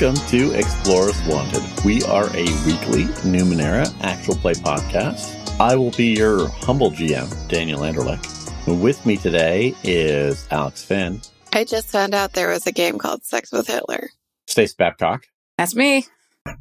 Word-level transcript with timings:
Welcome 0.00 0.24
to 0.28 0.52
Explorers 0.52 1.20
Wanted. 1.26 1.60
We 1.84 2.04
are 2.04 2.26
a 2.26 2.44
weekly 2.64 3.06
Numenera 3.24 3.92
actual 4.02 4.36
play 4.36 4.52
podcast. 4.52 5.36
I 5.58 5.74
will 5.74 5.90
be 5.90 6.14
your 6.16 6.48
humble 6.50 6.92
GM, 6.92 7.48
Daniel 7.48 7.80
Anderlecht. 7.80 8.80
With 8.80 9.04
me 9.04 9.16
today 9.16 9.74
is 9.82 10.46
Alex 10.52 10.84
Finn, 10.84 11.20
I 11.52 11.64
just 11.64 11.88
found 11.88 12.14
out 12.14 12.34
there 12.34 12.50
was 12.50 12.64
a 12.68 12.70
game 12.70 12.98
called 12.98 13.24
Sex 13.24 13.50
with 13.50 13.66
Hitler. 13.66 14.10
Stace 14.46 14.72
Babcock, 14.72 15.24
That's 15.56 15.74
me. 15.74 16.04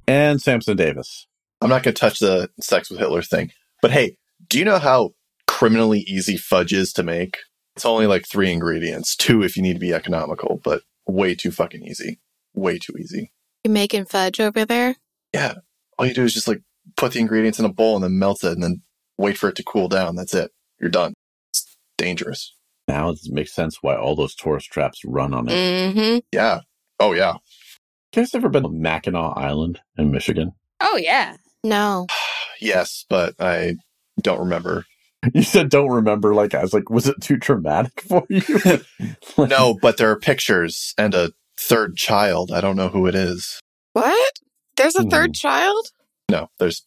and 0.07 0.41
Samson 0.41 0.75
Davis. 0.75 1.27
I'm 1.61 1.69
not 1.69 1.83
going 1.83 1.93
to 1.93 1.99
touch 1.99 2.17
the 2.17 2.49
sex 2.59 2.89
with 2.89 2.97
Hitler 2.97 3.21
thing. 3.21 3.51
But 3.83 3.91
hey, 3.91 4.17
do 4.49 4.57
you 4.57 4.65
know 4.65 4.79
how 4.79 5.13
criminally 5.45 5.99
easy 5.99 6.37
fudge 6.37 6.73
is 6.73 6.91
to 6.93 7.03
make? 7.03 7.37
It's 7.75 7.85
only 7.85 8.07
like 8.07 8.25
three 8.27 8.51
ingredients, 8.51 9.15
two 9.15 9.43
if 9.43 9.55
you 9.55 9.61
need 9.61 9.73
to 9.73 9.79
be 9.79 9.93
economical, 9.93 10.59
but 10.63 10.81
way 11.05 11.35
too 11.35 11.51
fucking 11.51 11.83
easy. 11.83 12.19
Way 12.55 12.79
too 12.79 12.93
easy. 12.99 13.31
You 13.63 13.71
making 13.71 14.05
fudge 14.05 14.39
over 14.39 14.65
there? 14.65 14.95
Yeah. 15.33 15.55
All 15.97 16.05
you 16.05 16.13
do 16.13 16.23
is 16.23 16.33
just 16.33 16.47
like 16.47 16.61
put 16.95 17.13
the 17.13 17.19
ingredients 17.19 17.59
in 17.59 17.65
a 17.65 17.73
bowl 17.73 17.95
and 17.95 18.03
then 18.03 18.19
melt 18.19 18.43
it 18.43 18.53
and 18.53 18.63
then 18.63 18.81
wait 19.17 19.37
for 19.37 19.49
it 19.49 19.55
to 19.57 19.63
cool 19.63 19.87
down. 19.87 20.15
That's 20.15 20.33
it. 20.33 20.51
You're 20.79 20.89
done. 20.89 21.13
It's 21.51 21.77
dangerous. 21.97 22.53
Now 22.87 23.09
it 23.09 23.19
makes 23.29 23.53
sense 23.53 23.79
why 23.81 23.95
all 23.95 24.15
those 24.15 24.35
tourist 24.35 24.71
traps 24.71 25.01
run 25.05 25.33
on 25.33 25.49
it. 25.49 25.51
Mm-hmm. 25.51 26.19
Yeah. 26.31 26.61
Oh, 26.99 27.13
yeah. 27.13 27.33
You 27.33 28.21
guys 28.23 28.33
ever 28.33 28.49
been 28.49 28.63
to 28.63 28.69
Mackinac 28.69 29.33
Island 29.37 29.81
in 29.97 30.11
Michigan? 30.11 30.51
Oh 30.79 30.97
yeah. 30.97 31.37
No. 31.63 32.07
Yes, 32.59 33.05
but 33.07 33.35
I 33.39 33.75
don't 34.21 34.39
remember. 34.39 34.85
You 35.33 35.43
said 35.43 35.69
don't 35.69 35.91
remember. 35.91 36.33
Like 36.33 36.55
I 36.55 36.61
was 36.61 36.73
like, 36.73 36.89
was 36.89 37.07
it 37.07 37.21
too 37.21 37.37
traumatic 37.37 38.01
for 38.01 38.25
you? 38.29 38.41
Like, 39.37 39.49
No, 39.49 39.77
but 39.79 39.97
there 39.97 40.09
are 40.09 40.17
pictures 40.19 40.95
and 40.97 41.13
a 41.13 41.31
third 41.59 41.95
child. 41.95 42.51
I 42.51 42.61
don't 42.61 42.75
know 42.75 42.89
who 42.89 43.07
it 43.07 43.15
is. 43.15 43.59
What? 43.93 44.33
There's 44.75 44.95
a 44.95 45.03
third 45.03 45.31
mm-hmm. 45.31 45.47
child? 45.47 45.87
No, 46.29 46.49
there's 46.59 46.85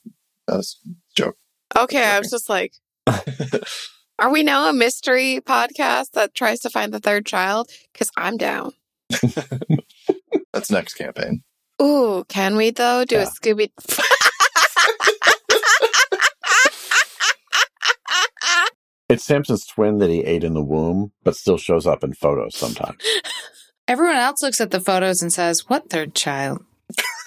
a 0.49 0.63
joke. 1.17 1.37
Okay, 1.77 2.05
I 2.05 2.19
was 2.19 2.31
just 2.31 2.49
like, 2.49 2.75
are 4.19 4.31
we 4.31 4.43
now 4.43 4.69
a 4.69 4.73
mystery 4.73 5.41
podcast 5.45 6.13
that 6.13 6.35
tries 6.35 6.61
to 6.61 6.71
find 6.71 6.93
the 6.93 7.01
third 7.01 7.27
child? 7.27 7.71
Because 7.93 8.11
I'm 8.17 8.37
down. 8.37 8.73
That's 10.53 10.71
next 10.71 10.95
campaign. 10.95 11.43
Ooh, 11.83 12.25
can 12.29 12.57
we 12.57 12.71
though 12.71 13.05
do 13.05 13.17
Yeah. 13.17 13.23
a 13.23 13.27
Scooby? 13.27 13.71
It's 19.11 19.25
Samson's 19.25 19.67
twin 19.67 19.99
that 19.99 20.09
he 20.09 20.23
ate 20.23 20.45
in 20.45 20.55
the 20.55 20.63
womb, 20.63 21.11
but 21.25 21.35
still 21.35 21.59
shows 21.59 21.85
up 21.85 22.05
in 22.05 22.13
photos 22.13 22.57
sometimes. 22.57 23.03
Everyone 23.91 24.15
else 24.15 24.41
looks 24.41 24.61
at 24.61 24.71
the 24.71 24.79
photos 24.79 25.21
and 25.21 25.33
says, 25.33 25.69
"What 25.69 25.91
third 25.91 26.15
child?" 26.15 26.65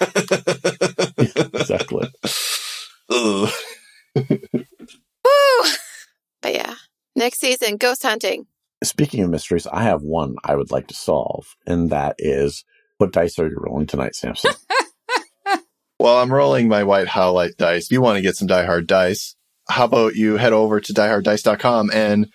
exactly. 0.00 2.08
Woo! 3.10 3.48
But 6.40 6.54
yeah, 6.54 6.76
next 7.14 7.40
season, 7.40 7.76
ghost 7.76 8.02
hunting. 8.02 8.46
Speaking 8.82 9.22
of 9.22 9.28
mysteries, 9.28 9.66
I 9.66 9.82
have 9.82 10.00
one 10.00 10.36
I 10.42 10.56
would 10.56 10.70
like 10.70 10.86
to 10.86 10.94
solve, 10.94 11.54
and 11.66 11.90
that 11.90 12.16
is 12.18 12.64
what 12.96 13.12
dice 13.12 13.38
are 13.38 13.46
you 13.46 13.58
rolling 13.58 13.86
tonight, 13.86 14.14
Samson? 14.14 14.52
Well, 16.00 16.18
I'm 16.18 16.32
rolling 16.32 16.68
my 16.68 16.82
white 16.82 17.06
howlite 17.06 17.56
dice. 17.56 17.84
If 17.84 17.92
you 17.92 18.02
want 18.02 18.16
to 18.16 18.22
get 18.22 18.36
some 18.36 18.48
Die 18.48 18.64
Hard 18.64 18.86
dice, 18.86 19.36
how 19.68 19.84
about 19.84 20.16
you 20.16 20.36
head 20.36 20.52
over 20.52 20.80
to 20.80 20.92
dieharddice.com 20.92 21.90
and 21.94 22.26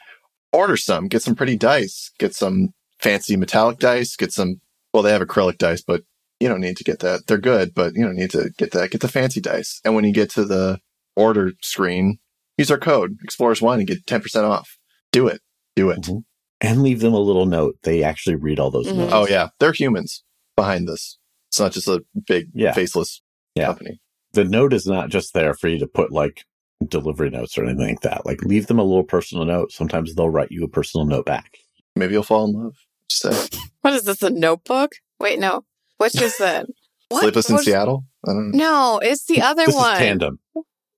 order 0.53 0.78
some, 0.78 1.08
get 1.08 1.22
some 1.22 1.36
pretty 1.36 1.58
dice, 1.58 2.09
get 2.18 2.34
some 2.34 2.74
fancy 3.02 3.36
metallic 3.38 3.80
dice, 3.80 4.16
get 4.16 4.32
some, 4.32 4.62
well, 4.94 5.04
they 5.04 5.12
have 5.12 5.22
acrylic 5.22 5.58
dice, 5.58 5.82
but 5.82 6.04
you 6.40 6.48
don't 6.48 6.62
need 6.62 6.78
to 6.78 6.84
get 6.84 7.00
that. 7.00 7.28
They're 7.28 7.38
good, 7.38 7.74
but 7.74 7.94
you 7.96 8.04
don't 8.04 8.16
need 8.16 8.32
to 8.32 8.50
get 8.58 8.72
that. 8.72 8.92
Get 8.92 9.02
the 9.02 9.08
fancy 9.08 9.42
dice. 9.42 9.80
And 9.84 9.96
when 9.96 10.06
you 10.06 10.14
get 10.14 10.30
to 10.32 10.46
the 10.46 10.80
order 11.16 11.52
screen, 11.62 12.18
use 12.58 12.72
our 12.72 12.78
code 12.78 13.18
Explorers1 13.28 13.80
and 13.80 13.88
get 13.88 14.06
10% 14.06 14.44
off. 14.44 14.78
Do 15.12 15.28
it. 15.28 15.42
Do 15.76 15.90
it. 15.90 16.02
Mhm. 16.02 16.24
and 16.62 16.84
leave 16.84 17.00
them 17.00 17.14
a 17.14 17.20
little 17.20 17.46
note. 17.46 17.78
They 17.84 18.04
actually 18.04 18.36
read 18.36 18.59
all 18.59 18.70
those 18.70 18.88
Mhm. 18.88 18.98
notes. 18.98 19.14
Oh, 19.14 19.26
yeah. 19.30 19.48
They're 19.62 19.72
humans 19.72 20.26
behind 20.58 20.90
this. 20.90 21.18
It's 21.50 21.58
not 21.59 21.72
just 21.72 21.88
a 21.88 22.04
big 22.28 22.48
Yeah. 22.54 22.74
faceless 22.74 23.22
Yeah. 23.56 23.68
company. 23.68 24.02
The 24.34 24.44
note 24.44 24.74
is 24.74 24.86
not 24.86 25.09
just 25.09 25.34
there 25.34 25.54
for 25.54 25.70
you 25.70 25.80
to 25.80 25.88
put 25.88 26.12
like 26.12 26.44
delivery 26.86 27.30
notes 27.30 27.58
or 27.58 27.64
anything 27.64 27.88
like 27.88 28.02
that. 28.02 28.26
Like 28.26 28.44
leave 28.44 28.68
them 28.68 28.78
a 28.78 28.84
little 28.84 29.06
personal 29.06 29.46
note. 29.46 29.72
Sometimes 29.72 30.14
they'll 30.16 30.30
write 30.30 30.52
you 30.52 30.66
a 30.66 30.68
personal 30.68 31.06
note 31.08 31.26
back. 31.26 31.59
Maybe 31.96 32.12
you'll 32.14 32.24
fall 32.24 32.46
in 32.50 32.54
love. 32.62 32.76
Just 33.09 33.22
say. 33.52 33.58
What 33.81 33.94
is 33.94 34.03
this? 34.03 34.22
A 34.24 34.30
notebook? 34.30 34.92
Wait, 35.22 35.40
no. 35.40 35.64
What's 35.97 36.16
just 36.16 36.38
that? 36.40 36.66
What? 37.09 37.22
Sleepless 37.22 37.50
in 37.50 37.56
What's- 37.56 37.66
Seattle? 37.66 38.03
I 38.28 38.34
don't 38.34 38.52
know. 38.52 38.58
No, 38.58 39.00
it's 39.02 39.25
the 39.25 39.42
other 39.42 39.66
this 39.66 39.74
one. 39.75 39.94
is 39.94 40.00
tandem. 40.00 40.40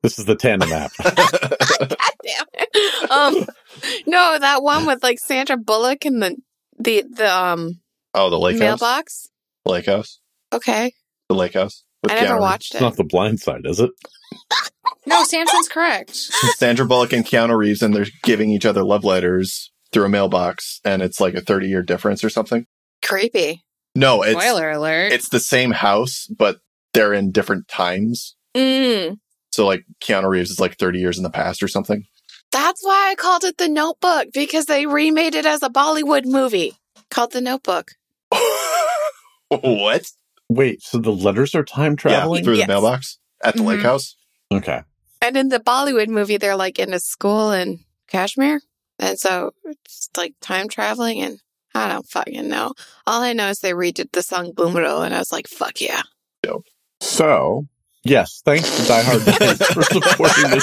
This 0.04 0.18
is 0.20 0.26
the 0.26 0.36
tandem 0.36 0.72
app. 0.74 0.92
God 1.02 1.16
damn 2.24 2.46
it. 2.54 3.12
Um, 3.12 3.46
no, 4.08 4.38
that 4.40 4.62
one 4.64 4.86
with 4.88 5.04
like 5.04 5.20
Sandra 5.20 5.56
Bullock 5.56 6.04
and 6.06 6.22
the 6.22 6.36
the 6.80 7.04
the 7.10 7.34
um 7.34 7.80
oh, 8.16 8.30
the 8.30 8.40
lake 8.40 8.56
house? 8.56 8.60
mailbox. 8.82 9.30
Lake 9.66 9.86
house? 9.86 10.20
Okay, 10.52 10.92
The 11.30 11.36
lake 11.36 11.54
house? 11.54 11.86
With 12.04 12.12
I 12.12 12.16
never 12.16 12.28
Keanu 12.28 12.32
Reeves. 12.34 12.42
watched 12.42 12.72
it's 12.74 12.82
it. 12.82 12.84
not 12.84 12.98
the 12.98 13.04
blind 13.06 13.40
side, 13.40 13.62
is 13.66 13.80
it? 13.80 13.92
No, 15.06 15.24
Samson's 15.24 15.68
correct. 15.70 16.16
Sandra 16.58 16.86
Bullock 16.86 17.14
and 17.14 17.24
Keanu 17.26 17.56
Reeves, 17.58 17.82
and 17.82 17.94
they're 17.96 18.08
giving 18.24 18.50
each 18.50 18.66
other 18.66 18.84
love 18.84 19.04
letters 19.06 19.71
through 19.92 20.06
a 20.06 20.10
mailbox, 20.10 20.80
and 20.86 21.02
it's 21.02 21.20
like 21.20 21.34
a 21.34 21.42
30 21.42 21.68
year 21.68 21.82
difference 21.84 22.24
or 22.24 22.30
something. 22.30 22.66
Creepy. 23.04 23.64
No, 23.96 24.22
it's, 24.24 24.40
Spoiler 24.40 24.72
alert. 24.72 25.12
it's 25.12 25.30
the 25.30 25.40
same 25.40 25.72
house, 25.72 26.28
but 26.28 26.60
they're 26.94 27.14
in 27.14 27.32
different 27.32 27.68
times. 27.68 28.36
Mm, 28.56 29.18
So, 29.52 29.66
like, 29.66 29.84
Keanu 30.02 30.30
Reeves 30.30 30.50
is 30.52 30.60
like 30.60 30.78
30 30.78 31.00
years 31.00 31.18
in 31.18 31.24
the 31.24 31.30
past 31.30 31.62
or 31.64 31.68
something. 31.68 32.06
that's 32.52 32.84
why 32.86 33.10
I 33.12 33.16
called 33.16 33.44
it 33.44 33.58
The 33.58 33.68
Notebook 33.70 34.28
because 34.34 34.66
they 34.66 34.86
remade 34.86 35.36
it 35.36 35.46
as 35.46 35.62
a 35.64 35.70
Bollywood 35.70 36.26
movie 36.26 36.74
called 37.10 37.32
The 37.34 37.42
Notebook. 37.42 37.92
what? 39.50 40.06
Wait, 40.50 40.82
so 40.84 40.98
the 40.98 41.12
letters 41.12 41.56
are 41.56 41.64
time 41.64 41.96
traveling? 41.96 42.40
Yeah, 42.40 42.44
through 42.46 42.56
Yes. 42.56 42.68
the 42.68 42.74
mailbox 42.74 43.18
at 43.44 43.56
the 43.56 43.64
lake 43.64 43.80
Mhm. 43.80 43.84
house. 43.84 44.16
okay. 44.54 44.82
And 45.22 45.38
in 45.38 45.50
the 45.50 45.60
Bollywood 45.60 46.08
movie, 46.10 46.38
they're 46.38 46.56
like 46.56 46.80
in 46.80 46.94
a 46.94 47.00
school 47.00 47.52
in 47.52 47.80
Kashmir, 48.08 48.62
and 49.02 49.20
so 49.20 49.54
it's 49.66 50.10
like 50.16 50.36
time 50.40 50.70
traveling. 50.70 51.22
And 51.22 51.40
I 51.76 51.90
don't 51.90 52.08
fucking 52.08 52.48
know. 52.48 52.74
All 53.06 53.22
I 53.22 53.34
know 53.34 53.50
is 53.50 53.60
they 53.60 53.74
redid 53.74 54.12
the 54.14 54.22
song 54.22 54.54
Boomero, 54.54 55.06
and 55.06 55.14
I 55.14 55.20
was 55.20 55.32
like, 55.32 55.48
"Fuck 55.48 55.82
yeah!" 55.82 56.04
So, 57.02 57.68
yes, 58.04 58.42
thanks 58.46 58.78
to 58.78 58.88
Die 58.88 59.02
Hard 59.02 59.22
for 59.22 59.84
supporting 59.84 60.52
the 60.52 60.62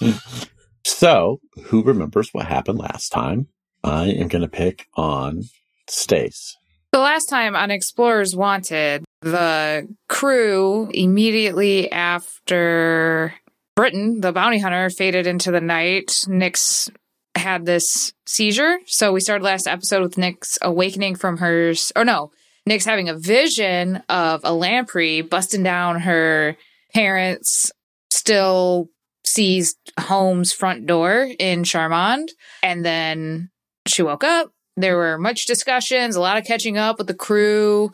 show. 0.00 0.10
so, 0.84 1.40
who 1.64 1.82
remembers 1.82 2.32
what 2.32 2.46
happened 2.46 2.78
last 2.78 3.10
time? 3.10 3.48
I 3.84 4.06
am 4.06 4.28
going 4.28 4.42
to 4.42 4.48
pick 4.48 4.88
on 4.94 5.44
Stace. 5.88 6.56
The 6.92 6.98
last 6.98 7.26
time 7.26 7.54
on 7.54 7.70
Explorers 7.70 8.34
Wanted, 8.34 9.04
the 9.20 9.86
crew 10.08 10.90
immediately 10.92 11.92
after 11.92 13.34
Britain, 13.80 14.20
the 14.20 14.30
bounty 14.30 14.58
hunter, 14.58 14.90
faded 14.90 15.26
into 15.26 15.50
the 15.50 15.58
night. 15.58 16.26
Nick's 16.28 16.90
had 17.34 17.64
this 17.64 18.12
seizure. 18.26 18.76
So 18.84 19.10
we 19.10 19.20
started 19.20 19.42
last 19.42 19.66
episode 19.66 20.02
with 20.02 20.18
Nick's 20.18 20.58
awakening 20.60 21.14
from 21.14 21.38
her, 21.38 21.72
or 21.96 22.04
no, 22.04 22.30
Nick's 22.66 22.84
having 22.84 23.08
a 23.08 23.16
vision 23.16 24.02
of 24.10 24.42
a 24.44 24.52
lamprey 24.52 25.22
busting 25.22 25.62
down 25.62 26.00
her 26.00 26.58
parents' 26.92 27.72
still 28.10 28.90
seized 29.24 29.78
home's 29.98 30.52
front 30.52 30.84
door 30.84 31.28
in 31.38 31.64
Charmond. 31.64 32.28
And 32.62 32.84
then 32.84 33.48
she 33.86 34.02
woke 34.02 34.24
up. 34.24 34.52
There 34.76 34.98
were 34.98 35.16
much 35.16 35.46
discussions, 35.46 36.16
a 36.16 36.20
lot 36.20 36.36
of 36.36 36.44
catching 36.44 36.76
up 36.76 36.98
with 36.98 37.06
the 37.06 37.14
crew. 37.14 37.92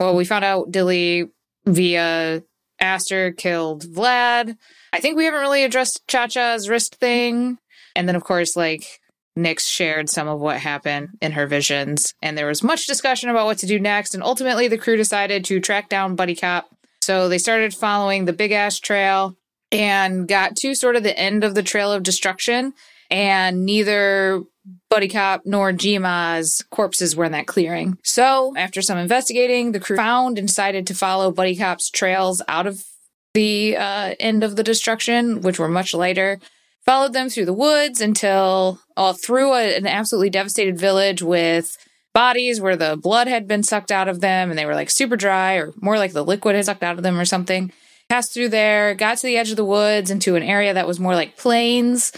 Well, 0.00 0.16
we 0.16 0.24
found 0.24 0.44
out 0.44 0.72
Dilly 0.72 1.30
via 1.64 2.42
Aster 2.80 3.30
killed 3.30 3.84
Vlad. 3.84 4.56
I 4.92 5.00
think 5.00 5.16
we 5.16 5.24
haven't 5.24 5.40
really 5.40 5.64
addressed 5.64 6.06
Cha 6.08 6.26
Cha's 6.26 6.68
wrist 6.68 6.96
thing. 6.96 7.58
And 7.94 8.08
then, 8.08 8.16
of 8.16 8.24
course, 8.24 8.56
like 8.56 9.00
Nyx 9.38 9.60
shared 9.60 10.08
some 10.08 10.28
of 10.28 10.40
what 10.40 10.58
happened 10.58 11.10
in 11.20 11.32
her 11.32 11.46
visions. 11.46 12.14
And 12.22 12.36
there 12.36 12.46
was 12.46 12.62
much 12.62 12.86
discussion 12.86 13.28
about 13.28 13.46
what 13.46 13.58
to 13.58 13.66
do 13.66 13.78
next. 13.78 14.14
And 14.14 14.22
ultimately, 14.22 14.68
the 14.68 14.78
crew 14.78 14.96
decided 14.96 15.44
to 15.46 15.60
track 15.60 15.88
down 15.88 16.16
Buddy 16.16 16.34
Cop. 16.34 16.68
So 17.00 17.28
they 17.28 17.38
started 17.38 17.74
following 17.74 18.24
the 18.24 18.32
Big 18.32 18.52
ass 18.52 18.78
Trail 18.78 19.36
and 19.70 20.26
got 20.26 20.56
to 20.56 20.74
sort 20.74 20.96
of 20.96 21.02
the 21.02 21.18
end 21.18 21.44
of 21.44 21.54
the 21.54 21.62
Trail 21.62 21.92
of 21.92 22.02
Destruction. 22.02 22.74
And 23.10 23.64
neither 23.64 24.42
Buddy 24.90 25.08
Cop 25.08 25.42
nor 25.44 25.72
Jima's 25.72 26.64
corpses 26.70 27.16
were 27.16 27.24
in 27.24 27.32
that 27.32 27.46
clearing. 27.46 27.98
So, 28.04 28.54
after 28.56 28.82
some 28.82 28.98
investigating, 28.98 29.72
the 29.72 29.80
crew 29.80 29.96
found 29.96 30.38
and 30.38 30.46
decided 30.46 30.86
to 30.88 30.94
follow 30.94 31.30
Buddy 31.30 31.56
Cop's 31.56 31.90
trails 31.90 32.42
out 32.48 32.66
of 32.66 32.84
the 33.38 33.76
uh, 33.76 34.14
end 34.18 34.42
of 34.42 34.56
the 34.56 34.64
destruction, 34.64 35.42
which 35.42 35.60
were 35.60 35.68
much 35.68 35.94
lighter. 35.94 36.40
Followed 36.84 37.12
them 37.12 37.28
through 37.28 37.44
the 37.44 37.52
woods 37.52 38.00
until, 38.00 38.80
all 38.96 39.12
through 39.12 39.52
a, 39.52 39.76
an 39.76 39.86
absolutely 39.86 40.28
devastated 40.28 40.76
village 40.76 41.22
with 41.22 41.76
bodies 42.12 42.60
where 42.60 42.74
the 42.74 42.96
blood 42.96 43.28
had 43.28 43.46
been 43.46 43.62
sucked 43.62 43.92
out 43.92 44.08
of 44.08 44.20
them 44.20 44.50
and 44.50 44.58
they 44.58 44.66
were 44.66 44.74
like 44.74 44.90
super 44.90 45.14
dry 45.14 45.54
or 45.54 45.72
more 45.80 45.98
like 45.98 46.12
the 46.12 46.24
liquid 46.24 46.56
had 46.56 46.64
sucked 46.64 46.82
out 46.82 46.96
of 46.96 47.04
them 47.04 47.16
or 47.16 47.24
something. 47.24 47.70
Passed 48.08 48.34
through 48.34 48.48
there, 48.48 48.96
got 48.96 49.18
to 49.18 49.26
the 49.28 49.36
edge 49.36 49.50
of 49.50 49.56
the 49.56 49.64
woods 49.64 50.10
into 50.10 50.34
an 50.34 50.42
area 50.42 50.74
that 50.74 50.88
was 50.88 50.98
more 50.98 51.14
like 51.14 51.36
plains. 51.36 52.12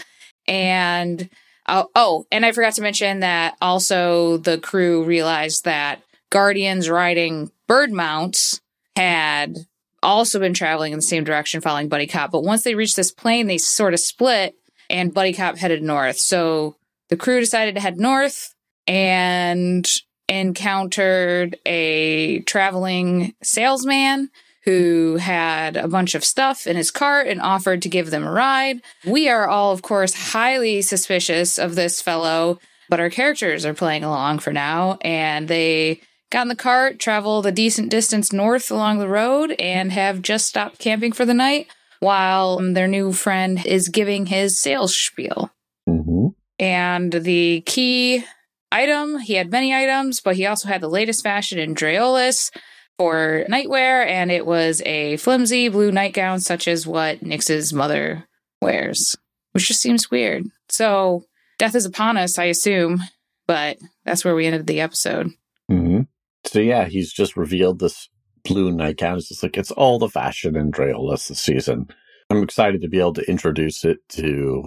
And 0.47 1.29
oh, 1.67 1.89
oh, 1.93 2.25
and 2.31 2.43
I 2.43 2.51
forgot 2.51 2.73
to 2.75 2.81
mention 2.81 3.19
that 3.19 3.57
also 3.61 4.37
the 4.37 4.57
crew 4.57 5.03
realized 5.03 5.65
that 5.65 6.01
guardians 6.31 6.89
riding 6.89 7.51
bird 7.67 7.91
mounts 7.91 8.59
had 8.95 9.67
also 10.03 10.39
been 10.39 10.53
traveling 10.53 10.93
in 10.93 10.97
the 10.97 11.03
same 11.03 11.23
direction 11.23 11.61
following 11.61 11.89
Buddy 11.89 12.07
Cop. 12.07 12.31
But 12.31 12.43
once 12.43 12.63
they 12.63 12.75
reached 12.75 12.95
this 12.95 13.11
plain, 13.11 13.47
they 13.47 13.57
sort 13.57 13.93
of 13.93 13.99
split 13.99 14.55
and 14.89 15.13
Buddy 15.13 15.33
Cop 15.33 15.57
headed 15.57 15.83
north. 15.83 16.17
So 16.17 16.75
the 17.09 17.17
crew 17.17 17.39
decided 17.39 17.75
to 17.75 17.81
head 17.81 17.99
north 17.99 18.53
and 18.87 19.87
encountered 20.27 21.57
a 21.65 22.39
traveling 22.41 23.33
salesman 23.43 24.29
who 24.63 25.17
had 25.17 25.75
a 25.75 25.87
bunch 25.87 26.13
of 26.15 26.23
stuff 26.23 26.67
in 26.67 26.75
his 26.75 26.91
cart 26.91 27.27
and 27.27 27.41
offered 27.41 27.81
to 27.81 27.89
give 27.89 28.11
them 28.11 28.23
a 28.23 28.31
ride. 28.31 28.81
We 29.05 29.27
are 29.27 29.47
all, 29.47 29.71
of 29.71 29.81
course, 29.81 30.13
highly 30.13 30.81
suspicious 30.83 31.57
of 31.57 31.75
this 31.75 32.01
fellow, 32.01 32.59
but 32.87 32.99
our 32.99 33.09
characters 33.09 33.65
are 33.65 33.73
playing 33.73 34.03
along 34.03 34.39
for 34.39 34.53
now, 34.53 34.99
and 35.01 35.47
they 35.47 36.01
got 36.31 36.43
in 36.43 36.47
the 36.47 36.55
cart, 36.55 36.97
traveled 36.99 37.45
a 37.45 37.51
decent 37.51 37.89
distance 37.89 38.33
north 38.33 38.71
along 38.71 38.97
the 38.97 39.07
road, 39.07 39.51
and 39.59 39.91
have 39.91 40.21
just 40.21 40.47
stopped 40.47 40.79
camping 40.79 41.11
for 41.11 41.25
the 41.25 41.33
night 41.33 41.67
while 41.99 42.57
their 42.73 42.87
new 42.87 43.13
friend 43.13 43.63
is 43.65 43.89
giving 43.89 44.25
his 44.25 44.57
sales 44.57 44.95
spiel. 44.95 45.51
Mm-hmm. 45.87 46.29
And 46.57 47.13
the 47.13 47.61
key 47.65 48.23
item, 48.71 49.19
he 49.19 49.35
had 49.35 49.51
many 49.51 49.75
items, 49.75 50.19
but 50.21 50.35
he 50.35 50.47
also 50.47 50.67
had 50.67 50.81
the 50.81 50.89
latest 50.89 51.21
fashion 51.21 51.59
in 51.59 51.75
Draolis 51.75 52.49
for 52.97 53.45
nightwear, 53.49 54.05
and 54.07 54.31
it 54.31 54.45
was 54.45 54.81
a 54.85 55.17
flimsy 55.17 55.69
blue 55.69 55.91
nightgown, 55.91 56.39
such 56.39 56.67
as 56.67 56.87
what 56.87 57.21
Nix's 57.21 57.73
mother 57.73 58.27
wears, 58.61 59.15
which 59.51 59.67
just 59.67 59.81
seems 59.81 60.09
weird. 60.09 60.45
So, 60.69 61.25
death 61.59 61.75
is 61.75 61.85
upon 61.85 62.17
us, 62.17 62.37
I 62.37 62.45
assume, 62.45 63.01
but 63.47 63.77
that's 64.05 64.23
where 64.23 64.35
we 64.35 64.45
ended 64.45 64.67
the 64.67 64.81
episode. 64.81 65.31
Mm-hmm. 65.69 66.01
So 66.45 66.59
yeah, 66.59 66.85
he's 66.85 67.13
just 67.13 67.37
revealed 67.37 67.79
this 67.79 68.09
blue 68.43 68.71
nightgown. 68.71 69.17
It's 69.17 69.29
just 69.29 69.43
like 69.43 69.57
it's 69.57 69.71
all 69.71 69.99
the 69.99 70.09
fashion 70.09 70.55
in 70.55 70.71
Draolis 70.71 71.27
this 71.27 71.39
season. 71.39 71.87
I'm 72.29 72.43
excited 72.43 72.81
to 72.81 72.89
be 72.89 72.99
able 72.99 73.13
to 73.13 73.29
introduce 73.29 73.83
it 73.83 73.97
to 74.09 74.63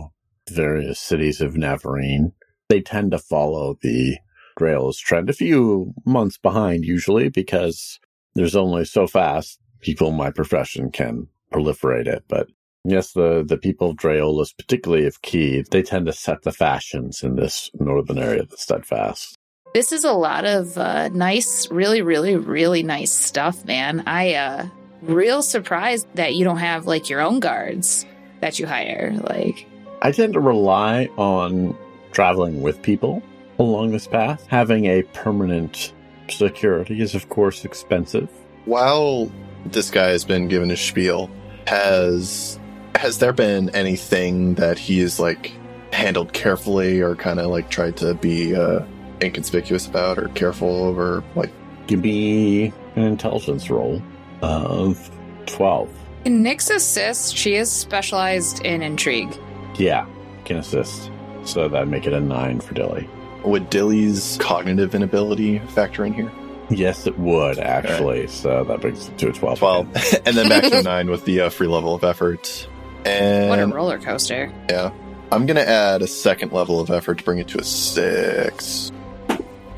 various 0.51 1.01
cities 1.01 1.41
of 1.41 1.55
Navarene. 1.55 2.33
They 2.69 2.81
tend 2.81 3.11
to 3.13 3.19
follow 3.19 3.79
the 3.81 4.19
Draolis 4.59 4.99
trend 4.99 5.31
a 5.31 5.35
few 5.35 5.93
months 6.07 6.39
behind 6.39 6.85
usually 6.85 7.29
because 7.29 7.99
there's 8.35 8.57
only 8.57 8.85
so 8.85 9.07
fast 9.07 9.59
people 9.81 10.09
in 10.09 10.17
my 10.17 10.31
profession 10.31 10.91
can 10.91 11.29
proliferate 11.53 12.07
it. 12.07 12.25
But 12.29 12.49
yes, 12.85 13.13
the, 13.13 13.45
the 13.47 13.59
people 13.59 13.91
of 13.91 13.97
Draolis, 13.97 14.57
particularly 14.57 15.07
of 15.07 15.23
Qi, 15.23 15.67
they 15.69 15.83
tend 15.83 16.07
to 16.07 16.13
set 16.13 16.43
the 16.43 16.53
fashions 16.53 17.23
in 17.23 17.37
this 17.37 17.71
northern 17.75 18.19
area 18.19 18.43
of 18.43 18.51
the 18.51 18.57
Steadfast. 18.57 19.34
This 19.75 19.91
is 19.91 20.05
a 20.05 20.13
lot 20.13 20.45
of 20.45 20.79
uh, 20.79 21.09
nice, 21.09 21.69
really, 21.69 22.01
really, 22.01 22.37
really 22.37 22.85
nice 22.85 23.11
stuff, 23.11 23.65
man. 23.65 24.05
I 24.07 24.35
uh 24.35 24.67
real 25.03 25.43
surprised 25.43 26.07
that 26.15 26.37
you 26.37 26.45
don't 26.45 26.59
have 26.59 26.87
like 26.87 27.11
your 27.11 27.21
own 27.21 27.41
guards 27.41 28.07
that 28.41 28.61
you 28.61 28.67
hire. 28.67 29.19
Like 29.29 29.67
I 30.01 30.13
tend 30.13 30.35
to 30.35 30.41
rely 30.41 31.07
on 31.17 31.77
traveling 32.13 32.63
with 32.63 32.83
people 32.83 33.21
along 33.59 33.91
this 33.91 34.07
path. 34.07 34.47
Having 34.47 34.87
a 34.87 35.03
permanent 35.03 35.93
security 36.29 37.01
is, 37.01 37.17
of 37.17 37.29
course, 37.29 37.65
expensive. 37.65 38.31
While 38.67 39.29
this 39.67 39.91
guy 39.91 40.11
has 40.11 40.25
been 40.25 40.47
given 40.47 40.71
a 40.71 40.77
spiel, 40.77 41.29
has 41.67 42.61
has 42.95 43.19
there 43.19 43.33
been 43.33 43.71
anything 43.71 44.55
that 44.55 44.79
he's 44.79 45.19
like 45.19 45.53
handled 45.93 46.33
carefully 46.33 47.01
or 47.01 47.17
kind 47.17 47.41
of 47.41 47.47
like 47.47 47.71
tried 47.71 47.97
to 47.97 48.15
be 48.15 48.55
uh, 48.55 48.85
inconspicuous 49.23 49.87
about 49.87 50.19
or 50.19 50.29
careful 50.29 50.85
over? 50.85 51.23
Like, 51.35 51.51
Give 51.87 52.01
me 52.03 52.73
an 52.97 53.03
intelligence 53.03 53.69
roll 53.69 54.01
of 54.43 55.11
12. 55.47 55.91
in 56.25 56.43
Nyx 56.43 56.75
assist, 56.75 57.37
she 57.37 57.55
is 57.57 57.71
specialized 57.71 58.65
in 58.65 58.83
intrigue. 58.83 59.37
Yeah, 59.77 60.07
can 60.47 60.57
assist. 60.57 61.11
So 61.45 61.69
that'd 61.69 61.89
make 61.89 62.07
it 62.07 62.13
a 62.15 62.21
9 62.21 62.61
for 62.61 62.73
Dilly. 62.73 63.09
would 63.45 63.69
Dilly's 63.69 64.39
cognitive 64.41 64.95
inability 64.95 65.59
factor 65.59 66.05
in 66.07 66.15
here? 66.15 66.33
Yes, 66.71 67.07
it 67.07 67.19
would, 67.19 67.59
actually. 67.59 68.27
So 68.29 68.65
that 68.65 68.81
brings 68.81 69.07
it 69.09 69.19
to 69.19 69.29
a 69.29 69.33
12. 69.33 69.59
Twelve, 69.59 69.87
and 70.25 70.35
then 70.35 70.49
back 70.49 70.63
to 70.65 70.79
a 70.79 70.83
nine 70.83 71.11
with 71.11 71.27
the 71.27 71.43
uh, 71.43 71.51
free 71.51 71.67
level 71.67 71.95
of 71.95 72.03
effort. 72.05 72.67
And 73.05 73.51
What 73.51 73.59
a 73.59 73.67
roller 73.67 73.99
coaster. 73.99 74.51
Yeah. 74.71 74.91
I'm 75.31 75.45
going 75.45 75.57
to 75.57 75.69
add 75.69 76.01
a 76.01 76.07
second 76.07 76.53
level 76.53 76.81
of 76.81 76.91
effort 76.91 77.19
to 77.19 77.25
bring 77.25 77.39
it 77.39 77.49
to 77.49 77.59
a 77.59 77.65
six. 77.65 78.91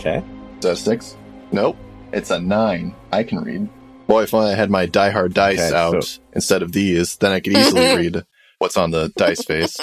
Okay. 0.06 0.24
Is 0.58 0.60
that 0.62 0.72
a 0.72 0.76
six? 0.76 1.16
Nope. 1.52 1.76
It's 2.12 2.30
a 2.30 2.38
nine. 2.38 2.94
I 3.12 3.24
can 3.24 3.38
read. 3.42 3.68
Boy, 4.06 4.22
if 4.22 4.32
only 4.34 4.52
I 4.52 4.54
had 4.54 4.70
my 4.70 4.86
Die 4.86 5.10
Hard 5.10 5.34
dice 5.34 5.58
Okay, 5.58 5.76
out 5.76 6.04
so- 6.04 6.20
instead 6.32 6.62
of 6.62 6.72
these, 6.72 7.16
then 7.16 7.32
I 7.32 7.40
could 7.40 7.54
easily 7.56 7.96
read 7.96 8.24
what's 8.58 8.76
on 8.76 8.92
the 8.92 9.12
dice 9.16 9.44
face. 9.44 9.76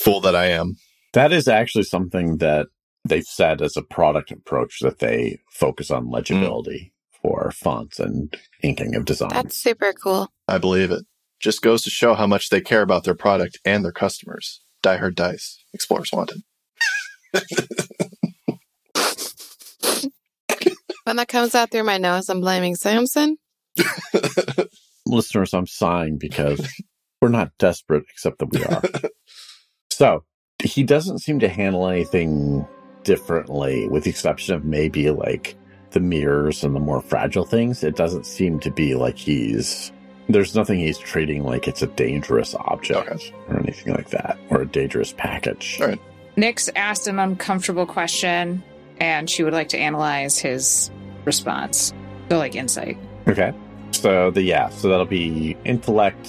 Fool 0.00 0.20
that 0.22 0.34
I 0.34 0.46
am. 0.46 0.76
That 1.12 1.32
is 1.32 1.46
actually 1.48 1.84
something 1.84 2.38
that 2.38 2.68
they've 3.06 3.24
said 3.24 3.60
as 3.62 3.76
a 3.76 3.82
product 3.82 4.30
approach 4.30 4.78
that 4.80 4.98
they 4.98 5.38
focus 5.50 5.90
on 5.90 6.10
legibility 6.10 6.92
for 7.22 7.50
fonts 7.50 7.98
and 7.98 8.34
inking 8.62 8.94
of 8.94 9.04
designs. 9.04 9.32
That's 9.34 9.56
super 9.56 9.92
cool. 9.92 10.30
I 10.48 10.58
believe 10.58 10.90
it. 10.90 11.04
Just 11.38 11.60
goes 11.62 11.82
to 11.82 11.90
show 11.90 12.14
how 12.14 12.26
much 12.26 12.48
they 12.48 12.60
care 12.62 12.82
about 12.82 13.04
their 13.04 13.14
product 13.14 13.58
and 13.64 13.84
their 13.84 13.92
customers. 13.92 14.62
Die 14.82 14.96
Hard 14.96 15.14
Dice. 15.14 15.62
Explorers 15.74 16.10
Wanted. 16.12 16.42
When 21.06 21.14
that 21.16 21.28
comes 21.28 21.54
out 21.54 21.70
through 21.70 21.84
my 21.84 21.98
nose, 21.98 22.28
I'm 22.28 22.40
blaming 22.40 22.74
Samson. 22.74 23.36
Listeners, 25.06 25.54
I'm 25.54 25.68
sighing 25.68 26.18
because 26.18 26.60
we're 27.22 27.28
not 27.28 27.52
desperate, 27.58 28.02
except 28.10 28.40
that 28.40 28.46
we 28.46 28.64
are. 28.64 28.82
so 29.92 30.24
he 30.60 30.82
doesn't 30.82 31.20
seem 31.20 31.38
to 31.38 31.48
handle 31.48 31.86
anything 31.86 32.66
differently, 33.04 33.86
with 33.88 34.02
the 34.02 34.10
exception 34.10 34.56
of 34.56 34.64
maybe 34.64 35.08
like 35.10 35.54
the 35.92 36.00
mirrors 36.00 36.64
and 36.64 36.74
the 36.74 36.80
more 36.80 37.00
fragile 37.00 37.44
things. 37.44 37.84
It 37.84 37.94
doesn't 37.94 38.26
seem 38.26 38.58
to 38.60 38.70
be 38.72 38.96
like 38.96 39.16
he's. 39.16 39.92
There's 40.28 40.56
nothing 40.56 40.80
he's 40.80 40.98
treating 40.98 41.44
like 41.44 41.68
it's 41.68 41.82
a 41.82 41.86
dangerous 41.86 42.52
object 42.56 43.08
Okay. 43.08 43.32
or 43.46 43.60
anything 43.60 43.94
like 43.94 44.10
that, 44.10 44.40
or 44.50 44.62
a 44.62 44.66
dangerous 44.66 45.12
package. 45.16 45.78
All 45.80 45.86
right. 45.86 46.00
Nyx 46.36 46.68
asked 46.74 47.06
an 47.06 47.20
uncomfortable 47.20 47.86
question, 47.86 48.64
and 48.98 49.28
she 49.28 49.42
would 49.42 49.52
like 49.52 49.68
to 49.70 49.78
analyze 49.78 50.38
his 50.38 50.90
response. 51.24 51.92
So, 52.30 52.38
like 52.38 52.54
insight. 52.54 52.98
Okay. 53.28 53.52
So 53.92 54.30
the 54.30 54.42
yeah, 54.42 54.68
so 54.68 54.88
that'll 54.88 55.06
be 55.06 55.56
intellect. 55.64 56.28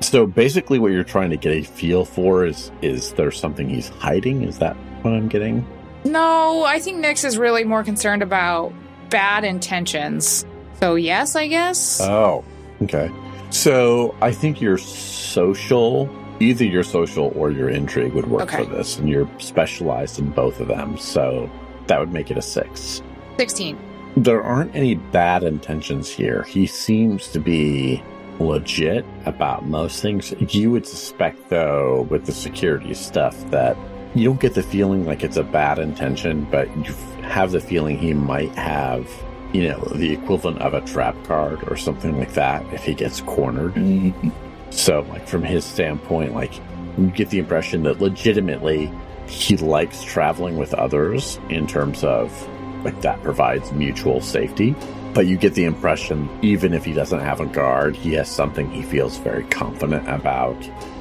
So 0.00 0.26
basically 0.26 0.78
what 0.78 0.92
you're 0.92 1.04
trying 1.04 1.30
to 1.30 1.36
get 1.36 1.52
a 1.52 1.62
feel 1.62 2.04
for 2.04 2.44
is 2.44 2.70
is 2.82 3.12
there 3.12 3.30
something 3.30 3.68
he's 3.68 3.88
hiding? 3.88 4.42
Is 4.42 4.58
that 4.58 4.76
what 5.02 5.14
I'm 5.14 5.28
getting? 5.28 5.66
No, 6.04 6.64
I 6.64 6.78
think 6.78 7.04
Nyx 7.04 7.24
is 7.24 7.36
really 7.38 7.64
more 7.64 7.84
concerned 7.84 8.22
about 8.22 8.72
bad 9.10 9.44
intentions. 9.44 10.46
So, 10.80 10.94
yes, 10.94 11.36
I 11.36 11.46
guess. 11.48 12.00
Oh. 12.00 12.44
Okay. 12.82 13.10
So 13.50 14.14
I 14.22 14.32
think 14.32 14.60
your 14.60 14.78
social 14.78 16.08
either 16.40 16.64
your 16.64 16.82
social 16.82 17.32
or 17.36 17.50
your 17.50 17.68
intrigue 17.68 18.14
would 18.14 18.26
work 18.30 18.42
Okay. 18.44 18.64
for 18.64 18.70
this, 18.70 18.98
and 18.98 19.08
you're 19.08 19.28
specialized 19.38 20.18
in 20.18 20.30
both 20.30 20.58
of 20.58 20.68
them, 20.68 20.96
so 20.96 21.50
that 21.90 21.98
would 21.98 22.12
make 22.12 22.30
it 22.30 22.38
a 22.38 22.42
six. 22.42 23.02
16. 23.36 23.76
There 24.16 24.42
aren't 24.42 24.76
any 24.76 24.94
bad 24.94 25.42
intentions 25.42 26.08
here. 26.08 26.44
He 26.44 26.64
seems 26.66 27.26
to 27.32 27.40
be 27.40 28.00
legit 28.38 29.04
about 29.26 29.66
most 29.66 30.00
things. 30.00 30.32
You 30.54 30.70
would 30.70 30.86
suspect, 30.86 31.48
though, 31.48 32.06
with 32.08 32.26
the 32.26 32.32
security 32.32 32.94
stuff, 32.94 33.36
that 33.50 33.76
you 34.14 34.24
don't 34.24 34.40
get 34.40 34.54
the 34.54 34.62
feeling 34.62 35.04
like 35.04 35.24
it's 35.24 35.36
a 35.36 35.42
bad 35.42 35.80
intention, 35.80 36.46
but 36.48 36.68
you 36.76 36.94
have 37.22 37.50
the 37.50 37.60
feeling 37.60 37.98
he 37.98 38.14
might 38.14 38.54
have, 38.54 39.10
you 39.52 39.68
know, 39.68 39.80
the 39.96 40.12
equivalent 40.12 40.60
of 40.60 40.74
a 40.74 40.82
trap 40.82 41.16
card 41.24 41.68
or 41.68 41.76
something 41.76 42.16
like 42.16 42.34
that 42.34 42.64
if 42.72 42.84
he 42.84 42.94
gets 42.94 43.20
cornered. 43.20 43.74
Mm-hmm. 43.74 44.28
So, 44.70 45.00
like, 45.10 45.26
from 45.26 45.42
his 45.42 45.64
standpoint, 45.64 46.34
like, 46.34 46.54
you 46.96 47.08
get 47.08 47.30
the 47.30 47.40
impression 47.40 47.82
that 47.82 48.00
legitimately 48.00 48.92
he 49.30 49.56
likes 49.56 50.02
traveling 50.02 50.56
with 50.58 50.74
others 50.74 51.38
in 51.48 51.66
terms 51.66 52.04
of, 52.04 52.48
like, 52.84 53.00
that 53.02 53.22
provides 53.22 53.70
mutual 53.72 54.20
safety. 54.20 54.74
But 55.14 55.26
you 55.26 55.36
get 55.36 55.54
the 55.54 55.64
impression, 55.64 56.28
even 56.42 56.72
if 56.72 56.84
he 56.84 56.92
doesn't 56.92 57.20
have 57.20 57.40
a 57.40 57.46
guard, 57.46 57.96
he 57.96 58.12
has 58.14 58.28
something 58.28 58.70
he 58.70 58.82
feels 58.82 59.16
very 59.18 59.44
confident 59.44 60.08
about 60.08 60.56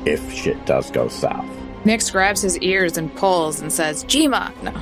if 0.05 0.33
shit 0.33 0.65
does 0.65 0.89
go 0.91 1.07
south. 1.07 1.45
Nyx 1.83 2.11
grabs 2.11 2.41
his 2.41 2.57
ears 2.59 2.97
and 2.97 3.13
pulls 3.15 3.61
and 3.61 3.71
says, 3.71 4.03
Jima! 4.05 4.51
No. 4.63 4.73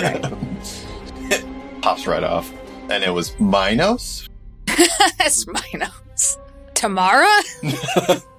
right. 0.00 0.22
pops 1.82 2.06
right 2.06 2.22
off. 2.22 2.52
And 2.90 3.02
it 3.02 3.10
was 3.10 3.38
Minos? 3.40 4.28
That's 5.18 5.46
my 5.46 5.64
notes. 5.74 6.38
Tamara? 6.74 7.26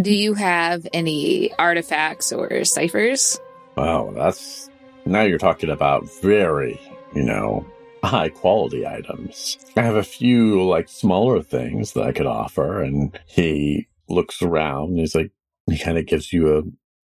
Do 0.00 0.12
you 0.12 0.34
have 0.34 0.86
any 0.92 1.52
artifacts 1.54 2.32
or 2.32 2.64
ciphers? 2.64 3.38
Wow, 3.76 4.12
that's 4.14 4.68
now 5.06 5.22
you're 5.22 5.38
talking 5.38 5.70
about 5.70 6.10
very, 6.20 6.80
you 7.14 7.22
know, 7.22 7.64
high 8.02 8.28
quality 8.28 8.86
items. 8.86 9.56
I 9.76 9.82
have 9.82 9.94
a 9.94 10.02
few 10.02 10.64
like 10.64 10.88
smaller 10.88 11.42
things 11.42 11.92
that 11.92 12.02
I 12.02 12.12
could 12.12 12.26
offer, 12.26 12.82
and 12.82 13.18
he 13.26 13.86
looks 14.08 14.42
around. 14.42 14.90
And 14.90 14.98
he's 14.98 15.14
like, 15.14 15.30
he 15.70 15.78
kind 15.78 15.96
of 15.96 16.06
gives 16.06 16.32
you 16.32 16.58
a 16.58 16.62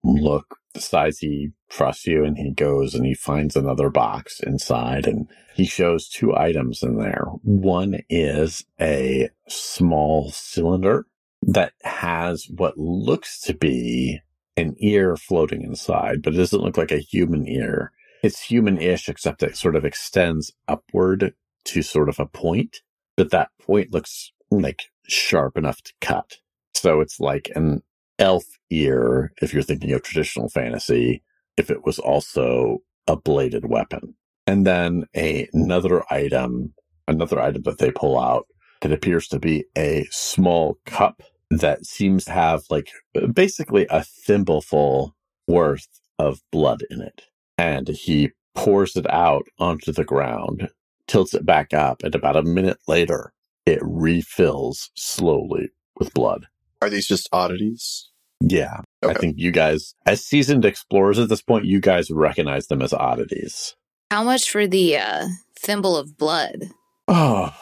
look, 0.08 0.58
decides 0.74 1.20
he 1.20 1.52
trusts 1.70 2.08
you, 2.08 2.24
and 2.24 2.38
he 2.38 2.52
goes 2.52 2.96
and 2.96 3.06
he 3.06 3.14
finds 3.14 3.58
another 3.58 3.90
box 3.90 4.40
inside, 4.40 5.08
and 5.08 5.28
he 5.56 5.66
shows 5.66 6.08
two 6.08 6.36
items 6.36 6.82
in 6.84 6.98
there. 6.98 7.26
One 7.44 8.00
is 8.10 8.66
a 8.80 9.30
small 9.48 10.32
cylinder 10.32 11.06
that 11.48 11.74
has 11.84 12.48
what 12.50 12.78
looks 12.78 13.40
to 13.42 13.54
be 13.54 14.20
an 14.58 14.76
ear 14.80 15.16
floating 15.16 15.62
inside, 15.64 16.22
but 16.22 16.34
it 16.34 16.38
doesn't 16.38 16.62
look 16.62 16.78
like 16.78 16.92
a 16.92 17.00
human 17.00 17.48
ear. 17.48 17.92
It's 18.22 18.42
human-ish, 18.42 19.08
except 19.08 19.44
it 19.44 19.56
sort 19.56 19.76
of 19.76 19.86
extends 19.86 20.52
upward 20.68 21.34
to 21.66 21.82
sort 21.82 22.10
of 22.10 22.20
a 22.20 22.26
point, 22.26 22.78
but 23.16 23.32
that 23.32 23.50
point 23.62 23.94
looks 23.94 24.32
like 24.52 24.84
sharp 25.08 25.58
enough 25.58 25.82
to 25.84 25.94
cut. 26.02 26.38
So 26.74 27.00
it's 27.00 27.20
like 27.20 27.50
an 27.56 27.82
elf 28.20 28.44
ear, 28.70 29.32
if 29.42 29.54
you're 29.54 29.64
thinking 29.64 29.94
of 29.94 30.04
traditional 30.04 30.50
fantasy, 30.50 31.24
if 31.56 31.70
it 31.70 31.86
was 31.86 32.00
also 32.00 32.80
a 33.08 33.16
bladed 33.16 33.70
weapon. 33.70 34.16
And 34.46 34.66
then 34.66 35.06
a, 35.16 35.48
another 35.54 36.04
item, 36.12 36.74
another 37.08 37.40
item 37.40 37.62
that 37.64 37.78
they 37.78 37.92
pull 37.92 38.20
out 38.20 38.48
that 38.82 38.92
appears 38.92 39.28
to 39.30 39.40
be 39.40 39.66
a 39.78 40.08
small 40.12 40.78
cup 40.86 41.22
that 41.50 41.86
seems 41.86 42.26
to 42.26 42.32
have 42.32 42.64
like 42.70 42.92
basically 43.34 43.88
a 43.90 44.04
thimbleful 44.04 45.16
worth 45.48 45.88
of 46.20 46.42
blood 46.52 46.84
in 46.90 47.02
it. 47.02 47.24
And 47.58 47.88
he 47.88 48.32
pours 48.56 48.96
it 48.96 49.10
out 49.10 49.48
onto 49.60 49.92
the 49.92 50.04
ground, 50.04 50.70
tilts 51.08 51.34
it 51.34 51.46
back 51.46 51.74
up, 51.74 52.04
and 52.04 52.14
about 52.14 52.36
a 52.36 52.44
minute 52.44 52.80
later, 52.88 53.34
it 53.66 53.80
refills 53.82 54.92
slowly 54.96 55.70
with 55.98 56.14
blood. 56.14 56.48
Are 56.82 56.90
these 56.90 57.08
just 57.08 57.30
oddities? 57.32 58.10
Yeah. 58.40 58.82
I 59.04 59.14
think 59.14 59.38
you 59.38 59.52
guys, 59.52 59.96
as 60.06 60.24
seasoned 60.24 60.66
explorers 60.66 61.18
at 61.18 61.30
this 61.30 61.42
point, 61.42 61.66
you 61.66 61.80
guys 61.80 62.12
recognize 62.12 62.68
them 62.68 62.82
as 62.82 62.94
oddities. 62.94 63.76
How 64.12 64.24
much 64.24 64.50
for 64.50 64.68
the 64.68 64.98
uh, 64.98 65.28
thimble 65.58 65.98
of 65.98 66.18
blood? 66.18 66.70
Oh, 67.08 67.56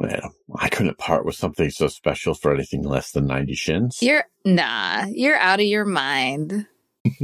man. 0.00 0.30
I 0.56 0.68
couldn't 0.68 0.98
part 0.98 1.24
with 1.24 1.34
something 1.34 1.70
so 1.70 1.88
special 1.88 2.34
for 2.34 2.52
anything 2.52 2.82
less 2.82 3.12
than 3.12 3.26
90 3.26 3.54
shins. 3.54 3.98
You're 4.00 4.24
nah, 4.44 5.06
you're 5.10 5.36
out 5.36 5.60
of 5.60 5.66
your 5.66 5.84
mind. 5.84 6.66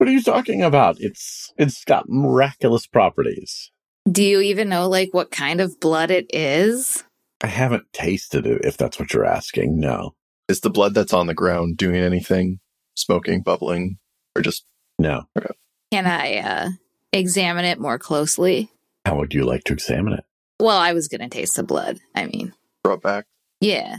What 0.00 0.08
are 0.08 0.12
you 0.12 0.22
talking 0.22 0.62
about? 0.62 0.96
It's 0.98 1.52
It's 1.58 1.84
got 1.84 2.08
miraculous 2.08 2.86
properties. 2.86 3.70
Do 4.10 4.24
you 4.24 4.40
even 4.40 4.70
know 4.70 4.88
like 4.88 5.10
what 5.12 5.30
kind 5.30 5.60
of 5.60 5.78
blood 5.78 6.10
it 6.10 6.24
is? 6.34 7.04
I 7.42 7.48
haven't 7.48 7.92
tasted 7.92 8.46
it, 8.46 8.64
if 8.64 8.78
that's 8.78 8.98
what 8.98 9.12
you're 9.12 9.26
asking. 9.26 9.78
No. 9.78 10.14
Is 10.48 10.60
the 10.60 10.70
blood 10.70 10.94
that's 10.94 11.12
on 11.12 11.26
the 11.26 11.34
ground 11.34 11.76
doing 11.76 11.96
anything? 11.96 12.60
Smoking, 12.96 13.42
bubbling, 13.42 13.98
or 14.34 14.40
just 14.40 14.64
No. 14.98 15.24
Okay. 15.36 15.52
Can 15.92 16.06
I 16.06 16.38
uh, 16.38 16.68
examine 17.12 17.66
it 17.66 17.78
more 17.78 17.98
closely? 17.98 18.70
How 19.04 19.18
would 19.18 19.34
you 19.34 19.44
like 19.44 19.64
to 19.64 19.74
examine 19.74 20.14
it? 20.14 20.24
Well, 20.60 20.76
I 20.76 20.92
was 20.92 21.08
gonna 21.08 21.28
taste 21.28 21.56
the 21.56 21.62
blood. 21.62 21.98
I 22.14 22.26
mean, 22.26 22.52
brought 22.82 23.02
back? 23.02 23.26
yeah. 23.60 23.98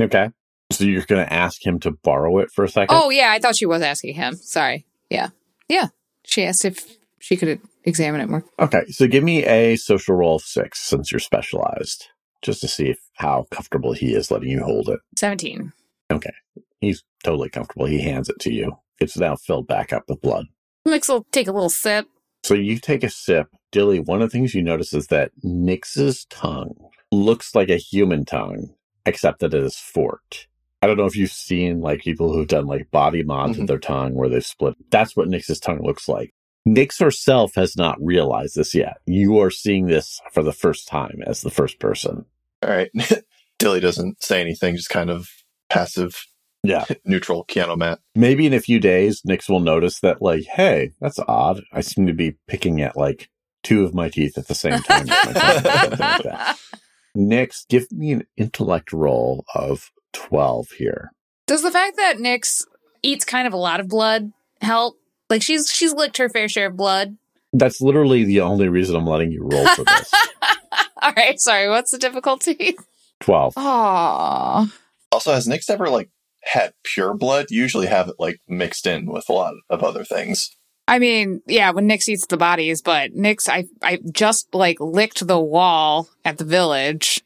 Okay. 0.00 0.30
So 0.72 0.84
you're 0.84 1.04
going 1.04 1.24
to 1.24 1.32
ask 1.32 1.64
him 1.64 1.78
to 1.80 1.90
borrow 1.90 2.38
it 2.38 2.50
for 2.50 2.64
a 2.64 2.68
second? 2.68 2.96
Oh 2.98 3.10
yeah, 3.10 3.30
I 3.30 3.38
thought 3.38 3.56
she 3.56 3.66
was 3.66 3.82
asking 3.82 4.14
him. 4.14 4.34
Sorry. 4.36 4.86
Yeah, 5.10 5.28
yeah. 5.68 5.88
She 6.24 6.44
asked 6.44 6.64
if 6.64 6.96
she 7.20 7.36
could 7.36 7.60
examine 7.84 8.20
it 8.20 8.28
more. 8.28 8.44
Okay, 8.58 8.86
so 8.88 9.06
give 9.06 9.22
me 9.22 9.44
a 9.44 9.76
social 9.76 10.16
roll 10.16 10.36
of 10.36 10.42
six 10.42 10.80
since 10.80 11.12
you're 11.12 11.18
specialized, 11.18 12.06
just 12.40 12.60
to 12.62 12.68
see 12.68 12.88
if, 12.88 12.98
how 13.16 13.46
comfortable 13.50 13.92
he 13.92 14.14
is 14.14 14.30
letting 14.30 14.48
you 14.48 14.64
hold 14.64 14.88
it. 14.88 15.00
Seventeen. 15.16 15.72
Okay. 16.10 16.32
He's 16.80 17.04
totally 17.22 17.48
comfortable. 17.50 17.86
He 17.86 18.00
hands 18.00 18.28
it 18.28 18.40
to 18.40 18.52
you. 18.52 18.72
It's 18.98 19.16
now 19.16 19.36
filled 19.36 19.68
back 19.68 19.92
up 19.92 20.04
with 20.08 20.20
blood. 20.20 20.46
Nix 20.84 21.08
will 21.08 21.26
take 21.32 21.48
a 21.48 21.52
little 21.52 21.70
sip. 21.70 22.06
So 22.44 22.54
you 22.54 22.78
take 22.78 23.04
a 23.04 23.10
sip. 23.10 23.48
Dilly, 23.70 24.00
one 24.00 24.20
of 24.20 24.30
the 24.30 24.32
things 24.36 24.54
you 24.54 24.62
notice 24.62 24.92
is 24.92 25.06
that 25.08 25.30
Nix's 25.42 26.24
tongue 26.26 26.74
looks 27.10 27.54
like 27.54 27.68
a 27.68 27.76
human 27.76 28.24
tongue, 28.24 28.74
except 29.06 29.40
that 29.40 29.54
it 29.54 29.62
is 29.62 29.76
forked. 29.76 30.48
I 30.82 30.88
don't 30.88 30.96
know 30.96 31.06
if 31.06 31.16
you've 31.16 31.30
seen 31.30 31.80
like 31.80 32.00
people 32.00 32.32
who've 32.32 32.48
done 32.48 32.66
like 32.66 32.90
body 32.90 33.22
mods 33.22 33.56
of 33.58 33.64
Mhm. 33.64 33.68
their 33.68 33.78
tongue 33.78 34.14
where 34.14 34.28
they've 34.28 34.44
split. 34.44 34.74
That's 34.90 35.16
what 35.16 35.28
Nix's 35.28 35.60
tongue 35.60 35.80
looks 35.82 36.08
like. 36.08 36.34
Nix 36.64 36.98
herself 36.98 37.54
has 37.54 37.76
not 37.76 38.02
realized 38.02 38.56
this 38.56 38.74
yet. 38.74 38.96
You 39.06 39.38
are 39.38 39.50
seeing 39.50 39.86
this 39.86 40.20
for 40.32 40.42
the 40.42 40.52
first 40.52 40.88
time 40.88 41.22
as 41.26 41.42
the 41.42 41.50
first 41.50 41.78
person. 41.78 42.24
All 42.62 42.70
right. 42.70 42.90
Dilly 43.58 43.78
doesn't 43.80 44.22
say 44.22 44.40
anything, 44.40 44.74
just 44.76 44.88
kind 44.90 45.10
of 45.10 45.28
passive, 45.68 46.26
Yeah. 46.62 46.84
neutral 47.04 47.44
piano 47.44 47.76
mat. 47.76 48.00
Maybe 48.14 48.46
in 48.46 48.54
a 48.54 48.60
few 48.60 48.78
days, 48.78 49.22
Nix 49.24 49.48
will 49.48 49.60
notice 49.60 50.00
that, 50.00 50.22
like, 50.22 50.44
hey, 50.44 50.92
that's 51.00 51.18
odd. 51.18 51.62
I 51.72 51.80
seem 51.80 52.06
to 52.06 52.12
be 52.12 52.36
picking 52.46 52.80
at 52.80 52.96
like 52.96 53.28
two 53.62 53.84
of 53.84 53.94
my 53.94 54.08
teeth 54.08 54.38
at 54.38 54.48
the 54.48 54.54
same 54.54 54.80
time. 54.80 55.02
with 55.02 55.08
my 55.08 55.32
tongue," 55.32 55.56
or 55.56 55.60
something 55.60 56.30
like. 56.30 56.56
Nix, 57.14 57.66
give 57.68 57.90
me 57.92 58.12
an 58.12 58.26
intellect 58.36 58.92
roll 58.92 59.44
of 59.54 59.90
12 60.14 60.70
here. 60.70 61.12
Does 61.46 61.62
the 61.62 61.70
fact 61.70 61.96
that 61.98 62.18
nix 62.18 62.64
eats 63.02 63.26
kind 63.26 63.46
of 63.46 63.52
a 63.52 63.58
lot 63.58 63.80
of 63.80 63.88
blood 63.88 64.32
help? 64.62 64.96
Like 65.28 65.42
she's 65.42 65.70
she's 65.70 65.92
licked 65.92 66.16
her 66.16 66.30
fair 66.30 66.48
share 66.48 66.68
of 66.68 66.76
blood. 66.76 67.16
That's 67.52 67.82
literally 67.82 68.24
the 68.24 68.40
only 68.40 68.68
reason 68.68 68.96
I'm 68.96 69.06
letting 69.06 69.30
you 69.30 69.42
roll 69.42 69.66
for 69.66 69.84
this. 69.84 70.12
All 71.02 71.12
right, 71.14 71.38
sorry. 71.38 71.68
What's 71.68 71.90
the 71.90 71.98
difficulty? 71.98 72.76
12. 73.20 73.54
Aww. 73.54 74.72
Also, 75.10 75.32
has 75.32 75.46
Nix 75.46 75.68
ever 75.68 75.90
like 75.90 76.08
had 76.44 76.74
pure 76.82 77.14
blood? 77.14 77.46
Usually 77.50 77.86
have 77.86 78.08
it 78.08 78.16
like 78.18 78.40
mixed 78.48 78.86
in 78.86 79.06
with 79.06 79.28
a 79.28 79.32
lot 79.32 79.54
of 79.70 79.82
other 79.82 80.04
things. 80.04 80.54
I 80.88 80.98
mean, 80.98 81.42
yeah, 81.46 81.70
when 81.70 81.88
Nyx 81.88 82.08
eats 82.08 82.26
the 82.26 82.36
bodies, 82.36 82.82
but 82.82 83.14
Nyx, 83.14 83.48
I 83.48 83.66
I 83.82 83.98
just 84.10 84.54
like 84.54 84.80
licked 84.80 85.26
the 85.26 85.40
wall 85.40 86.08
at 86.24 86.38
the 86.38 86.44
village 86.44 87.22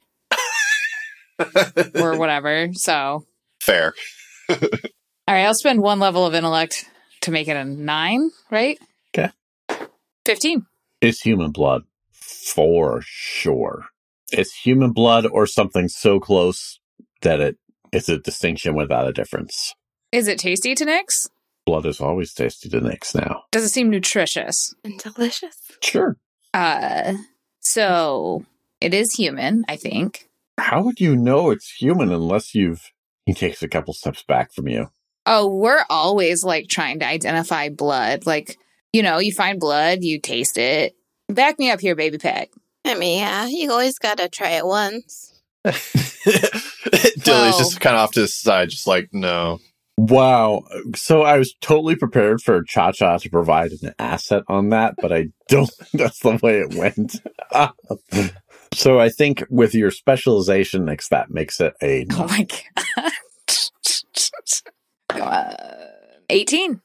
or 1.94 2.18
whatever. 2.18 2.70
So, 2.74 3.26
Fair. 3.60 3.94
all 4.50 4.58
right, 5.26 5.44
I'll 5.44 5.54
spend 5.54 5.82
one 5.82 5.98
level 5.98 6.26
of 6.26 6.34
intellect 6.34 6.84
to 7.22 7.30
make 7.30 7.48
it 7.48 7.56
a 7.56 7.64
nine, 7.64 8.30
right? 8.50 8.78
Okay. 9.14 9.32
Fifteen. 10.24 10.66
It's 11.00 11.20
human 11.20 11.50
blood. 11.50 11.82
For 12.12 13.00
sure. 13.04 13.86
It's 14.32 14.54
human 14.54 14.92
blood 14.92 15.26
or 15.26 15.46
something 15.46 15.88
so 15.88 16.20
close 16.20 16.78
that 17.22 17.40
it 17.40 17.56
it's 17.92 18.08
a 18.08 18.18
distinction 18.18 18.74
without 18.74 19.08
a 19.08 19.12
difference. 19.12 19.74
Is 20.12 20.28
it 20.28 20.38
tasty 20.38 20.74
to 20.74 20.84
Nyx? 20.84 21.28
Blood 21.66 21.86
is 21.86 22.00
always 22.00 22.32
tasty 22.32 22.68
to 22.68 22.80
Nix 22.80 23.14
now. 23.14 23.42
Does 23.50 23.64
it 23.64 23.70
seem 23.70 23.90
nutritious? 23.90 24.74
And 24.84 24.98
delicious. 24.98 25.56
Sure. 25.82 26.16
Uh, 26.54 27.14
so 27.60 28.44
it 28.80 28.94
is 28.94 29.12
human, 29.12 29.64
I 29.68 29.76
think. 29.76 30.28
How 30.58 30.82
would 30.82 31.00
you 31.00 31.16
know 31.16 31.50
it's 31.50 31.70
human 31.70 32.12
unless 32.12 32.54
you've. 32.54 32.92
He 33.26 33.34
takes 33.34 33.62
a 33.62 33.68
couple 33.68 33.92
steps 33.92 34.22
back 34.22 34.52
from 34.52 34.68
you. 34.68 34.90
Oh, 35.26 35.48
we're 35.52 35.84
always 35.90 36.44
like 36.44 36.68
trying 36.68 37.00
to 37.00 37.08
identify 37.08 37.68
blood. 37.68 38.24
Like, 38.24 38.56
you 38.92 39.02
know, 39.02 39.18
you 39.18 39.32
find 39.32 39.58
blood, 39.58 40.04
you 40.04 40.20
taste 40.20 40.56
it. 40.56 40.94
Back 41.28 41.58
me 41.58 41.72
up 41.72 41.80
here, 41.80 41.96
baby 41.96 42.18
pack. 42.18 42.50
I 42.84 42.94
mean, 42.94 43.18
yeah, 43.18 43.46
you 43.46 43.72
always 43.72 43.98
gotta 43.98 44.28
try 44.28 44.50
it 44.50 44.64
once. 44.64 45.35
Dilly's 46.24 47.26
Well- 47.26 47.58
just 47.58 47.80
kind 47.80 47.96
of 47.96 48.02
off 48.02 48.12
to 48.12 48.20
the 48.22 48.28
side, 48.28 48.70
just 48.70 48.86
like, 48.86 49.08
no. 49.12 49.58
Wow. 49.98 50.64
So 50.94 51.22
I 51.22 51.38
was 51.38 51.54
totally 51.62 51.96
prepared 51.96 52.42
for 52.42 52.62
Cha 52.64 52.92
Cha 52.92 53.16
to 53.16 53.30
provide 53.30 53.72
an 53.82 53.94
asset 53.98 54.42
on 54.46 54.68
that, 54.68 54.94
but 55.00 55.10
I 55.12 55.28
don't 55.48 55.70
think 55.70 55.90
that's 55.94 56.18
the 56.18 56.38
way 56.42 56.60
it 56.60 56.74
went. 56.74 57.16
so 58.74 59.00
I 59.00 59.08
think 59.08 59.44
with 59.48 59.74
your 59.74 59.90
specialization, 59.90 60.84
Nix, 60.84 61.08
that 61.08 61.30
makes 61.30 61.60
it 61.60 61.72
a. 61.82 62.06
Oh 62.12 62.26
my 62.28 62.46
god. 62.96 63.12
uh, 65.20 65.54
18. 66.28 66.80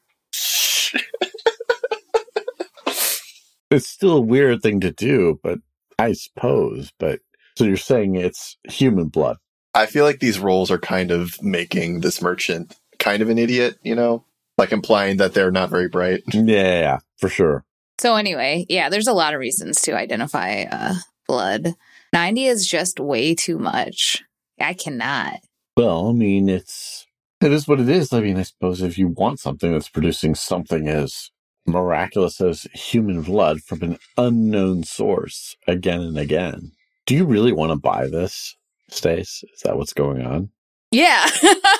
It's 3.70 3.88
still 3.88 4.16
a 4.16 4.20
weird 4.20 4.62
thing 4.62 4.80
to 4.80 4.90
do, 4.90 5.38
but 5.42 5.58
I 5.98 6.12
suppose. 6.12 6.92
But 6.98 7.20
so 7.62 7.68
you're 7.68 7.76
saying 7.76 8.16
it's 8.16 8.56
human 8.64 9.06
blood. 9.06 9.36
I 9.72 9.86
feel 9.86 10.04
like 10.04 10.18
these 10.18 10.40
rolls 10.40 10.68
are 10.72 10.80
kind 10.80 11.12
of 11.12 11.40
making 11.40 12.00
this 12.00 12.20
merchant 12.20 12.74
kind 12.98 13.22
of 13.22 13.30
an 13.30 13.38
idiot, 13.38 13.78
you 13.84 13.94
know? 13.94 14.24
Like 14.58 14.72
implying 14.72 15.18
that 15.18 15.32
they're 15.32 15.52
not 15.52 15.70
very 15.70 15.88
bright. 15.88 16.24
Yeah, 16.34 16.98
for 17.18 17.28
sure. 17.28 17.64
So 18.00 18.16
anyway, 18.16 18.66
yeah, 18.68 18.88
there's 18.88 19.06
a 19.06 19.12
lot 19.12 19.32
of 19.32 19.38
reasons 19.38 19.80
to 19.82 19.96
identify 19.96 20.64
uh, 20.72 20.94
blood. 21.28 21.76
90 22.12 22.46
is 22.46 22.66
just 22.66 22.98
way 22.98 23.32
too 23.32 23.60
much. 23.60 24.24
I 24.58 24.74
cannot. 24.74 25.36
Well, 25.76 26.08
I 26.08 26.12
mean, 26.12 26.48
it's 26.48 27.06
it 27.40 27.52
is 27.52 27.68
what 27.68 27.78
it 27.78 27.88
is. 27.88 28.12
I 28.12 28.22
mean, 28.22 28.38
I 28.38 28.42
suppose 28.42 28.82
if 28.82 28.98
you 28.98 29.06
want 29.06 29.38
something 29.38 29.70
that's 29.70 29.88
producing 29.88 30.34
something 30.34 30.88
as 30.88 31.30
miraculous 31.64 32.40
as 32.40 32.66
human 32.74 33.22
blood 33.22 33.60
from 33.62 33.82
an 33.82 33.98
unknown 34.18 34.82
source 34.82 35.54
again 35.68 36.00
and 36.00 36.18
again, 36.18 36.72
do 37.06 37.14
you 37.14 37.24
really 37.24 37.52
want 37.52 37.72
to 37.72 37.76
buy 37.76 38.08
this, 38.08 38.56
Stace? 38.88 39.44
Is 39.54 39.60
that 39.62 39.76
what's 39.76 39.92
going 39.92 40.24
on? 40.24 40.50
Yeah. 40.90 41.26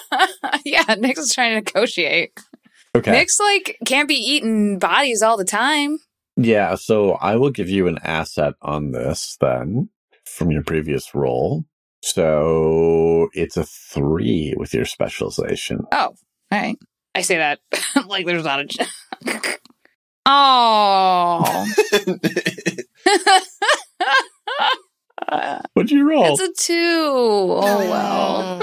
yeah, 0.65 0.95
Nick's 0.99 1.21
is 1.21 1.33
trying 1.33 1.51
to 1.51 1.57
negotiate. 1.57 2.39
Okay. 2.95 3.13
Nick's 3.13 3.39
like 3.39 3.79
can't 3.87 4.09
be 4.09 4.15
eating 4.15 4.79
bodies 4.79 5.23
all 5.23 5.37
the 5.37 5.45
time. 5.45 5.99
Yeah, 6.37 6.77
so 6.77 7.13
I 7.13 7.37
will 7.37 7.51
give 7.51 7.69
you 7.69 7.87
an 7.87 7.99
asset 8.03 8.55
on 8.63 8.93
this 8.93 9.37
then 9.41 9.91
from 10.25 10.51
your 10.51 10.63
previous 10.63 11.15
roll. 11.15 11.65
So 12.01 13.29
it's 13.33 13.57
a 13.57 13.65
three 13.65 14.55
with 14.57 14.75
your 14.75 14.87
specialization. 14.87 15.81
Oh, 15.93 15.97
all 15.97 16.17
right. 16.51 16.77
I 17.15 17.21
say 17.21 17.37
that 17.37 17.61
like 18.07 18.27
there's 18.27 18.45
not 18.45 18.61
a. 18.61 19.59
oh. 20.27 21.67
What'd 25.75 25.91
you 25.91 26.09
roll? 26.09 26.35
it's 26.39 26.41
a 26.41 26.53
two. 26.65 26.75
Oh 26.75 27.79
well. 27.91 28.61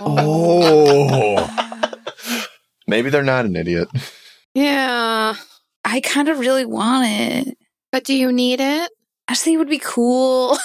oh. 0.00 1.84
Maybe 2.86 3.10
they're 3.10 3.22
not 3.22 3.44
an 3.44 3.56
idiot. 3.56 3.88
Yeah. 4.54 5.34
I 5.84 6.00
kind 6.00 6.28
of 6.28 6.38
really 6.38 6.64
want 6.66 7.06
it. 7.06 7.58
But 7.92 8.04
do 8.04 8.14
you 8.14 8.32
need 8.32 8.60
it? 8.60 8.90
I 9.28 9.32
just 9.32 9.44
think 9.44 9.54
it 9.54 9.58
would 9.58 9.68
be 9.68 9.78
cool. 9.82 10.56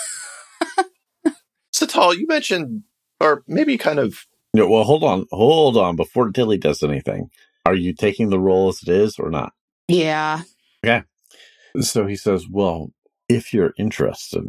Satal, 1.74 2.16
you 2.18 2.26
mentioned, 2.28 2.84
or 3.20 3.44
maybe 3.48 3.78
kind 3.78 4.00
of, 4.00 4.26
No, 4.54 4.68
well, 4.70 4.84
hold 4.84 5.04
on. 5.04 5.26
Hold 5.32 5.78
on. 5.78 5.96
Before 5.96 6.30
Dilly 6.30 6.58
does 6.58 6.84
anything, 6.84 7.30
are 7.66 7.76
you 7.76 7.94
taking 7.94 8.30
the 8.30 8.40
roll 8.40 8.70
as 8.70 8.82
it 8.84 8.90
is 8.90 9.18
or 9.20 9.30
not? 9.30 9.54
yeah. 9.88 10.42
Okay. 10.86 11.04
So 11.82 12.06
he 12.06 12.16
says, 12.16 12.46
Well, 12.50 12.92
if 13.28 13.54
you're 13.54 13.74
interested, 13.78 14.44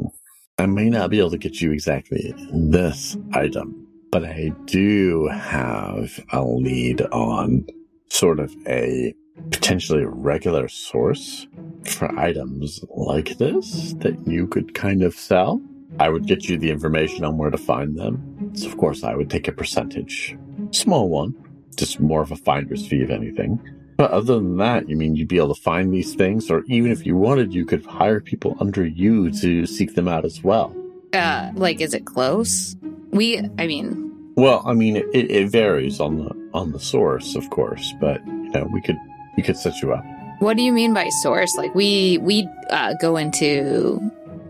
I 0.57 0.67
may 0.67 0.89
not 0.89 1.11
be 1.11 1.19
able 1.19 1.31
to 1.31 1.39
get 1.39 1.61
you 1.61 1.73
exactly 1.73 2.33
this 2.53 3.17
item, 3.33 3.89
but 4.13 4.25
I 4.25 4.53
do 4.67 5.27
have 5.27 6.25
a 6.33 6.45
lead 6.45 7.03
on 7.03 7.67
sort 8.09 8.39
of 8.39 8.55
a 8.69 9.13
potentially 9.51 10.05
regular 10.05 10.69
source 10.69 11.49
for 11.85 12.17
items 12.17 12.85
like 12.91 13.37
this 13.39 13.95
that 13.95 14.17
you 14.29 14.47
could 14.47 14.75
kind 14.75 15.03
of 15.03 15.15
sell. 15.15 15.61
I 15.99 16.09
would 16.09 16.27
get 16.27 16.49
you 16.49 16.57
the 16.57 16.71
information 16.71 17.25
on 17.25 17.37
where 17.37 17.51
to 17.51 17.59
find 17.59 17.99
them. 17.99 18.53
So 18.55 18.69
of 18.69 18.77
course, 18.77 19.03
I 19.03 19.17
would 19.17 19.31
take 19.31 19.49
a 19.49 19.53
percentage, 19.53 20.37
small 20.71 21.09
one, 21.09 21.35
just 21.75 21.99
more 21.99 22.23
of 22.23 22.31
a 22.31 22.37
finder's 22.37 22.87
fee, 22.87 23.03
if 23.03 23.11
anything. 23.11 23.59
But 23.97 24.11
other 24.11 24.35
than 24.35 24.57
that, 24.59 24.89
you 24.89 24.97
mean 24.97 25.15
you'd 25.17 25.29
be 25.29 25.37
able 25.39 25.55
to 25.55 25.61
find 25.61 25.93
these 25.93 26.15
things, 26.15 26.51
or 26.51 26.65
even 26.67 26.91
if 26.91 27.07
you 27.07 27.17
wanted, 27.17 27.55
you 27.55 27.65
could 27.65 27.85
hire 27.87 28.21
people 28.21 28.57
under 28.61 28.85
you 28.85 29.31
to 29.41 29.67
seek 29.67 29.95
them 29.95 30.09
out 30.09 30.25
as 30.25 30.43
well. 30.43 30.75
Uh, 31.13 31.53
like, 31.55 31.81
is 31.81 31.95
it 31.95 32.05
close? 32.05 32.75
We, 33.11 33.39
I 33.59 33.67
mean, 33.69 34.33
Well, 34.37 34.63
I 34.67 34.73
mean, 34.75 34.97
it, 34.97 35.31
it 35.31 35.49
varies 35.51 36.01
on 36.01 36.19
the 36.19 36.51
on 36.53 36.73
the 36.73 36.81
source, 36.81 37.37
of 37.37 37.49
course, 37.51 37.95
but 38.01 38.25
you 38.27 38.51
know, 38.51 38.69
we 38.73 38.81
could 38.81 38.99
we 39.37 39.43
could 39.43 39.57
set 39.57 39.81
you 39.81 39.93
up. 39.93 40.05
what 40.41 40.57
do 40.57 40.63
you 40.65 40.73
mean 40.73 40.93
by 40.93 41.09
source? 41.23 41.55
Like, 41.57 41.73
we 41.75 42.19
we 42.19 42.49
uh, 42.71 42.95
go 43.01 43.17
into 43.17 44.01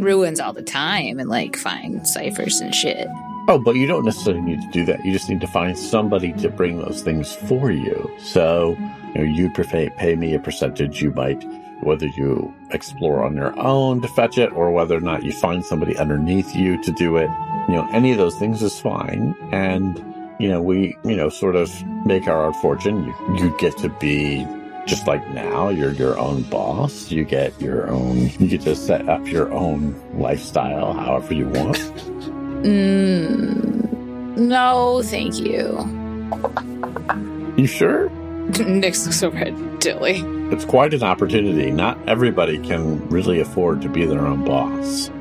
ruins 0.01 0.41
all 0.41 0.55
the 0.55 0.63
time 0.63 1.19
and 1.19 1.29
like 1.29 1.57
find 1.57 2.07
ciphers 2.09 2.61
and 2.61 2.75
shit. 2.75 3.09
Oh, 3.47 3.59
but 3.63 3.77
you 3.77 3.87
don't 3.87 4.07
necessarily 4.07 4.41
need 4.41 4.63
to 4.63 4.71
do 4.73 4.87
that. 4.87 5.05
You 5.05 5.13
just 5.13 5.29
need 5.29 5.43
to 5.43 5.47
find 5.47 5.79
somebody 5.79 6.33
to 6.35 6.49
bring 6.49 6.79
those 6.79 7.03
things 7.03 7.35
for 7.35 7.71
you. 7.71 8.11
So, 8.19 8.75
you 9.15 9.25
know, 9.25 9.33
you 9.33 9.51
pay, 9.51 10.17
me 10.17 10.35
a 10.35 10.39
percentage. 10.39 11.01
You 11.01 11.11
might, 11.13 11.43
whether 11.83 12.07
you 12.07 12.53
explore 12.71 13.25
on 13.25 13.37
your 13.37 13.57
own 13.59 14.03
to 14.03 14.09
fetch 14.09 14.39
it 14.39 14.53
or 14.53 14.73
whether 14.73 14.97
or 14.97 15.01
not 15.01 15.23
you 15.23 15.33
find 15.33 15.65
somebody 15.65 15.97
underneath 15.97 16.55
you 16.55 16.83
to 16.83 16.93
do 16.93 17.17
it. 17.17 17.31
You 17.69 17.75
know, 17.75 17.89
any 17.93 18.11
of 18.13 18.19
those 18.19 18.37
things 18.37 18.63
is 18.63 18.81
fine. 18.81 19.35
And, 19.53 19.99
you 20.39 20.49
know, 20.49 20.61
we, 20.61 20.97
you 21.05 21.17
know, 21.17 21.29
sort 21.29 21.55
of 21.57 21.71
make 22.05 22.27
our 22.27 22.47
own 22.47 22.55
fortune. 22.55 23.05
You, 23.05 23.15
you 23.37 23.57
get 23.59 23.77
to 23.79 23.89
be 23.89 24.47
just 24.87 25.07
like 25.07 25.27
now, 25.31 25.69
you're 25.69 25.93
your 25.93 26.19
own 26.19 26.43
boss. 26.43 27.11
You 27.11 27.25
get 27.25 27.59
your 27.61 27.89
own, 27.89 28.31
you 28.39 28.49
get 28.49 28.63
to 28.63 28.75
set 28.75 29.09
up 29.09 29.27
your 29.27 29.53
own 29.53 29.95
lifestyle 30.19 30.93
however 30.93 31.35
you 31.35 31.49
want. 31.49 31.77
Mm, 32.65 34.37
no, 34.37 35.03
thank 35.05 35.39
you. 35.39 35.79
You 37.57 37.67
sure? 37.67 38.11
Nick's 38.67 39.05
looks 39.07 39.23
over 39.23 39.39
at 39.39 39.81
Dilly. 39.81 40.23
It's 40.53 40.65
quite 40.65 40.95
an 40.95 41.03
opportunity. 41.03 41.71
Not 41.71 41.99
everybody 42.09 42.59
can 42.59 43.09
really 43.09 43.41
afford 43.41 43.81
to 43.83 43.89
be 43.89 44.05
their 44.07 44.27
own 44.27 44.45
boss. 44.45 45.11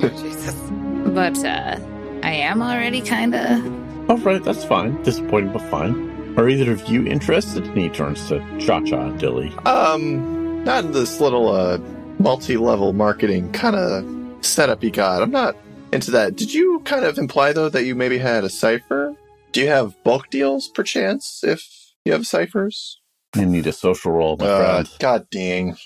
But 1.14 1.36
uh, 1.44 1.78
I 2.22 2.32
am 2.32 2.60
already 2.62 3.00
kind 3.00 3.34
of. 3.34 4.10
All 4.10 4.16
right, 4.18 4.42
that's 4.42 4.64
fine. 4.64 5.00
Disappointing, 5.02 5.52
but 5.52 5.62
fine. 5.70 6.34
Are 6.36 6.48
either 6.48 6.72
of 6.72 6.88
you 6.88 7.06
interested? 7.06 7.64
And 7.64 7.76
he 7.78 7.88
turns 7.90 8.26
to 8.28 8.40
Cha 8.58 8.80
Cha 8.80 9.00
and 9.08 9.20
Dilly. 9.20 9.52
um, 9.66 10.64
not 10.64 10.84
in 10.86 10.92
this 10.92 11.20
little, 11.20 11.48
uh, 11.52 11.78
multi-level 12.18 12.94
marketing 12.94 13.52
kind 13.52 13.76
of 13.76 14.44
setup 14.44 14.82
you 14.82 14.90
got. 14.90 15.22
I'm 15.22 15.30
not 15.30 15.56
into 15.92 16.10
that. 16.12 16.36
Did 16.36 16.52
you 16.52 16.80
kind 16.84 17.04
of 17.04 17.18
imply, 17.18 17.52
though, 17.52 17.68
that 17.68 17.84
you 17.84 17.94
maybe 17.94 18.18
had 18.18 18.42
a 18.44 18.48
cipher? 18.50 19.14
Do 19.52 19.60
you 19.60 19.68
have 19.68 20.02
bulk 20.04 20.30
deals, 20.30 20.68
perchance, 20.68 21.44
if 21.44 21.92
you 22.04 22.12
have 22.12 22.26
ciphers? 22.26 22.98
You 23.34 23.46
need 23.46 23.66
a 23.66 23.72
social 23.72 24.12
roll, 24.12 24.36
my 24.36 24.46
Uh, 24.46 24.56
friend. 24.56 24.90
God 25.00 25.26
dang. 25.30 25.76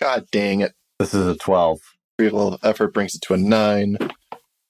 God 0.00 0.26
dang 0.30 0.60
it. 0.60 0.72
This 0.98 1.14
is 1.14 1.26
a 1.26 1.36
12. 1.36 1.78
Real 2.18 2.58
effort 2.62 2.92
brings 2.92 3.14
it 3.14 3.22
to 3.22 3.34
a 3.34 3.38
nine. 3.38 3.96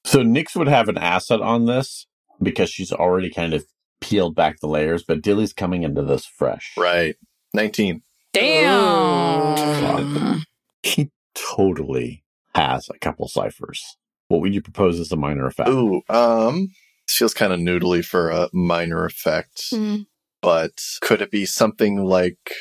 So 0.05 0.21
Nyx 0.21 0.55
would 0.57 0.69
have 0.69 0.89
an 0.89 0.99
asset 0.99 1.41
on 1.41 1.67
this 1.67 2.07
because 2.43 2.71
she's 2.71 2.93
already 2.93 3.31
kind 3.31 3.55
of 3.55 3.65
peeled 4.01 4.35
back 4.35 4.61
the 4.61 4.67
layers, 4.69 5.03
but 5.03 5.23
Dilly's 5.23 5.53
coming 5.53 5.83
into 5.83 6.03
this 6.03 6.25
fresh. 6.25 6.73
Right. 6.77 7.17
19. 7.55 8.03
Damn. 8.33 10.43
He 10.83 11.11
totally 11.35 12.25
has 12.55 12.89
a 12.89 12.99
couple 12.99 13.29
ciphers. 13.29 13.85
What 14.29 14.41
would 14.41 14.55
you 14.55 14.63
propose 14.63 15.01
as 15.01 15.11
a 15.13 15.17
minor 15.17 15.47
effect? 15.47 15.69
Ooh, 15.69 16.03
um, 16.09 16.69
this 17.07 17.17
feels 17.17 17.35
kind 17.35 17.53
of 17.53 17.59
noodly 17.59 18.05
for 18.05 18.31
a 18.31 18.49
minor 18.53 19.05
effect, 19.05 19.71
Mm. 19.73 20.07
But 20.43 20.83
could 21.01 21.21
it 21.23 21.31
be 21.31 21.47
something 21.47 22.05
like 22.05 22.53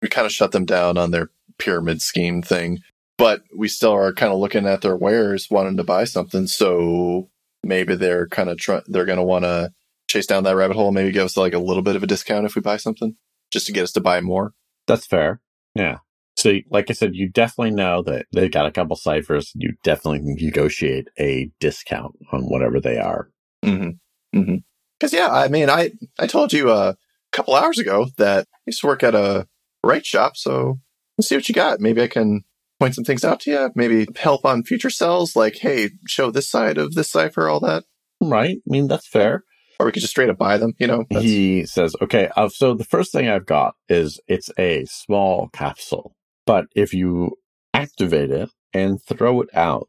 we 0.00 0.08
kind 0.08 0.26
of 0.26 0.32
shut 0.32 0.52
them 0.52 0.64
down 0.64 0.98
on 0.98 1.10
their 1.10 1.30
pyramid 1.58 2.02
scheme 2.02 2.42
thing, 2.42 2.78
but 3.18 3.42
we 3.56 3.68
still 3.68 3.92
are 3.92 4.12
kind 4.12 4.32
of 4.32 4.38
looking 4.38 4.66
at 4.66 4.80
their 4.80 4.96
wares, 4.96 5.48
wanting 5.50 5.76
to 5.76 5.84
buy 5.84 6.04
something, 6.04 6.46
so 6.46 7.28
maybe 7.62 7.94
they're 7.94 8.26
kind 8.28 8.48
of 8.48 8.58
try- 8.58 8.82
they're 8.86 9.04
going 9.04 9.18
to 9.18 9.24
want 9.24 9.44
to 9.44 9.72
chase 10.08 10.26
down 10.26 10.44
that 10.44 10.56
rabbit 10.56 10.76
hole, 10.76 10.92
maybe 10.92 11.12
give 11.12 11.24
us 11.24 11.36
like 11.36 11.54
a 11.54 11.58
little 11.58 11.82
bit 11.82 11.96
of 11.96 12.02
a 12.02 12.06
discount 12.06 12.44
if 12.44 12.54
we 12.54 12.60
buy 12.60 12.76
something, 12.76 13.16
just 13.50 13.66
to 13.66 13.72
get 13.72 13.84
us 13.84 13.92
to 13.92 14.00
buy 14.00 14.20
more. 14.20 14.52
That's 14.86 15.06
fair. 15.06 15.40
Yeah. 15.74 15.98
So, 16.36 16.54
like 16.70 16.90
I 16.90 16.94
said, 16.94 17.14
you 17.14 17.28
definitely 17.28 17.74
know 17.74 18.02
that 18.02 18.26
they've 18.32 18.50
got 18.50 18.66
a 18.66 18.72
couple 18.72 18.96
ciphers. 18.96 19.52
You 19.54 19.74
definitely 19.82 20.20
can 20.20 20.36
negotiate 20.46 21.08
a 21.18 21.50
discount 21.60 22.16
on 22.32 22.42
whatever 22.44 22.80
they 22.80 22.98
are. 22.98 23.30
Mm-hmm. 23.64 24.38
Mm-hmm. 24.38 24.56
Because 24.98 25.12
yeah, 25.12 25.28
I 25.30 25.48
mean, 25.48 25.68
I 25.68 25.92
I 26.18 26.26
told 26.26 26.52
you 26.52 26.70
uh, 26.70 26.94
couple 27.32 27.54
hours 27.54 27.78
ago 27.78 28.06
that 28.18 28.46
I 28.52 28.58
used 28.66 28.80
to 28.80 28.86
work 28.86 29.02
at 29.02 29.14
a 29.14 29.46
right 29.84 30.04
shop, 30.04 30.36
so 30.36 30.78
let's 31.18 31.28
see 31.28 31.34
what 31.36 31.48
you 31.48 31.54
got. 31.54 31.80
Maybe 31.80 32.02
I 32.02 32.08
can 32.08 32.42
point 32.78 32.94
some 32.94 33.04
things 33.04 33.24
out 33.24 33.40
to 33.40 33.50
you. 33.50 33.70
Maybe 33.74 34.06
help 34.16 34.44
on 34.44 34.62
future 34.64 34.90
sells, 34.90 35.34
like 35.36 35.56
hey, 35.56 35.90
show 36.06 36.30
this 36.30 36.50
side 36.50 36.78
of 36.78 36.94
this 36.94 37.10
cipher, 37.10 37.48
all 37.48 37.60
that. 37.60 37.84
Right. 38.20 38.56
I 38.58 38.70
mean, 38.70 38.88
that's 38.88 39.08
fair. 39.08 39.44
Or 39.80 39.86
we 39.86 39.92
could 39.92 40.00
just 40.02 40.12
straight 40.12 40.28
up 40.30 40.38
buy 40.38 40.58
them. 40.58 40.74
You 40.78 40.86
know, 40.86 41.04
That's- 41.10 41.24
He 41.24 41.66
says, 41.66 41.96
okay, 42.00 42.28
uh, 42.36 42.48
so 42.48 42.74
the 42.74 42.84
first 42.84 43.10
thing 43.10 43.28
I've 43.28 43.46
got 43.46 43.74
is 43.88 44.20
it's 44.28 44.50
a 44.58 44.84
small 44.84 45.48
capsule, 45.52 46.14
but 46.46 46.66
if 46.76 46.94
you 46.94 47.32
activate 47.74 48.30
it 48.30 48.50
and 48.72 49.02
throw 49.02 49.40
it 49.40 49.48
out, 49.54 49.88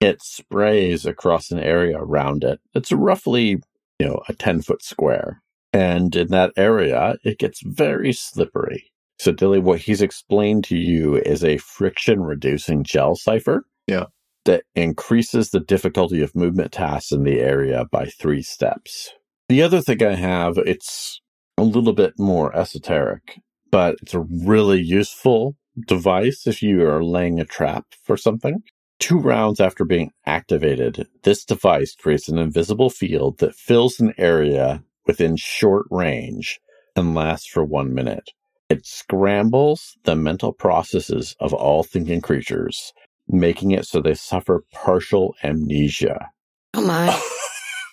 it 0.00 0.22
sprays 0.22 1.06
across 1.06 1.50
an 1.50 1.58
area 1.58 1.98
around 1.98 2.42
it. 2.44 2.60
It's 2.74 2.90
roughly, 2.92 3.60
you 3.98 4.06
know, 4.06 4.22
a 4.28 4.34
10 4.34 4.62
foot 4.62 4.82
square. 4.82 5.42
And 5.72 6.14
in 6.16 6.28
that 6.28 6.52
area, 6.56 7.16
it 7.24 7.38
gets 7.38 7.60
very 7.62 8.12
slippery. 8.12 8.90
So 9.18 9.32
Dilly, 9.32 9.58
what 9.58 9.80
he's 9.80 10.00
explained 10.00 10.64
to 10.64 10.76
you 10.76 11.16
is 11.16 11.42
a 11.42 11.58
friction 11.58 12.22
reducing 12.22 12.84
gel 12.84 13.16
cipher. 13.16 13.64
Yeah. 13.86 14.06
That 14.44 14.62
increases 14.74 15.50
the 15.50 15.60
difficulty 15.60 16.22
of 16.22 16.34
movement 16.34 16.72
tasks 16.72 17.12
in 17.12 17.24
the 17.24 17.40
area 17.40 17.84
by 17.90 18.06
three 18.06 18.42
steps. 18.42 19.12
The 19.48 19.62
other 19.62 19.80
thing 19.82 20.02
I 20.02 20.14
have, 20.14 20.56
it's 20.58 21.20
a 21.58 21.62
little 21.62 21.92
bit 21.92 22.14
more 22.18 22.54
esoteric, 22.56 23.40
but 23.70 23.96
it's 24.00 24.14
a 24.14 24.20
really 24.20 24.80
useful 24.80 25.56
device 25.86 26.46
if 26.46 26.62
you 26.62 26.86
are 26.88 27.04
laying 27.04 27.40
a 27.40 27.44
trap 27.44 27.86
for 28.02 28.16
something. 28.16 28.62
Two 28.98 29.18
rounds 29.18 29.60
after 29.60 29.84
being 29.84 30.12
activated, 30.26 31.06
this 31.22 31.44
device 31.44 31.94
creates 31.94 32.28
an 32.28 32.38
invisible 32.38 32.90
field 32.90 33.38
that 33.38 33.54
fills 33.54 34.00
an 34.00 34.12
area 34.18 34.82
within 35.08 35.34
short 35.34 35.86
range 35.90 36.60
and 36.94 37.16
lasts 37.16 37.48
for 37.48 37.64
one 37.64 37.92
minute. 37.92 38.30
It 38.68 38.86
scrambles 38.86 39.96
the 40.04 40.14
mental 40.14 40.52
processes 40.52 41.34
of 41.40 41.52
all 41.52 41.82
thinking 41.82 42.20
creatures, 42.20 42.92
making 43.26 43.72
it 43.72 43.86
so 43.86 44.00
they 44.00 44.14
suffer 44.14 44.62
partial 44.72 45.34
amnesia. 45.42 46.30
Oh 46.74 46.86
my. 46.86 47.20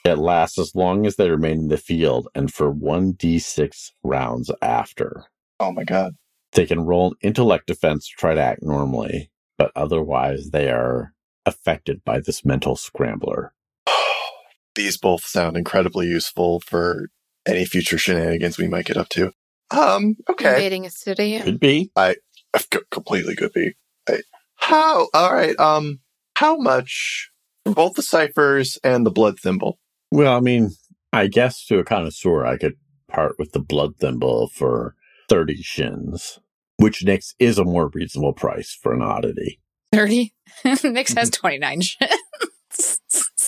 It 0.05 0.19
lasts 0.19 0.59
as 0.59 0.75
long 0.75 1.07
as 1.07 1.15
they 1.15 1.31
remain 1.31 1.61
in 1.61 1.67
the 1.69 1.77
field 1.77 2.27
and 2.35 2.53
for 2.53 2.71
1d6 2.71 3.89
rounds 4.03 4.51
after. 4.61 5.25
Oh 5.59 5.71
my 5.71 5.83
god. 5.83 6.13
They 6.51 6.67
can 6.67 6.85
roll 6.85 7.07
an 7.07 7.17
intellect 7.23 7.65
defense 7.65 8.07
to 8.09 8.13
try 8.15 8.35
to 8.35 8.41
act 8.41 8.61
normally, 8.61 9.31
but 9.57 9.71
otherwise 9.75 10.51
they 10.51 10.69
are 10.69 11.15
affected 11.47 12.03
by 12.05 12.19
this 12.19 12.45
mental 12.45 12.75
scrambler. 12.75 13.54
These 14.75 14.97
both 14.97 15.25
sound 15.25 15.57
incredibly 15.57 16.07
useful 16.07 16.59
for 16.59 17.09
any 17.45 17.65
future 17.65 17.97
shenanigans 17.97 18.57
we 18.57 18.67
might 18.67 18.85
get 18.85 18.97
up 18.97 19.09
to. 19.09 19.31
Um, 19.71 20.17
okay. 20.29 20.55
Invading 20.55 20.85
a 20.85 20.89
city. 20.89 21.39
Could 21.39 21.59
be. 21.59 21.91
C- 22.57 22.79
completely 22.91 23.35
could 23.35 23.53
be. 23.53 23.73
Right. 24.09 24.23
How? 24.55 25.07
All 25.13 25.33
right. 25.33 25.57
Um, 25.59 25.99
how 26.35 26.57
much 26.57 27.31
for 27.65 27.73
both 27.73 27.93
the 27.95 28.01
ciphers 28.01 28.77
and 28.83 29.05
the 29.05 29.11
blood 29.11 29.39
thimble? 29.39 29.79
Well, 30.11 30.35
I 30.35 30.39
mean, 30.39 30.71
I 31.11 31.27
guess 31.27 31.65
to 31.67 31.79
a 31.79 31.83
connoisseur, 31.83 32.45
I 32.45 32.57
could 32.57 32.75
part 33.07 33.35
with 33.39 33.51
the 33.53 33.59
blood 33.59 33.97
thimble 33.99 34.49
for 34.49 34.95
30 35.29 35.61
shins, 35.61 36.39
which 36.77 37.03
Nix 37.03 37.33
is 37.39 37.57
a 37.57 37.63
more 37.63 37.89
reasonable 37.93 38.33
price 38.33 38.77
for 38.81 38.93
an 38.93 39.01
oddity. 39.01 39.59
30. 39.93 40.33
Nix 40.83 41.13
has 41.13 41.29
29 41.29 41.81
shit. 41.81 42.11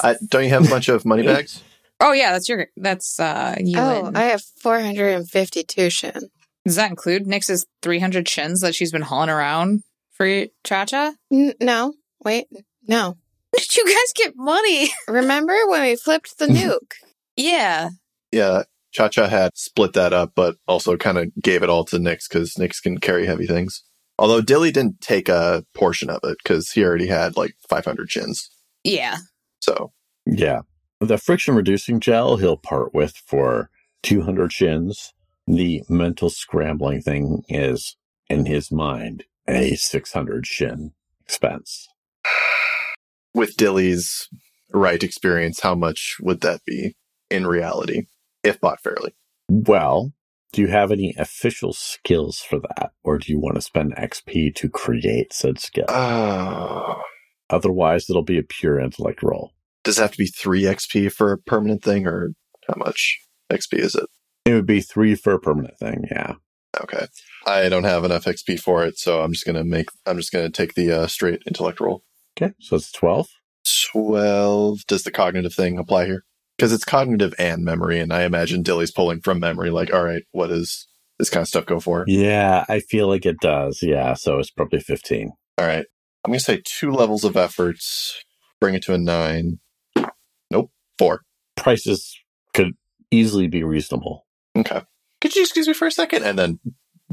Uh, 0.04 0.16
don't 0.28 0.44
you 0.44 0.50
have 0.50 0.66
a 0.66 0.70
bunch 0.70 0.90
of 0.90 1.06
money 1.06 1.24
bags? 1.26 1.62
oh, 2.00 2.12
yeah, 2.12 2.32
that's 2.32 2.48
your, 2.48 2.68
that's, 2.78 3.20
uh, 3.20 3.56
you. 3.60 3.80
Oh, 3.80 4.06
and- 4.08 4.18
I 4.18 4.24
have 4.26 4.42
452 4.62 5.90
shin. 5.90 6.30
Does 6.66 6.76
that 6.76 6.90
include 6.90 7.26
Nix's 7.26 7.66
300 7.82 8.28
shins 8.28 8.62
that 8.62 8.76
she's 8.76 8.92
been 8.92 9.02
hauling 9.02 9.30
around 9.30 9.84
for 10.12 10.46
Cha 10.66 10.86
Cha? 10.86 11.14
N- 11.32 11.54
no, 11.62 11.94
wait, 12.24 12.48
no. 12.88 13.16
Did 13.58 13.76
you 13.78 13.86
guys 13.86 14.14
get 14.16 14.34
money? 14.36 14.90
Remember 15.08 15.56
when 15.68 15.82
we 15.82 15.96
flipped 15.96 16.38
the 16.38 16.48
nuke? 16.48 16.92
Yeah. 17.36 17.90
Yeah. 18.32 18.64
Cha 18.92 19.08
Cha 19.10 19.28
had 19.28 19.52
split 19.58 19.94
that 19.94 20.12
up, 20.14 20.34
but 20.36 20.56
also 20.68 20.98
kind 20.98 21.18
of 21.18 21.28
gave 21.42 21.64
it 21.64 21.70
all 21.70 21.86
to 21.86 22.00
Nix 22.00 22.28
because 22.28 22.58
Nix 22.58 22.80
can 22.80 23.00
carry 23.00 23.26
heavy 23.26 23.48
things. 23.48 23.84
Although 24.20 24.42
Dilly 24.42 24.72
didn't 24.72 25.02
take 25.02 25.30
a 25.30 25.64
portion 25.76 26.10
of 26.10 26.20
it 26.24 26.38
because 26.44 26.72
he 26.72 26.84
already 26.84 27.08
had 27.08 27.38
like 27.38 27.56
500 27.70 28.10
chins. 28.10 28.50
Yeah. 28.84 29.18
So, 29.60 29.91
Yeah. 30.26 30.62
The 31.00 31.17
friction 31.17 31.56
reducing 31.56 32.00
gel 32.00 32.38
he'll 32.38 32.58
part 32.58 32.93
with 32.93 33.15
for 33.17 33.70
200 34.04 34.52
shins. 34.52 35.13
The 35.46 35.84
mental 35.88 36.30
scrambling 36.30 37.02
thing 37.02 37.43
is, 37.48 37.96
in 38.30 38.46
his 38.46 38.72
mind, 38.72 39.26
a 39.48 39.76
600 39.76 40.46
shin 40.48 40.93
expense. 41.24 41.88
with 43.34 43.56
Dilly's 43.58 44.28
right 44.74 45.04
experience, 45.04 45.60
how 45.62 45.76
much 45.76 46.17
would 46.20 46.41
that 46.41 46.65
be 46.65 46.96
in 47.30 47.46
reality 47.48 48.08
if 48.43 48.60
bought 48.60 48.82
fairly? 48.82 49.13
Well, 49.50 50.13
do 50.52 50.62
you 50.62 50.67
have 50.67 50.91
any 50.91 51.13
official 51.17 51.74
skills 51.74 52.39
for 52.39 52.60
that? 52.60 52.91
Or 53.04 53.17
do 53.17 53.32
you 53.32 53.39
want 53.39 53.56
to 53.56 53.62
spend 53.62 53.96
XP 53.96 54.56
to 54.56 54.70
create 54.70 55.34
said 55.34 55.60
skill? 55.60 55.86
Oh. 55.89 57.02
Otherwise, 57.50 58.10
it'll 58.10 58.24
be 58.24 58.38
a 58.38 58.44
pure 58.44 58.80
intellect 58.80 59.24
roll. 59.24 59.54
Does 59.84 59.98
it 59.98 60.02
have 60.02 60.12
to 60.12 60.18
be 60.18 60.28
3 60.28 60.64
XP 60.64 61.12
for 61.12 61.32
a 61.32 61.38
permanent 61.38 61.84
thing, 61.84 62.06
or 62.08 62.32
how 62.68 62.76
much 62.78 63.20
XP 63.52 63.80
is 63.80 63.96
it? 63.96 64.06
It 64.46 64.54
would 64.54 64.66
be 64.66 64.80
three 64.80 65.16
for 65.16 65.34
a 65.34 65.40
permanent 65.40 65.78
thing, 65.78 66.06
yeah. 66.10 66.36
Okay. 66.82 67.08
I 67.46 67.68
don't 67.68 67.84
have 67.84 68.04
enough 68.04 68.26
XP 68.26 68.60
for 68.60 68.86
it, 68.86 68.98
so 68.98 69.22
I'm 69.22 69.34
just 69.34 69.46
gonna 69.46 69.64
make. 69.64 69.90
I'm 70.06 70.18
just 70.18 70.32
gonna 70.32 70.50
take 70.50 70.76
the 70.76 70.92
uh, 70.92 71.08
straight 71.08 71.42
intellect 71.46 71.80
roll. 71.80 72.04
Okay, 72.38 72.54
so 72.60 72.76
it's 72.76 72.92
12. 72.92 73.28
Twelve. 73.92 74.80
Does 74.88 75.04
the 75.04 75.12
cognitive 75.12 75.54
thing 75.54 75.78
apply 75.78 76.06
here? 76.06 76.24
Because 76.58 76.72
it's 76.72 76.86
cognitive 76.86 77.34
and 77.38 77.64
memory, 77.64 78.00
and 78.00 78.14
I 78.14 78.24
imagine 78.24 78.64
Dilly's 78.64 78.92
pulling 78.92 79.22
from 79.22 79.40
memory. 79.40 79.70
Like, 79.70 79.94
all 79.94 80.04
right, 80.04 80.24
what 80.32 80.48
does 80.48 80.88
this 81.20 81.30
kind 81.30 81.42
of 81.42 81.48
stuff 81.48 81.66
go 81.66 81.80
for? 81.80 82.06
Yeah, 82.08 82.64
I 82.70 82.80
feel 82.80 83.08
like 83.08 83.26
it 83.26 83.40
does. 83.42 83.80
Yeah, 83.82 84.14
so 84.14 84.40
it's 84.40 84.52
probably 84.52 84.80
15. 84.80 85.32
All 85.58 85.66
right. 85.66 85.86
I'm 86.28 86.32
gonna 86.32 86.42
say 86.42 86.62
two 86.66 86.92
levels 86.92 87.24
of 87.24 87.38
efforts. 87.38 88.22
Bring 88.60 88.76
it 88.76 88.84
to 88.84 88.94
a 88.94 88.98
nine. 88.98 89.60
Nope. 90.52 90.72
Four. 91.00 91.22
Prices 91.56 92.20
could 92.54 92.74
easily 93.10 93.48
be 93.48 93.63
reasonable. 93.63 94.28
Okay. 94.58 94.82
Could 95.22 95.38
you 95.38 95.44
excuse 95.44 95.70
me 95.70 95.74
for 95.74 95.88
a 95.88 95.92
second? 95.92 96.26
And 96.26 96.38
then 96.38 96.60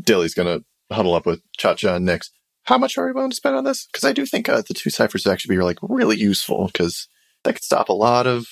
Dilly's 0.00 0.34
gonna 0.34 0.62
huddle 0.90 1.14
up 1.14 1.26
with 1.26 1.42
Cha 1.56 1.74
Cha 1.74 1.94
and 1.94 2.04
Nix. 2.04 2.32
How 2.64 2.76
much 2.76 2.98
are 2.98 3.06
we 3.06 3.12
willing 3.12 3.30
to 3.30 3.36
spend 3.36 3.54
on 3.54 3.62
this? 3.62 3.86
Because 3.86 4.02
I 4.02 4.12
do 4.12 4.26
think 4.26 4.48
uh, 4.48 4.62
the 4.66 4.74
two 4.74 4.90
ciphers 4.90 5.24
would 5.24 5.32
actually 5.32 5.54
be 5.54 5.62
like 5.62 5.78
really 5.80 6.16
useful 6.16 6.66
because 6.66 7.06
that 7.44 7.52
could 7.52 7.62
stop 7.62 7.88
a 7.88 7.92
lot 7.92 8.26
of 8.26 8.48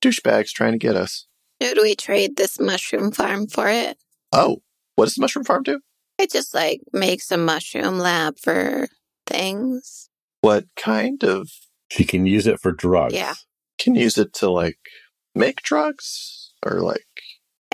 douchebags 0.00 0.48
trying 0.48 0.72
to 0.72 0.78
get 0.78 0.96
us. 0.96 1.26
Should 1.60 1.76
we 1.82 1.94
trade 1.94 2.38
this 2.38 2.58
mushroom 2.58 3.12
farm 3.12 3.48
for 3.48 3.68
it? 3.68 3.98
Oh, 4.32 4.62
what 4.94 5.04
does 5.04 5.16
the 5.16 5.20
mushroom 5.20 5.44
farm 5.44 5.62
do? 5.62 5.80
It 6.18 6.32
just 6.32 6.54
like 6.54 6.80
makes 6.94 7.30
a 7.30 7.36
mushroom 7.36 7.98
lab 7.98 8.38
for 8.38 8.88
things. 9.26 10.08
What 10.40 10.66
kind 10.76 11.22
of 11.24 11.50
She 11.90 12.04
can 12.04 12.26
use 12.26 12.46
it 12.46 12.60
for 12.60 12.72
drugs. 12.72 13.14
Yeah. 13.14 13.34
can 13.78 13.94
use 13.94 14.18
it 14.18 14.32
to 14.34 14.50
like 14.50 14.78
make 15.34 15.62
drugs 15.62 16.52
or 16.64 16.80
like 16.80 17.06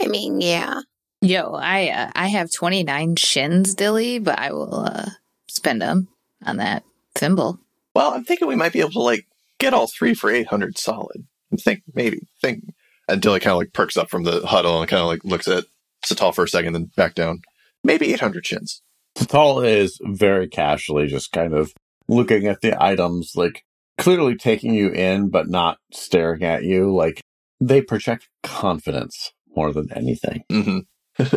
I 0.00 0.06
mean, 0.06 0.40
yeah. 0.40 0.80
Yo, 1.20 1.52
I 1.54 1.88
uh, 1.90 2.10
I 2.14 2.28
have 2.28 2.50
29 2.50 3.16
shins, 3.16 3.74
Dilly, 3.74 4.18
but 4.18 4.38
I 4.38 4.52
will 4.52 4.80
uh, 4.80 5.10
spend 5.48 5.80
them 5.80 6.08
on 6.44 6.56
that 6.56 6.82
thimble. 7.14 7.60
Well, 7.94 8.12
I'm 8.12 8.24
thinking 8.24 8.48
we 8.48 8.56
might 8.56 8.72
be 8.72 8.80
able 8.80 8.90
to 8.92 9.00
like 9.00 9.26
get 9.58 9.74
all 9.74 9.86
three 9.86 10.14
for 10.14 10.30
800 10.30 10.78
solid. 10.78 11.26
I 11.52 11.56
think 11.56 11.82
maybe 11.94 12.26
think. 12.40 12.64
And 13.08 13.20
Dilly 13.20 13.40
kind 13.40 13.52
of 13.52 13.58
like 13.58 13.72
perks 13.72 13.96
up 13.96 14.10
from 14.10 14.24
the 14.24 14.46
huddle 14.46 14.80
and 14.80 14.88
kind 14.88 15.00
of 15.02 15.06
like 15.06 15.24
looks 15.24 15.46
at 15.46 15.64
Satal 16.04 16.34
for 16.34 16.44
a 16.44 16.48
second, 16.48 16.72
then 16.72 16.90
back 16.96 17.14
down. 17.14 17.42
Maybe 17.84 18.12
800 18.12 18.44
chins. 18.44 18.82
Satal 19.16 19.66
is 19.66 19.98
very 20.02 20.48
casually 20.48 21.06
just 21.06 21.32
kind 21.32 21.54
of 21.54 21.72
looking 22.08 22.46
at 22.46 22.60
the 22.60 22.82
items, 22.82 23.32
like 23.36 23.64
clearly 23.98 24.36
taking 24.36 24.74
you 24.74 24.90
in, 24.90 25.28
but 25.28 25.48
not 25.48 25.78
staring 25.92 26.42
at 26.42 26.64
you. 26.64 26.94
Like 26.94 27.20
they 27.60 27.82
project 27.82 28.28
confidence 28.42 29.32
more 29.54 29.72
than 29.72 29.92
anything. 29.92 30.44
Mm-hmm. 30.50 31.36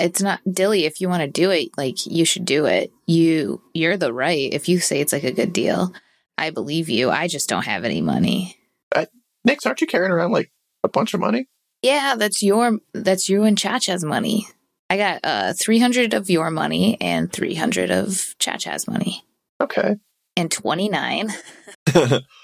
It's 0.00 0.22
not 0.22 0.38
Dilly. 0.48 0.84
If 0.84 1.00
you 1.00 1.08
want 1.08 1.22
to 1.22 1.26
do 1.26 1.50
it, 1.50 1.70
like 1.76 2.06
you 2.06 2.24
should 2.24 2.44
do 2.44 2.66
it. 2.66 2.92
You 3.06 3.60
you're 3.74 3.96
the 3.96 4.12
right. 4.12 4.48
If 4.52 4.68
you 4.68 4.78
say 4.78 5.00
it's 5.00 5.12
like 5.12 5.24
a 5.24 5.32
good 5.32 5.52
deal, 5.52 5.92
I 6.38 6.50
believe 6.50 6.88
you. 6.88 7.10
I 7.10 7.26
just 7.26 7.48
don't 7.48 7.64
have 7.64 7.82
any 7.82 8.00
money. 8.00 8.56
Nix, 9.44 9.64
aren't 9.64 9.80
you 9.80 9.86
carrying 9.86 10.12
around 10.12 10.32
like 10.32 10.52
a 10.84 10.88
bunch 10.88 11.14
of 11.14 11.20
money? 11.20 11.48
Yeah, 11.82 12.16
that's 12.18 12.42
your 12.42 12.78
that's 12.92 13.28
you 13.28 13.44
and 13.44 13.56
Cha-Cha's 13.56 14.04
money. 14.04 14.46
I 14.90 14.96
got 14.96 15.20
uh 15.24 15.52
300 15.52 16.14
of 16.14 16.30
your 16.30 16.50
money 16.50 16.96
and 17.00 17.30
300 17.32 17.90
of 17.90 18.34
Cha-Cha's 18.38 18.86
money 18.88 19.22
Okay. 19.60 19.96
and 20.36 20.50
29 20.50 21.30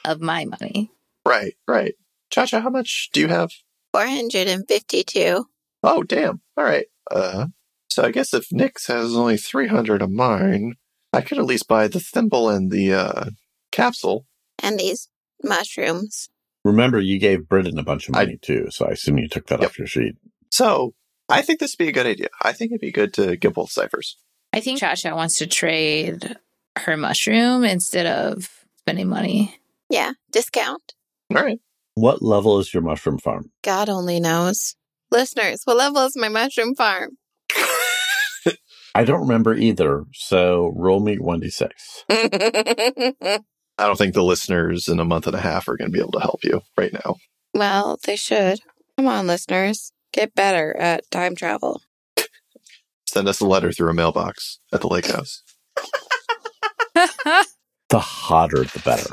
of 0.05 0.21
my 0.21 0.45
money. 0.45 0.91
right, 1.27 1.55
right. 1.69 1.95
Cha 2.31 2.47
Cha, 2.47 2.61
how 2.61 2.71
much 2.71 3.11
do 3.13 3.21
you 3.21 3.29
have? 3.29 3.51
452. 3.93 5.47
Oh, 5.83 6.03
damn. 6.03 6.41
All 6.57 6.65
right. 6.65 6.87
Uh, 7.11 7.47
so 7.89 8.03
I 8.05 8.11
guess 8.11 8.35
if 8.35 8.47
Nix 8.51 8.87
has 8.89 9.15
only 9.15 9.37
300 9.37 10.03
of 10.03 10.11
mine, 10.11 10.75
I 11.13 11.21
could 11.21 11.39
at 11.39 11.45
least 11.45 11.69
buy 11.69 11.87
the 11.89 12.01
thimble 12.01 12.49
and 12.51 12.71
the 12.71 12.93
uh, 12.95 13.25
capsule. 13.71 14.27
And 14.63 14.79
these 14.79 15.09
mushrooms. 15.43 16.29
Remember, 16.65 16.99
you 16.99 17.19
gave 17.19 17.49
Britain 17.49 17.79
a 17.79 17.83
bunch 17.85 18.09
of 18.09 18.17
I- 18.17 18.25
money 18.25 18.39
too, 18.41 18.67
so 18.71 18.87
I 18.87 18.91
assume 18.93 19.19
you 19.19 19.29
took 19.29 19.47
that 19.49 19.61
Yep. 19.61 19.71
off 19.71 19.79
your 19.79 19.87
sheet. 19.87 20.15
So 20.51 20.95
I 21.29 21.43
think 21.43 21.59
this 21.61 21.73
would 21.73 21.85
be 21.85 21.89
a 21.89 21.93
good 21.93 22.07
idea. 22.07 22.29
I 22.43 22.53
think 22.53 22.71
it'd 22.71 22.81
be 22.81 22.93
good 22.93 23.15
to 23.15 23.37
get 23.37 23.55
both 23.55 23.71
ciphers. 23.71 24.17
I 24.53 24.61
think 24.61 24.79
Cha-Cha 24.79 25.15
wants 25.15 25.39
to 25.39 25.47
trade 25.47 26.37
her 26.79 26.97
mushroom 26.97 27.65
instead 27.65 28.07
of 28.07 28.49
spending 28.79 29.09
money. 29.09 29.59
Yeah, 29.89 30.13
discount. 30.31 30.95
All 31.35 31.43
right. 31.43 31.59
What 31.95 32.23
level 32.23 32.59
is 32.59 32.75
your 32.75 32.83
mushroom 32.83 33.19
farm? 33.19 33.51
God 33.63 33.89
only 33.89 34.21
knows. 34.21 34.77
Listeners, 35.11 35.63
what 35.65 35.77
level 35.77 36.03
is 36.03 36.17
my 36.17 36.29
mushroom 36.29 36.75
farm? 36.75 37.11
I 38.95 39.05
don't 39.05 39.23
remember 39.23 39.55
either, 39.55 40.05
so 40.13 40.73
roll 40.77 41.01
me 41.01 41.17
1d6. 41.19 41.71
I 43.79 43.87
don't 43.87 43.97
think 43.99 44.15
the 44.15 44.23
listeners 44.23 44.87
in 44.89 45.01
a 45.01 45.05
month 45.05 45.27
and 45.27 45.35
a 45.35 45.41
half 45.41 45.69
are 45.69 45.77
going 45.77 45.91
to 45.91 45.93
be 45.93 46.01
able 46.01 46.13
to 46.13 46.21
help 46.21 46.45
you 46.45 46.63
right 46.77 46.93
now. 46.93 47.17
well, 47.55 47.99
they 48.05 48.17
should. 48.17 48.61
Come 48.97 49.09
on, 49.09 49.27
listeners. 49.27 49.93
Get 50.14 50.35
better 50.35 50.77
at 50.77 51.11
time 51.11 51.35
travel. 51.35 51.83
Send 53.07 53.29
us 53.29 53.40
a 53.40 53.46
letter 53.46 53.72
through 53.72 53.90
a 53.90 53.94
mailbox 53.94 54.61
at 54.72 54.81
the 54.81 54.88
lake 54.88 55.07
house. 55.07 55.42
The 57.90 58.00
hotter, 58.00 58.64
the 58.64 58.83
better. 58.85 59.11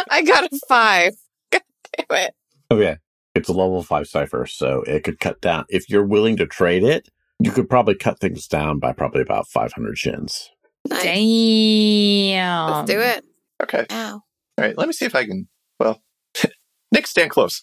I 0.10 0.22
got 0.22 0.44
a 0.44 0.60
five. 0.68 1.12
God 1.50 1.62
damn 1.96 2.18
it. 2.18 2.34
Okay. 2.70 2.96
It's 3.34 3.48
a 3.48 3.52
level 3.52 3.82
five 3.82 4.06
cipher, 4.06 4.46
so 4.46 4.82
it 4.86 5.04
could 5.04 5.20
cut 5.20 5.40
down. 5.40 5.64
If 5.68 5.90
you're 5.90 6.06
willing 6.06 6.36
to 6.38 6.46
trade 6.46 6.82
it, 6.82 7.08
you 7.40 7.50
could 7.50 7.68
probably 7.68 7.94
cut 7.94 8.20
things 8.20 8.46
down 8.46 8.78
by 8.78 8.92
probably 8.92 9.20
about 9.20 9.48
500 9.48 9.98
shins. 9.98 10.50
Nice. 10.88 11.02
Damn. 11.02 12.70
Let's 12.70 12.90
do 12.90 13.00
it. 13.00 13.24
Okay. 13.64 13.84
Ow. 13.90 14.12
All 14.14 14.22
right. 14.56 14.78
Let 14.78 14.86
me 14.86 14.92
see 14.92 15.04
if 15.04 15.14
I 15.14 15.26
can. 15.26 15.48
Well, 15.78 16.00
Nick, 16.92 17.06
stand 17.06 17.30
close. 17.30 17.60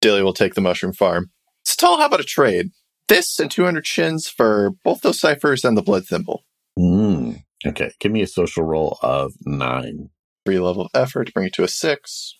Dilly 0.00 0.22
will 0.22 0.34
take 0.34 0.54
the 0.54 0.60
mushroom 0.60 0.92
farm. 0.92 1.30
Stall, 1.78 1.98
how 1.98 2.06
about 2.06 2.18
a 2.18 2.24
trade? 2.24 2.72
This 3.06 3.38
and 3.38 3.48
200 3.48 3.86
shins 3.86 4.28
for 4.28 4.72
both 4.82 5.02
those 5.02 5.20
ciphers 5.20 5.64
and 5.64 5.76
the 5.76 5.82
blood 5.82 6.06
thimble. 6.06 6.42
Mm. 6.76 7.44
Okay. 7.64 7.92
Give 8.00 8.10
me 8.10 8.20
a 8.20 8.26
social 8.26 8.64
roll 8.64 8.98
of 9.00 9.34
nine. 9.46 10.10
Three 10.44 10.58
level 10.58 10.86
of 10.86 10.90
effort 10.92 11.26
to 11.26 11.32
bring 11.32 11.46
it 11.46 11.52
to 11.52 11.62
a 11.62 11.68
six. 11.68 12.34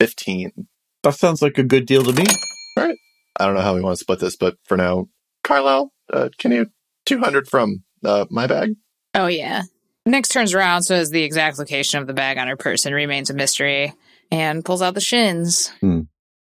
15. 0.00 0.66
That 1.02 1.14
sounds 1.14 1.42
like 1.42 1.58
a 1.58 1.62
good 1.62 1.84
deal 1.84 2.04
to 2.04 2.12
me. 2.14 2.24
All 2.78 2.86
right. 2.86 2.96
I 3.38 3.44
don't 3.44 3.54
know 3.54 3.60
how 3.60 3.74
we 3.74 3.82
want 3.82 3.98
to 3.98 4.00
split 4.00 4.20
this, 4.20 4.34
but 4.34 4.56
for 4.64 4.78
now, 4.78 5.08
Carlisle, 5.42 5.92
uh, 6.10 6.30
can 6.38 6.50
you 6.50 6.68
200 7.04 7.46
from 7.46 7.84
uh, 8.02 8.24
my 8.30 8.46
bag? 8.46 8.76
Oh, 9.12 9.26
yeah. 9.26 9.64
Nix 10.06 10.30
turns 10.30 10.54
around, 10.54 10.84
so 10.84 10.94
as 10.94 11.10
the 11.10 11.22
exact 11.22 11.58
location 11.58 12.00
of 12.00 12.06
the 12.06 12.14
bag 12.14 12.38
on 12.38 12.48
her 12.48 12.56
person 12.56 12.94
remains 12.94 13.28
a 13.28 13.34
mystery, 13.34 13.92
and 14.30 14.64
pulls 14.64 14.80
out 14.80 14.94
the 14.94 15.02
shins. 15.02 15.70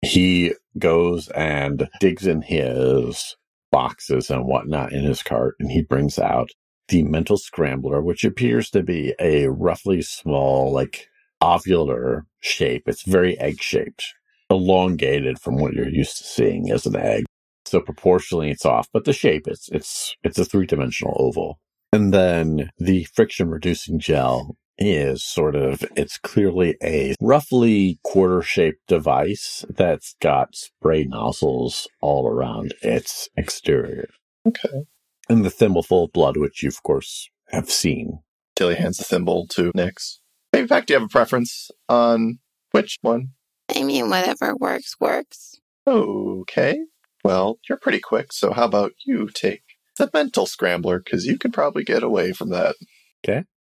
He 0.03 0.55
goes 0.79 1.29
and 1.29 1.89
digs 2.01 2.27
in 2.27 2.43
his 2.43 3.37
boxes 3.71 4.31
and 4.31 4.45
whatnot 4.45 4.93
in 4.93 5.05
his 5.05 5.23
cart, 5.23 5.55
and 5.59 5.71
he 5.71 5.83
brings 5.83 6.19
out 6.19 6.51
the 6.89 7.03
mental 7.05 7.39
scrambler, 7.39 8.03
which 8.03 8.25
appears 8.25 8.69
to 8.71 8.83
be 8.83 9.15
a 9.21 9.47
roughly 9.47 10.03
small, 10.03 10.73
like 10.73 11.09
ovular 11.43 12.23
shape. 12.41 12.85
It's 12.87 13.03
very 13.03 13.39
egg 13.39 13.63
shaped, 13.63 14.05
elongated 14.51 15.39
from 15.39 15.57
what 15.57 15.73
you're 15.73 15.89
used 15.89 16.19
to 16.19 16.25
seeing 16.25 16.71
as 16.71 16.85
an 16.87 16.97
egg. 16.97 17.25
So 17.65 17.81
proportionally 17.81 18.51
it's 18.51 18.67
off, 18.67 18.89
but 18.93 19.05
the 19.05 19.13
shape 19.13 19.47
it's 19.47 19.69
it's 19.71 20.15
it's 20.23 20.39
a 20.39 20.45
three 20.45 20.67
dimensional 20.67 21.17
oval. 21.19 21.59
And 21.93 22.13
then 22.13 22.71
the 22.79 23.05
friction 23.05 23.49
reducing 23.51 23.99
gel 23.99 24.57
is 24.79 25.25
sort 25.25 25.55
of, 25.55 25.85
it's 25.97 26.19
clearly 26.19 26.77
a 26.83 27.15
roughly 27.21 27.99
quarter 28.03 28.43
shaped 28.43 28.87
device 28.89 29.65
that's 29.69 30.17
got 30.21 30.55
spray 30.55 31.05
nozzles 31.05 31.87
all 32.01 32.27
around 32.27 32.75
its 32.83 33.29
exterior. 33.37 34.09
Okay. 34.47 34.85
And 35.29 35.45
the 35.45 35.51
thimble 35.51 35.83
full 35.83 36.05
of 36.05 36.13
blood, 36.13 36.37
which 36.37 36.63
you, 36.63 36.69
of 36.69 36.83
course, 36.83 37.29
have 37.49 37.71
seen. 37.71 38.21
Dilly 38.57 38.75
hands 38.75 38.99
the 38.99 39.05
thimble 39.05 39.47
to 39.49 39.71
Nix. 39.75 40.21
In 40.53 40.67
fact, 40.69 40.89
do 40.89 40.95
you 40.95 41.01
have 41.01 41.07
a 41.07 41.11
preference 41.11 41.71
on 41.89 42.39
which 42.73 42.99
one? 43.03 43.29
I 43.75 43.83
mean, 43.85 44.11
whatever 44.11 44.57
works, 44.57 44.97
works. 45.01 45.61
Okay. 45.87 46.79
Well, 47.25 47.59
you're 47.69 47.79
pretty 47.79 48.01
quick, 48.01 48.33
so 48.33 48.53
how 48.53 48.65
about 48.65 48.93
you 49.07 49.29
take 49.33 49.63
the 49.97 50.11
mental 50.13 50.47
scrambler, 50.47 50.99
because 50.99 51.25
you 51.25 51.39
could 51.39 51.53
probably 51.53 51.85
get 51.85 52.03
away 52.03 52.33
from 52.33 52.51
that. 52.51 52.75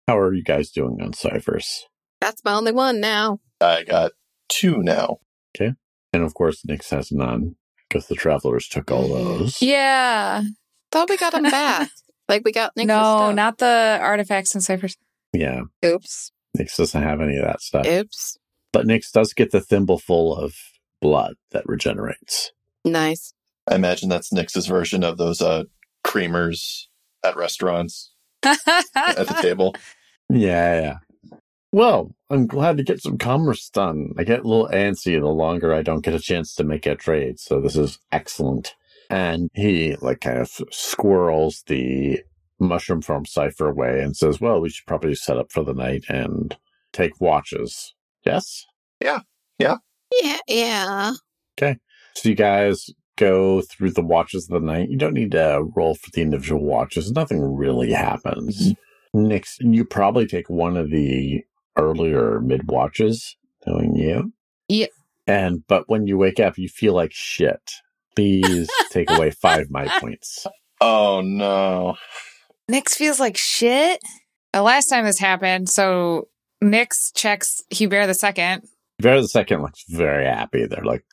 How 0.07 0.17
are 0.17 0.33
you 0.33 0.43
guys 0.43 0.71
doing 0.71 1.01
on 1.01 1.13
ciphers? 1.13 1.85
That's 2.21 2.41
my 2.45 2.53
only 2.53 2.71
one 2.71 2.99
now. 2.99 3.39
I 3.59 3.83
got 3.83 4.11
two 4.49 4.81
now. 4.81 5.17
Okay. 5.55 5.73
And 6.13 6.23
of 6.23 6.33
course, 6.33 6.63
Nix 6.65 6.89
has 6.91 7.11
none 7.11 7.55
because 7.89 8.07
the 8.07 8.15
travelers 8.15 8.67
took 8.67 8.89
all 8.91 9.07
those. 9.09 9.61
Yeah. 9.61 10.43
Thought 10.91 11.09
we 11.09 11.17
got 11.17 11.33
them 11.33 11.43
back. 11.51 11.89
like 12.29 12.43
we 12.45 12.51
got 12.51 12.71
Nick's 12.77 12.87
no, 12.87 12.93
stuff. 12.95 13.35
not 13.35 13.57
the 13.57 13.99
artifacts 14.01 14.53
and 14.55 14.63
ciphers. 14.63 14.95
Yeah, 15.33 15.63
Oops. 15.85 16.31
Nix 16.55 16.77
doesn't 16.77 17.03
have 17.03 17.21
any 17.21 17.37
of 17.37 17.43
that 17.43 17.61
stuff. 17.61 17.85
Oops. 17.85 18.37
But 18.71 18.87
Nix 18.87 19.11
does 19.11 19.33
get 19.33 19.51
the 19.51 19.61
thimble 19.61 19.99
full 19.99 20.35
of 20.35 20.53
blood 21.01 21.35
that 21.51 21.63
regenerates. 21.67 22.51
Nice. 22.85 23.33
I 23.69 23.75
imagine 23.75 24.07
that's 24.09 24.31
Nix's 24.31 24.67
version 24.67 25.03
of 25.03 25.17
those 25.17 25.41
uh, 25.41 25.65
creamers 26.05 26.85
at 27.23 27.35
restaurants 27.35 28.13
at 28.43 28.57
the 28.95 29.37
table. 29.41 29.75
Yeah, 30.29 30.81
yeah. 30.81 30.97
Well, 31.71 32.15
I'm 32.29 32.47
glad 32.47 32.77
to 32.77 32.83
get 32.83 33.01
some 33.01 33.17
commerce 33.17 33.69
done. 33.69 34.11
I 34.17 34.23
get 34.23 34.39
a 34.39 34.47
little 34.47 34.69
antsy 34.69 35.19
the 35.19 35.27
longer 35.27 35.73
I 35.73 35.81
don't 35.81 36.03
get 36.03 36.13
a 36.13 36.19
chance 36.19 36.55
to 36.55 36.63
make 36.63 36.85
a 36.85 36.95
trade, 36.95 37.39
so 37.39 37.61
this 37.61 37.75
is 37.75 37.99
excellent. 38.11 38.75
And 39.09 39.49
he, 39.53 39.95
like, 39.97 40.21
kind 40.21 40.39
of 40.39 40.49
squirrels 40.71 41.63
the 41.67 42.21
mushroom 42.59 43.01
farm 43.01 43.25
cipher 43.25 43.69
away 43.69 44.01
and 44.01 44.15
says, 44.17 44.41
Well, 44.41 44.59
we 44.59 44.69
should 44.69 44.85
probably 44.87 45.15
set 45.15 45.37
up 45.37 45.51
for 45.51 45.63
the 45.63 45.73
night 45.73 46.03
and 46.09 46.57
take 46.91 47.21
watches. 47.21 47.93
Yes? 48.25 48.65
Yeah, 49.01 49.19
yeah. 49.59 49.77
Yeah. 50.21 50.37
Yeah. 50.47 51.11
Okay. 51.57 51.77
So 52.15 52.29
you 52.29 52.35
guys 52.35 52.89
go 53.17 53.61
through 53.61 53.91
the 53.91 54.01
watches 54.01 54.49
of 54.49 54.59
the 54.59 54.65
night. 54.65 54.89
You 54.89 54.97
don't 54.97 55.13
need 55.13 55.31
to 55.31 55.63
roll 55.75 55.95
for 55.95 56.09
the 56.11 56.21
individual 56.21 56.63
watches. 56.63 57.11
Nothing 57.11 57.55
really 57.55 57.91
happens. 57.91 58.69
Mm-hmm. 58.69 58.86
Next, 59.13 59.59
you 59.61 59.85
probably 59.85 60.27
take 60.27 60.49
one 60.49 60.77
of 60.77 60.89
the 60.89 61.43
earlier 61.77 62.39
mid 62.41 62.69
watches, 62.69 63.35
knowing 63.65 63.95
you. 63.95 64.33
Yep. 64.69 64.89
And 65.27 65.63
but 65.67 65.83
when 65.87 66.07
you 66.07 66.17
wake 66.17 66.39
up, 66.39 66.57
you 66.57 66.69
feel 66.69 66.93
like 66.93 67.11
shit. 67.13 67.71
Please 68.15 68.69
take 68.91 69.09
away 69.09 69.31
five 69.31 69.69
might 69.69 69.89
points. 69.99 70.45
Oh 70.81 71.21
no. 71.21 71.97
Nix 72.69 72.95
feels 72.95 73.19
like 73.19 73.37
shit. 73.37 73.99
The 74.53 74.61
last 74.61 74.87
time 74.87 75.05
this 75.05 75.19
happened, 75.19 75.69
so 75.69 76.27
Nix 76.61 77.11
checks 77.11 77.61
Hubert 77.69 78.07
the 78.07 78.13
second. 78.13 78.63
Hubert 78.99 79.21
the 79.21 79.27
second 79.27 79.61
looks 79.61 79.83
very 79.89 80.25
happy. 80.25 80.65
They're 80.65 80.83
like 80.83 81.05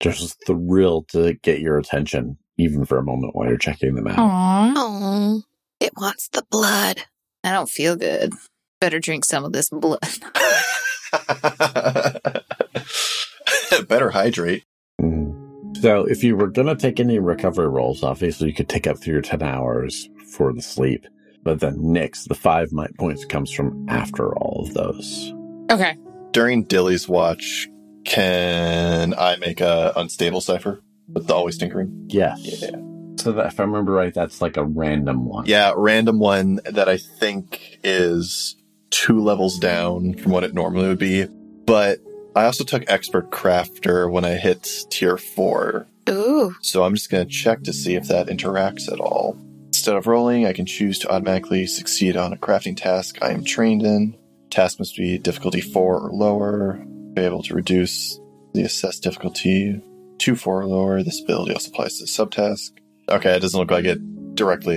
just 0.00 0.36
thrilled 0.46 1.08
to 1.08 1.34
get 1.42 1.60
your 1.60 1.78
attention, 1.78 2.38
even 2.56 2.84
for 2.84 2.98
a 2.98 3.02
moment 3.02 3.34
while 3.34 3.48
you're 3.48 3.56
checking 3.56 3.94
them 3.94 4.06
out. 4.06 4.16
Aww. 4.16 4.72
Oh, 4.76 5.42
it 5.80 5.92
wants 5.96 6.28
the 6.28 6.44
blood. 6.50 7.02
I 7.42 7.52
don't 7.52 7.68
feel 7.68 7.96
good. 7.96 8.32
Better 8.80 9.00
drink 9.00 9.24
some 9.24 9.44
of 9.44 9.52
this 9.52 9.70
blood. 9.70 9.98
Better 13.88 14.10
hydrate. 14.10 14.64
Mm. 15.00 15.76
So, 15.78 16.04
if 16.04 16.24
you 16.24 16.36
were 16.36 16.48
going 16.48 16.68
to 16.68 16.76
take 16.76 17.00
any 17.00 17.18
recovery 17.18 17.68
rolls, 17.68 18.02
obviously 18.02 18.48
you 18.48 18.54
could 18.54 18.68
take 18.68 18.86
up 18.86 18.98
through 18.98 19.14
your 19.14 19.22
10 19.22 19.42
hours 19.42 20.08
for 20.32 20.52
the 20.52 20.62
sleep. 20.62 21.06
But 21.42 21.60
then, 21.60 21.92
Nix, 21.92 22.24
the 22.24 22.34
five 22.34 22.72
might 22.72 22.96
points 22.96 23.24
comes 23.24 23.52
from 23.52 23.86
after 23.88 24.34
all 24.36 24.64
of 24.66 24.74
those. 24.74 25.32
Okay. 25.70 25.96
During 26.32 26.64
Dilly's 26.64 27.08
watch, 27.08 27.68
can 28.04 29.14
I 29.14 29.36
make 29.36 29.60
a 29.60 29.92
unstable 29.96 30.40
cipher 30.40 30.80
with 31.14 31.26
the 31.26 31.34
always 31.34 31.56
tinkering? 31.56 32.06
Yes. 32.08 32.40
Yeah. 32.44 32.70
So, 33.18 33.32
that, 33.32 33.46
if 33.46 33.60
I 33.60 33.62
remember 33.62 33.92
right, 33.92 34.12
that's 34.12 34.42
like 34.42 34.56
a 34.56 34.64
random 34.64 35.24
one. 35.24 35.46
Yeah, 35.46 35.72
random 35.76 36.18
one 36.18 36.60
that 36.66 36.88
I 36.88 36.98
think 36.98 37.78
is 37.82 38.56
two 38.90 39.20
levels 39.20 39.58
down 39.58 40.14
from 40.14 40.32
what 40.32 40.44
it 40.44 40.54
normally 40.54 40.88
would 40.88 40.98
be. 40.98 41.26
But 41.66 42.00
I 42.36 42.44
also 42.44 42.64
took 42.64 42.84
expert 42.88 43.30
crafter 43.30 44.10
when 44.10 44.24
I 44.24 44.34
hit 44.34 44.68
tier 44.90 45.16
four. 45.16 45.86
Ooh. 46.08 46.54
So 46.60 46.84
I'm 46.84 46.94
just 46.94 47.10
going 47.10 47.26
to 47.26 47.32
check 47.32 47.62
to 47.62 47.72
see 47.72 47.94
if 47.94 48.08
that 48.08 48.26
interacts 48.26 48.92
at 48.92 49.00
all. 49.00 49.38
Instead 49.68 49.96
of 49.96 50.06
rolling, 50.06 50.46
I 50.46 50.52
can 50.52 50.66
choose 50.66 50.98
to 51.00 51.10
automatically 51.10 51.66
succeed 51.66 52.16
on 52.16 52.32
a 52.32 52.36
crafting 52.36 52.76
task 52.76 53.18
I 53.22 53.30
am 53.30 53.44
trained 53.44 53.82
in. 53.82 54.16
Task 54.50 54.78
must 54.78 54.96
be 54.96 55.18
difficulty 55.18 55.60
4 55.60 55.98
or 56.00 56.10
lower. 56.10 56.84
Be 57.14 57.22
able 57.22 57.42
to 57.44 57.54
reduce 57.54 58.20
the 58.52 58.62
assessed 58.62 59.02
difficulty 59.02 59.80
to 60.18 60.36
4 60.36 60.60
or 60.62 60.66
lower. 60.66 61.02
This 61.02 61.20
ability 61.22 61.52
also 61.54 61.70
applies 61.70 61.98
to 61.98 62.04
the 62.04 62.08
subtask. 62.08 62.70
Okay, 63.10 63.36
it 63.36 63.40
doesn't 63.40 63.58
look 63.58 63.70
like 63.70 63.84
it 63.84 63.98
directly 64.34 64.76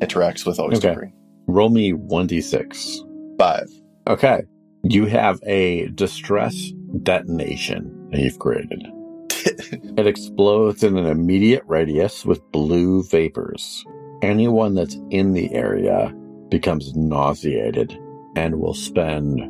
interacts 0.00 0.44
with 0.46 0.58
always 0.58 0.78
Okay. 0.78 0.88
tinkering. 0.88 1.12
Roll 1.46 1.68
me 1.70 1.92
1d6. 1.92 3.38
5. 3.38 3.68
Okay. 4.08 4.42
You 4.82 5.06
have 5.06 5.40
a 5.44 5.88
distress 5.88 6.72
detonation 7.02 8.08
that 8.10 8.20
you've 8.20 8.38
created. 8.38 8.86
It 9.96 10.06
explodes 10.06 10.82
in 10.84 10.98
an 10.98 11.06
immediate 11.06 11.62
radius 11.66 12.26
with 12.26 12.40
blue 12.52 13.02
vapors. 13.04 13.84
Anyone 14.20 14.74
that's 14.74 14.96
in 15.10 15.32
the 15.32 15.52
area 15.54 16.12
becomes 16.50 16.94
nauseated 16.94 17.96
and 18.34 18.60
will 18.60 18.74
spend 18.74 19.40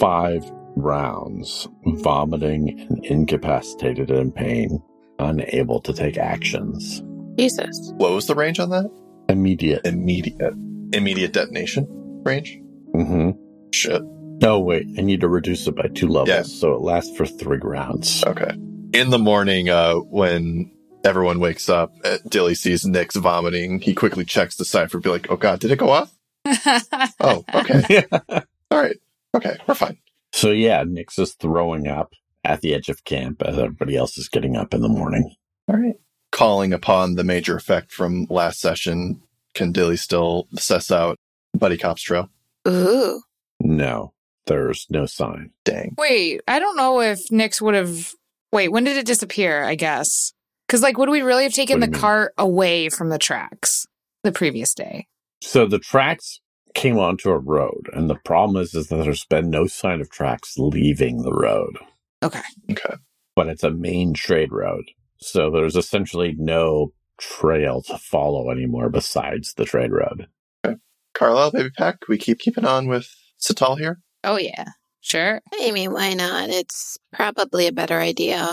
five 0.00 0.44
rounds 0.76 1.68
vomiting 1.84 2.86
and 2.88 3.04
incapacitated 3.04 4.10
in 4.10 4.32
pain, 4.32 4.82
unable 5.18 5.80
to 5.80 5.92
take 5.92 6.18
actions. 6.18 7.02
Jesus. 7.38 7.92
What 7.96 8.12
was 8.12 8.26
the 8.26 8.34
range 8.34 8.60
on 8.60 8.70
that? 8.70 8.90
Immediate. 9.28 9.86
Immediate. 9.86 10.54
Immediate 10.92 11.32
detonation 11.32 11.86
range? 12.24 12.58
Mm-hmm. 12.94 13.30
Shit. 13.72 14.02
Oh, 14.42 14.60
wait. 14.60 14.86
I 14.98 15.02
need 15.02 15.20
to 15.20 15.28
reduce 15.28 15.66
it 15.66 15.76
by 15.76 15.88
two 15.94 16.08
levels. 16.08 16.28
Yeah. 16.28 16.42
So 16.42 16.74
it 16.74 16.80
lasts 16.80 17.16
for 17.16 17.24
three 17.24 17.60
rounds. 17.62 18.24
Okay. 18.24 18.50
In 18.92 19.10
the 19.10 19.18
morning, 19.18 19.68
uh, 19.68 19.94
when 19.94 20.72
Everyone 21.04 21.40
wakes 21.40 21.68
up. 21.68 21.92
Uh, 22.04 22.18
Dilly 22.28 22.54
sees 22.54 22.86
Nix 22.86 23.16
vomiting. 23.16 23.80
He 23.80 23.94
quickly 23.94 24.24
checks 24.24 24.56
the 24.56 24.64
cipher, 24.64 25.00
be 25.00 25.10
like, 25.10 25.30
oh 25.30 25.36
God, 25.36 25.58
did 25.60 25.70
it 25.70 25.76
go 25.78 25.90
off? 25.90 26.12
Oh, 27.20 27.44
okay. 27.54 28.04
All 28.10 28.80
right. 28.80 28.96
Okay, 29.34 29.56
we're 29.66 29.74
fine. 29.74 29.96
So 30.32 30.50
yeah, 30.50 30.84
Nix 30.86 31.18
is 31.18 31.34
throwing 31.34 31.86
up 31.86 32.12
at 32.44 32.60
the 32.60 32.74
edge 32.74 32.88
of 32.88 33.04
camp 33.04 33.42
as 33.42 33.58
everybody 33.58 33.96
else 33.96 34.18
is 34.18 34.28
getting 34.28 34.56
up 34.56 34.74
in 34.74 34.80
the 34.80 34.88
morning. 34.88 35.34
All 35.68 35.76
right. 35.76 35.94
Calling 36.30 36.72
upon 36.72 37.14
the 37.14 37.24
major 37.24 37.56
effect 37.56 37.92
from 37.92 38.26
last 38.30 38.58
session, 38.58 39.22
can 39.54 39.72
Dilly 39.72 39.96
still 39.96 40.48
assess 40.56 40.90
out 40.90 41.18
Buddy 41.54 41.76
Cop's 41.76 42.02
trail? 42.02 42.30
Ooh. 42.66 43.20
No, 43.60 44.12
there's 44.46 44.86
no 44.90 45.06
sign. 45.06 45.50
Dang. 45.64 45.94
Wait, 45.98 46.40
I 46.48 46.58
don't 46.58 46.76
know 46.76 47.00
if 47.00 47.20
Nix 47.30 47.60
would 47.60 47.74
have. 47.74 48.12
Wait, 48.50 48.68
when 48.68 48.84
did 48.84 48.96
it 48.96 49.06
disappear? 49.06 49.62
I 49.62 49.74
guess. 49.74 50.32
Because, 50.66 50.82
like, 50.82 50.96
would 50.96 51.10
we 51.10 51.22
really 51.22 51.42
have 51.42 51.52
taken 51.52 51.80
the 51.80 51.86
do 51.86 51.92
mean? 51.92 52.00
cart 52.00 52.32
away 52.38 52.88
from 52.88 53.10
the 53.10 53.18
tracks 53.18 53.86
the 54.24 54.32
previous 54.32 54.74
day? 54.74 55.06
So 55.42 55.66
the 55.66 55.78
tracks 55.78 56.40
came 56.74 56.98
onto 56.98 57.30
a 57.30 57.38
road, 57.38 57.88
and 57.92 58.08
the 58.10 58.16
problem 58.24 58.62
is, 58.62 58.74
is 58.74 58.88
that 58.88 58.96
there's 58.96 59.24
been 59.24 59.50
no 59.50 59.66
sign 59.66 60.00
of 60.00 60.10
tracks 60.10 60.54
leaving 60.58 61.22
the 61.22 61.32
road, 61.32 61.76
Okay. 62.22 62.40
Okay. 62.70 62.94
but 63.36 63.48
it's 63.48 63.62
a 63.64 63.70
main 63.70 64.14
trade 64.14 64.52
road. 64.52 64.84
So 65.18 65.50
there's 65.50 65.76
essentially 65.76 66.34
no 66.36 66.92
trail 67.18 67.82
to 67.82 67.98
follow 67.98 68.50
anymore 68.50 68.88
besides 68.88 69.54
the 69.54 69.64
trade 69.64 69.92
road. 69.92 70.26
Okay. 70.64 70.76
Carlisle, 71.14 71.52
Baby 71.52 71.70
Pack, 71.70 72.08
we 72.08 72.18
keep 72.18 72.38
keeping 72.38 72.64
on 72.64 72.88
with 72.88 73.08
Satal 73.40 73.78
here. 73.78 74.00
Oh, 74.24 74.38
yeah. 74.38 74.64
Sure. 75.00 75.40
I 75.60 75.70
mean, 75.72 75.92
why 75.92 76.14
not? 76.14 76.48
It's 76.48 76.96
probably 77.12 77.66
a 77.66 77.72
better 77.72 77.98
idea. 78.00 78.50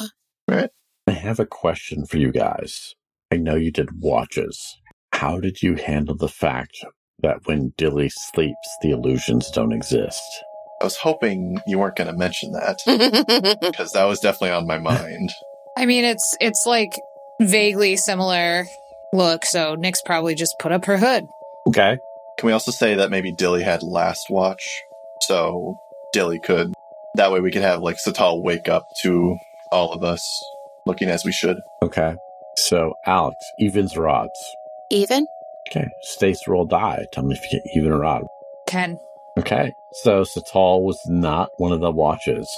Right. 0.47 0.69
I 1.07 1.11
have 1.11 1.39
a 1.39 1.45
question 1.45 2.05
for 2.05 2.17
you 2.17 2.31
guys. 2.31 2.95
I 3.31 3.37
know 3.37 3.55
you 3.55 3.71
did 3.71 4.01
watches. 4.01 4.75
How 5.11 5.39
did 5.39 5.61
you 5.61 5.75
handle 5.75 6.15
the 6.15 6.27
fact 6.27 6.83
that 7.21 7.37
when 7.45 7.73
Dilly 7.77 8.09
sleeps, 8.09 8.77
the 8.81 8.91
illusions 8.91 9.51
don't 9.51 9.73
exist? 9.73 10.21
I 10.81 10.85
was 10.85 10.97
hoping 10.97 11.59
you 11.67 11.79
weren't 11.79 11.95
going 11.95 12.09
to 12.09 12.17
mention 12.17 12.53
that 12.53 12.79
because 13.61 13.91
that 13.91 14.05
was 14.05 14.19
definitely 14.19 14.51
on 14.51 14.67
my 14.67 14.77
mind. 14.77 15.31
I 15.77 15.85
mean, 15.85 16.05
it's 16.05 16.37
it's 16.39 16.65
like 16.65 16.99
vaguely 17.41 17.97
similar 17.97 18.65
look, 19.13 19.45
so 19.45 19.75
Nix 19.75 20.01
probably 20.01 20.35
just 20.35 20.55
put 20.59 20.71
up 20.71 20.85
her 20.85 20.97
hood. 20.97 21.27
Okay. 21.67 21.97
Can 22.37 22.47
we 22.47 22.53
also 22.53 22.71
say 22.71 22.95
that 22.95 23.11
maybe 23.11 23.33
Dilly 23.33 23.63
had 23.63 23.83
last 23.83 24.29
watch? 24.29 24.81
So 25.21 25.77
Dilly 26.13 26.39
could, 26.39 26.73
that 27.15 27.31
way 27.31 27.41
we 27.41 27.51
could 27.51 27.61
have 27.61 27.81
like 27.81 27.97
Satal 27.97 28.41
wake 28.41 28.69
up 28.69 28.87
to 29.01 29.37
all 29.71 29.91
of 29.91 30.03
us 30.03 30.43
looking 30.85 31.09
as 31.09 31.25
we 31.25 31.31
should. 31.31 31.57
Okay. 31.81 32.15
So, 32.55 32.93
Alex, 33.05 33.37
evens 33.59 33.95
or 33.95 34.09
odds? 34.09 34.55
Even? 34.89 35.27
Okay. 35.67 35.87
Stace 36.01 36.47
roll 36.47 36.65
die. 36.65 37.05
Tell 37.11 37.23
me 37.23 37.35
if 37.35 37.43
you 37.43 37.59
get 37.59 37.71
even 37.75 37.91
or 37.91 38.03
odd. 38.03 38.23
Ten. 38.67 38.99
Okay. 39.37 39.73
So, 39.93 40.23
Satal 40.23 40.81
was 40.81 40.99
not 41.07 41.49
one 41.57 41.71
of 41.71 41.79
the 41.79 41.91
watches. 41.91 42.55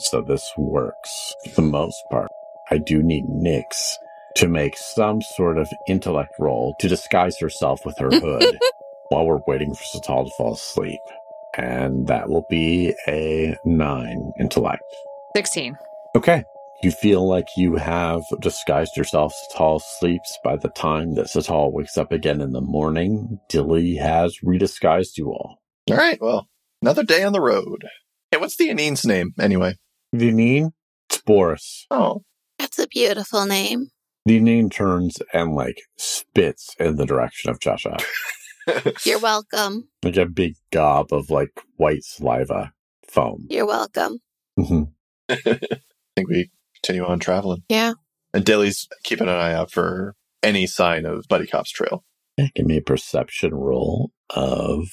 So, 0.00 0.20
this 0.20 0.52
works 0.56 1.34
for 1.44 1.62
the 1.62 1.62
most 1.62 2.02
part. 2.10 2.30
I 2.70 2.78
do 2.78 3.02
need 3.02 3.24
Nix 3.28 3.98
to 4.36 4.48
make 4.48 4.76
some 4.76 5.22
sort 5.22 5.58
of 5.58 5.72
intellect 5.86 6.32
roll 6.38 6.74
to 6.80 6.88
disguise 6.88 7.38
herself 7.38 7.84
with 7.84 7.98
her 7.98 8.10
hood 8.10 8.58
while 9.08 9.26
we're 9.26 9.40
waiting 9.46 9.74
for 9.74 9.84
Satal 9.84 10.24
to 10.26 10.30
fall 10.36 10.54
asleep. 10.54 11.00
And 11.56 12.06
that 12.08 12.28
will 12.28 12.46
be 12.48 12.94
a 13.08 13.56
nine 13.64 14.32
intellect. 14.38 14.82
Sixteen. 15.34 15.78
Okay. 16.14 16.44
You 16.82 16.92
feel 16.92 17.28
like 17.28 17.46
you 17.56 17.74
have 17.76 18.22
disguised 18.40 18.96
yourself. 18.96 19.32
Satal 19.52 19.80
sleeps. 19.98 20.38
By 20.44 20.56
the 20.56 20.68
time 20.70 21.14
that 21.16 21.26
Satal 21.26 21.72
wakes 21.72 21.98
up 21.98 22.12
again 22.12 22.40
in 22.40 22.52
the 22.52 22.60
morning, 22.60 23.40
Dilly 23.48 23.96
has 23.96 24.36
redisguised 24.44 25.16
you 25.16 25.26
all. 25.30 25.60
All 25.90 25.96
right. 25.96 26.20
Well, 26.20 26.48
another 26.80 27.02
day 27.02 27.24
on 27.24 27.32
the 27.32 27.40
road. 27.40 27.84
Hey, 28.30 28.38
what's 28.38 28.56
the 28.56 28.70
aneen's 28.70 29.04
name 29.04 29.32
anyway? 29.40 29.74
Dineen, 30.16 30.70
it's 31.10 31.20
Boris. 31.22 31.86
Oh, 31.90 32.22
That's 32.58 32.78
a 32.78 32.86
beautiful 32.86 33.44
name. 33.44 33.88
Dineen 34.26 34.70
turns 34.70 35.18
and 35.32 35.54
like 35.54 35.80
spits 35.96 36.74
in 36.78 36.96
the 36.96 37.06
direction 37.06 37.50
of 37.50 37.58
Jasha. 37.58 38.00
You're 39.06 39.18
welcome. 39.18 39.88
like 40.04 40.16
a 40.16 40.26
big 40.26 40.54
gob 40.70 41.12
of 41.12 41.30
like 41.30 41.50
white 41.76 42.04
saliva 42.04 42.72
foam. 43.08 43.46
You're 43.50 43.66
welcome. 43.66 44.18
hmm 44.56 44.82
I 45.28 45.36
think 46.16 46.28
we 46.28 46.50
continue 46.82 47.04
on 47.04 47.18
traveling. 47.18 47.62
Yeah. 47.68 47.94
And 48.34 48.44
Dilly's 48.44 48.88
keeping 49.04 49.28
an 49.28 49.34
eye 49.34 49.54
out 49.54 49.70
for 49.70 50.14
any 50.42 50.66
sign 50.66 51.06
of 51.06 51.26
Buddy 51.28 51.46
Cop's 51.46 51.70
trail. 51.70 52.04
Give 52.54 52.66
me 52.66 52.76
a 52.76 52.82
perception 52.82 53.54
roll 53.54 54.12
of, 54.30 54.84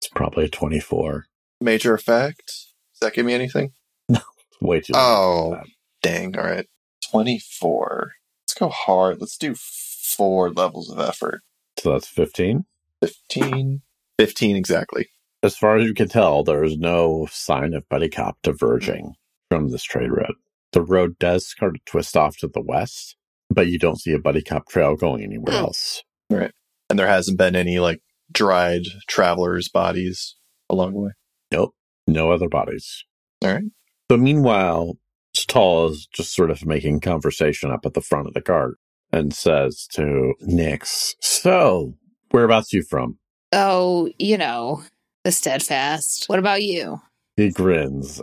it's 0.00 0.08
probably 0.14 0.44
a 0.46 0.48
24. 0.48 1.26
Major 1.60 1.94
effect. 1.94 2.46
Does 2.46 3.00
that 3.00 3.14
give 3.14 3.26
me 3.26 3.34
anything? 3.34 3.72
No, 4.08 4.18
it's 4.50 4.60
way 4.60 4.80
too 4.80 4.92
Oh, 4.96 5.52
bad. 5.52 5.66
dang. 6.02 6.36
All 6.36 6.44
right. 6.44 6.66
24. 7.12 8.12
Let's 8.42 8.54
go 8.54 8.68
hard. 8.68 9.20
Let's 9.20 9.36
do 9.36 9.54
four 9.54 10.50
levels 10.50 10.90
of 10.90 10.98
effort. 10.98 11.42
So 11.78 11.92
that's 11.92 12.08
15. 12.08 12.64
15. 13.00 13.82
15 14.18 14.56
exactly. 14.56 15.06
As 15.42 15.56
far 15.56 15.76
as 15.76 15.86
you 15.86 15.94
can 15.94 16.08
tell, 16.08 16.42
there 16.42 16.64
is 16.64 16.76
no 16.76 17.28
sign 17.30 17.72
of 17.74 17.88
Buddy 17.88 18.08
Cop 18.08 18.38
diverging 18.42 19.04
hmm. 19.04 19.54
from 19.56 19.70
this 19.70 19.84
trade 19.84 20.10
road. 20.10 20.34
The 20.72 20.82
road 20.82 21.18
does 21.18 21.52
sort 21.58 21.76
of 21.76 21.84
twist 21.84 22.16
off 22.16 22.36
to 22.38 22.48
the 22.48 22.62
west, 22.62 23.16
but 23.48 23.68
you 23.68 23.78
don't 23.78 24.00
see 24.00 24.12
a 24.12 24.18
Buddy 24.18 24.42
Cop 24.42 24.68
trail 24.68 24.96
going 24.96 25.22
anywhere 25.22 25.56
hmm. 25.56 25.64
else. 25.64 26.02
Right. 26.28 26.52
And 26.88 26.98
there 26.98 27.08
hasn't 27.08 27.38
been 27.38 27.56
any 27.56 27.78
like 27.78 28.00
dried 28.32 28.82
travelers' 29.08 29.68
bodies 29.68 30.36
along 30.68 30.92
the 30.92 31.00
way. 31.00 31.10
Nope. 31.50 31.74
No 32.06 32.30
other 32.30 32.48
bodies. 32.48 33.04
All 33.42 33.52
right. 33.52 33.64
So 34.10 34.16
meanwhile, 34.16 34.98
Stahl 35.34 35.88
is 35.88 36.06
just 36.12 36.34
sort 36.34 36.50
of 36.50 36.66
making 36.66 37.00
conversation 37.00 37.70
up 37.70 37.86
at 37.86 37.94
the 37.94 38.00
front 38.00 38.28
of 38.28 38.34
the 38.34 38.40
cart 38.40 38.76
and 39.12 39.34
says 39.34 39.86
to 39.92 40.34
Nix, 40.40 41.14
So, 41.20 41.94
whereabouts 42.30 42.72
you 42.72 42.82
from? 42.82 43.18
Oh, 43.52 44.10
you 44.18 44.38
know, 44.38 44.82
the 45.24 45.32
steadfast. 45.32 46.28
What 46.28 46.38
about 46.38 46.62
you? 46.62 47.00
He 47.36 47.50
grins 47.50 48.22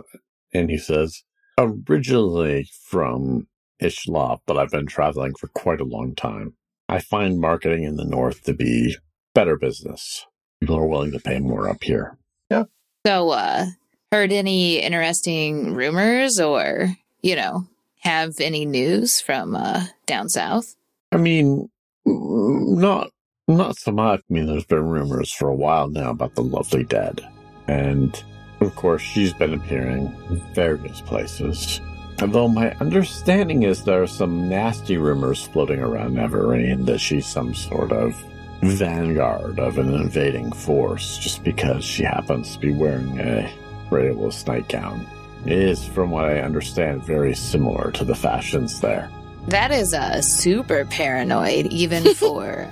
and 0.52 0.70
he 0.70 0.78
says, 0.78 1.22
Originally 1.58 2.70
from 2.84 3.48
Ishlav, 3.82 4.38
but 4.46 4.56
I've 4.56 4.70
been 4.70 4.86
traveling 4.86 5.34
for 5.34 5.48
quite 5.48 5.80
a 5.80 5.84
long 5.84 6.14
time. 6.14 6.54
I 6.88 7.00
find 7.00 7.40
marketing 7.40 7.82
in 7.82 7.96
the 7.96 8.04
north 8.04 8.44
to 8.44 8.54
be 8.54 8.96
better 9.34 9.56
business. 9.56 10.24
People 10.60 10.76
are 10.76 10.86
willing 10.86 11.12
to 11.12 11.18
pay 11.18 11.40
more 11.40 11.68
up 11.68 11.82
here. 11.82 12.16
Yeah. 12.50 12.64
So, 13.04 13.30
uh, 13.30 13.66
heard 14.12 14.32
any 14.32 14.78
interesting 14.78 15.74
rumors 15.74 16.40
or, 16.40 16.96
you 17.22 17.36
know, 17.36 17.66
have 18.00 18.40
any 18.40 18.64
news 18.64 19.20
from 19.20 19.56
uh 19.56 19.86
down 20.06 20.28
south? 20.28 20.76
I 21.12 21.16
mean, 21.16 21.68
not 22.06 23.10
not 23.48 23.76
so 23.76 23.92
much. 23.92 24.20
I 24.20 24.32
mean, 24.32 24.46
there's 24.46 24.64
been 24.64 24.88
rumors 24.88 25.32
for 25.32 25.48
a 25.48 25.54
while 25.54 25.88
now 25.88 26.10
about 26.10 26.34
the 26.34 26.42
lovely 26.42 26.84
dead, 26.84 27.20
and 27.66 28.22
of 28.60 28.74
course, 28.74 29.02
she's 29.02 29.32
been 29.32 29.54
appearing 29.54 30.14
in 30.30 30.40
various 30.54 31.00
places. 31.00 31.80
Although 32.20 32.48
my 32.48 32.72
understanding 32.80 33.62
is 33.62 33.84
there 33.84 34.02
are 34.02 34.08
some 34.08 34.48
nasty 34.48 34.96
rumors 34.96 35.44
floating 35.44 35.78
around 35.78 36.16
Navarene 36.16 36.84
that 36.86 36.98
she's 36.98 37.26
some 37.26 37.54
sort 37.54 37.92
of 37.92 38.14
vanguard 38.62 39.60
of 39.60 39.78
an 39.78 39.94
invading 39.94 40.50
force 40.50 41.18
just 41.18 41.44
because 41.44 41.84
she 41.84 42.02
happens 42.02 42.54
to 42.54 42.58
be 42.58 42.72
wearing 42.72 43.20
a 43.20 43.48
Rayless 43.90 44.44
nightgown. 44.46 45.06
It 45.46 45.52
is, 45.52 45.86
from 45.86 46.10
what 46.10 46.24
I 46.24 46.40
understand, 46.40 47.04
very 47.04 47.34
similar 47.34 47.92
to 47.92 48.04
the 48.04 48.16
fashions 48.16 48.80
there. 48.80 49.08
That 49.46 49.70
is 49.70 49.94
uh 49.94 50.20
super 50.20 50.84
paranoid 50.86 51.66
even 51.66 52.12
for 52.14 52.68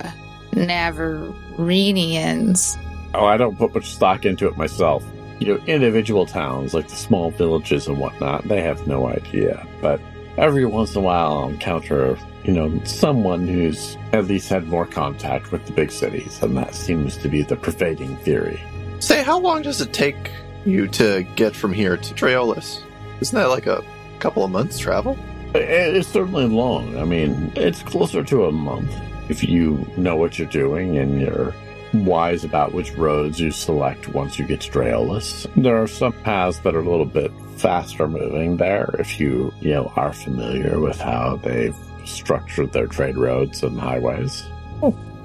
Navarinians. 0.51 2.77
Oh, 3.13 3.25
I 3.25 3.37
don't 3.37 3.57
put 3.57 3.73
much 3.73 3.95
stock 3.95 4.25
into 4.25 4.47
it 4.47 4.57
myself. 4.57 5.03
You 5.39 5.53
know, 5.53 5.63
individual 5.65 6.25
towns 6.25 6.73
like 6.73 6.87
the 6.87 6.95
small 6.95 7.31
villages 7.31 7.87
and 7.87 7.99
whatnot, 7.99 8.47
they 8.47 8.61
have 8.61 8.87
no 8.87 9.07
idea. 9.07 9.67
But 9.81 10.01
every 10.37 10.65
once 10.65 10.95
in 10.95 10.99
a 10.99 11.01
while, 11.01 11.37
I'll 11.37 11.49
encounter, 11.49 12.17
you 12.43 12.53
know, 12.53 12.83
someone 12.85 13.47
who's 13.47 13.97
at 14.13 14.25
least 14.25 14.49
had 14.49 14.67
more 14.67 14.85
contact 14.85 15.51
with 15.51 15.65
the 15.65 15.73
big 15.73 15.91
cities, 15.91 16.41
and 16.41 16.57
that 16.57 16.73
seems 16.73 17.17
to 17.17 17.29
be 17.29 17.43
the 17.43 17.55
pervading 17.55 18.17
theory. 18.17 18.61
Say, 18.99 19.21
how 19.23 19.39
long 19.39 19.61
does 19.61 19.79
it 19.79 19.93
take 19.93 20.31
you 20.65 20.87
to 20.89 21.23
get 21.35 21.55
from 21.55 21.71
here 21.71 21.97
to 21.97 22.13
Draolis? 22.13 22.81
Isn't 23.21 23.35
that 23.35 23.49
like 23.49 23.67
a 23.67 23.83
couple 24.19 24.43
of 24.43 24.51
months 24.51 24.79
travel? 24.79 25.17
It's 25.53 26.07
certainly 26.07 26.45
long. 26.47 26.97
I 26.97 27.03
mean, 27.03 27.51
it's 27.55 27.81
closer 27.83 28.23
to 28.23 28.45
a 28.45 28.51
month 28.51 28.93
if 29.29 29.43
you 29.43 29.85
know 29.97 30.15
what 30.15 30.37
you're 30.37 30.47
doing 30.47 30.97
and 30.97 31.21
you're 31.21 31.53
wise 31.93 32.43
about 32.43 32.73
which 32.73 32.91
roads 32.93 33.39
you 33.39 33.51
select 33.51 34.07
once 34.09 34.37
you 34.37 34.45
get 34.45 34.61
to 34.61 34.71
Draolis. 34.71 35.47
There 35.61 35.81
are 35.81 35.87
some 35.87 36.13
paths 36.23 36.59
that 36.59 36.75
are 36.75 36.79
a 36.79 36.89
little 36.89 37.05
bit 37.05 37.31
faster 37.57 38.07
moving 38.07 38.57
there 38.57 38.95
if 38.99 39.19
you, 39.19 39.53
you 39.61 39.71
know, 39.71 39.91
are 39.95 40.13
familiar 40.13 40.79
with 40.79 40.99
how 40.99 41.37
they've 41.37 41.75
structured 42.05 42.71
their 42.71 42.87
trade 42.87 43.17
roads 43.17 43.63
and 43.63 43.79
highways. 43.79 44.43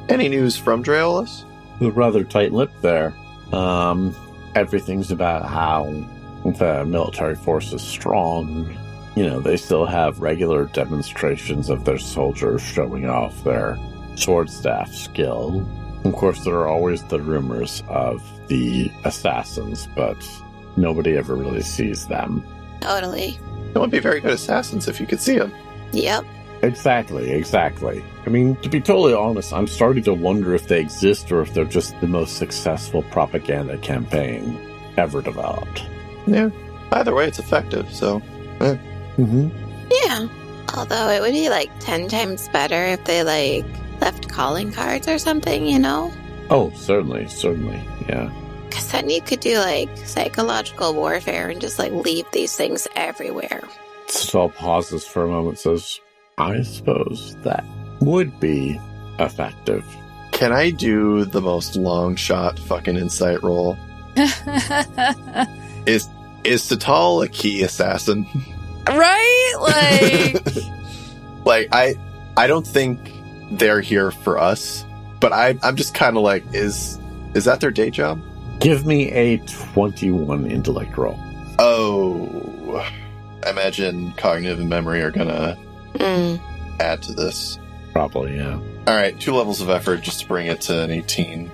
Any 0.09 0.29
news 0.29 0.57
from 0.57 0.83
Draolis? 0.83 1.45
They're 1.81 1.91
rather 1.91 2.25
tight-lipped 2.25 2.83
there. 2.83 3.15
Um, 3.53 4.15
everything's 4.55 5.11
about 5.11 5.47
how 5.47 5.85
the 6.45 6.85
military 6.85 7.37
force 7.37 7.73
is 7.73 7.83
strong. 7.83 8.77
You 9.15 9.29
know, 9.29 9.41
they 9.41 9.57
still 9.57 9.87
have 9.87 10.21
regular 10.21 10.65
demonstrations 10.67 11.69
of 11.69 11.85
their 11.85 11.99
soldiers 11.99 12.63
showing 12.63 13.09
off 13.09 13.45
their 13.45 13.79
sword 14.17 14.51
staff 14.51 14.93
skill. 14.93 15.67
Of 16.05 16.15
course, 16.15 16.45
there 16.45 16.55
are 16.55 16.69
always 16.69 17.03
the 17.05 17.21
rumors 17.21 17.83
of 17.89 18.23
the 18.49 18.91
assassins, 19.05 19.89
but 19.95 20.17
nobody 20.77 21.17
ever 21.17 21.37
really 21.37 21.63
sees 21.63 22.07
them. 22.07 22.45
Totally. 22.81 23.39
They 23.73 23.81
would 23.81 23.91
be 23.91 24.01
very 24.01 24.21
good 24.21 24.33
assassins 24.33 24.89
if 24.89 25.01
you 25.01 25.07
could 25.07 25.21
see 25.21 25.39
them. 25.39 25.53
Yep. 25.93 26.25
Exactly, 26.63 27.31
exactly. 27.31 28.05
I 28.27 28.31
mean, 28.31 28.57
to 28.57 28.69
be 28.69 28.81
totally 28.81 29.15
honest, 29.15 29.53
I'm 29.53 29.67
starting 29.67 30.05
to 30.05 30.15
wonder 30.15 30.55
if 30.55 30.69
they 30.69 30.81
exist 30.81 31.31
or 31.33 31.43
if 31.43 31.55
they're 31.55 31.65
just 31.65 32.01
the 32.01 32.07
most 32.07 32.37
successful 32.37 33.03
propaganda 33.05 33.79
campaign 33.79 34.59
ever 34.97 35.23
developed. 35.23 35.85
Yeah. 36.27 36.51
Either 36.93 37.15
way, 37.15 37.27
it's 37.27 37.39
effective. 37.39 37.93
So 37.93 38.23
Mm-hmm. 39.17 39.49
Yeah. 39.91 40.29
Although 40.75 41.11
it 41.11 41.21
would 41.21 41.33
be 41.33 41.49
like 41.49 41.71
10 41.81 42.09
times 42.09 42.49
better 42.49 42.87
if 42.87 43.05
they 43.05 43.23
like 43.23 43.67
left 44.03 44.29
calling 44.29 44.71
cards 44.73 45.09
or 45.09 45.19
something, 45.19 45.65
you 45.67 45.79
know? 45.79 46.13
Oh, 46.51 46.71
certainly, 46.77 47.27
certainly, 47.29 47.81
yeah. 48.09 48.31
Because 48.69 48.91
then 48.93 49.09
you 49.09 49.23
could 49.23 49.41
do 49.41 49.59
like 49.59 49.89
psychological 49.97 50.93
warfare 50.95 51.49
and 51.49 51.61
just 51.61 51.79
like 51.79 51.93
leave 51.93 52.27
these 52.33 52.55
things 52.57 52.87
everywhere. 52.97 53.63
Saul 54.09 54.51
pauses 54.51 55.07
for 55.07 55.25
a 55.25 55.29
moment, 55.29 55.59
says, 55.59 56.01
I 56.37 56.63
suppose 56.63 57.37
that 57.43 57.65
would 58.01 58.39
be 58.41 58.79
effective. 59.19 59.85
can 60.33 60.53
I 60.53 60.71
do 60.71 61.25
the 61.25 61.41
most 61.41 61.77
long 61.77 62.17
shot 62.17 62.59
fucking 62.59 62.97
insight 62.97 63.43
roll? 63.43 63.77
Is 65.87 66.09
is 66.45 66.63
Satal 66.63 67.25
a 67.25 67.29
key 67.29 67.63
assassin? 67.63 68.27
right? 68.89 69.55
Like, 69.61 70.55
like 71.45 71.69
I 71.73 71.97
I 72.37 72.47
don't 72.47 72.67
think 72.67 72.99
they're 73.53 73.81
here 73.81 74.11
for 74.11 74.39
us, 74.39 74.85
but 75.21 75.33
I 75.33 75.57
I'm 75.63 75.77
just 75.77 75.95
kind 75.95 76.17
of 76.17 76.23
like 76.23 76.45
is 76.53 76.99
is 77.35 77.45
that 77.45 77.61
their 77.61 77.71
day 77.71 77.91
job? 77.91 78.21
Give 78.61 78.87
me 78.87 79.11
a 79.13 79.39
21 79.39 80.51
intellect 80.51 80.97
roll. 80.97 81.19
Oh, 81.59 82.85
I 83.45 83.51
imagine 83.51 84.13
cognitive 84.17 84.61
and 84.61 84.69
memory 84.69 85.01
are 85.03 85.11
gonna 85.11 85.57
Mm. 85.95 86.41
add 86.81 87.03
to 87.03 87.13
this. 87.13 87.59
Probably, 87.93 88.37
yeah. 88.37 88.59
All 88.87 88.95
right, 88.95 89.19
two 89.21 89.35
levels 89.35 89.61
of 89.61 89.69
effort 89.69 90.01
just 90.03 90.21
to 90.21 90.27
bring 90.27 90.47
it 90.47 90.61
to 90.63 90.81
an 90.83 90.91
18, 90.91 91.51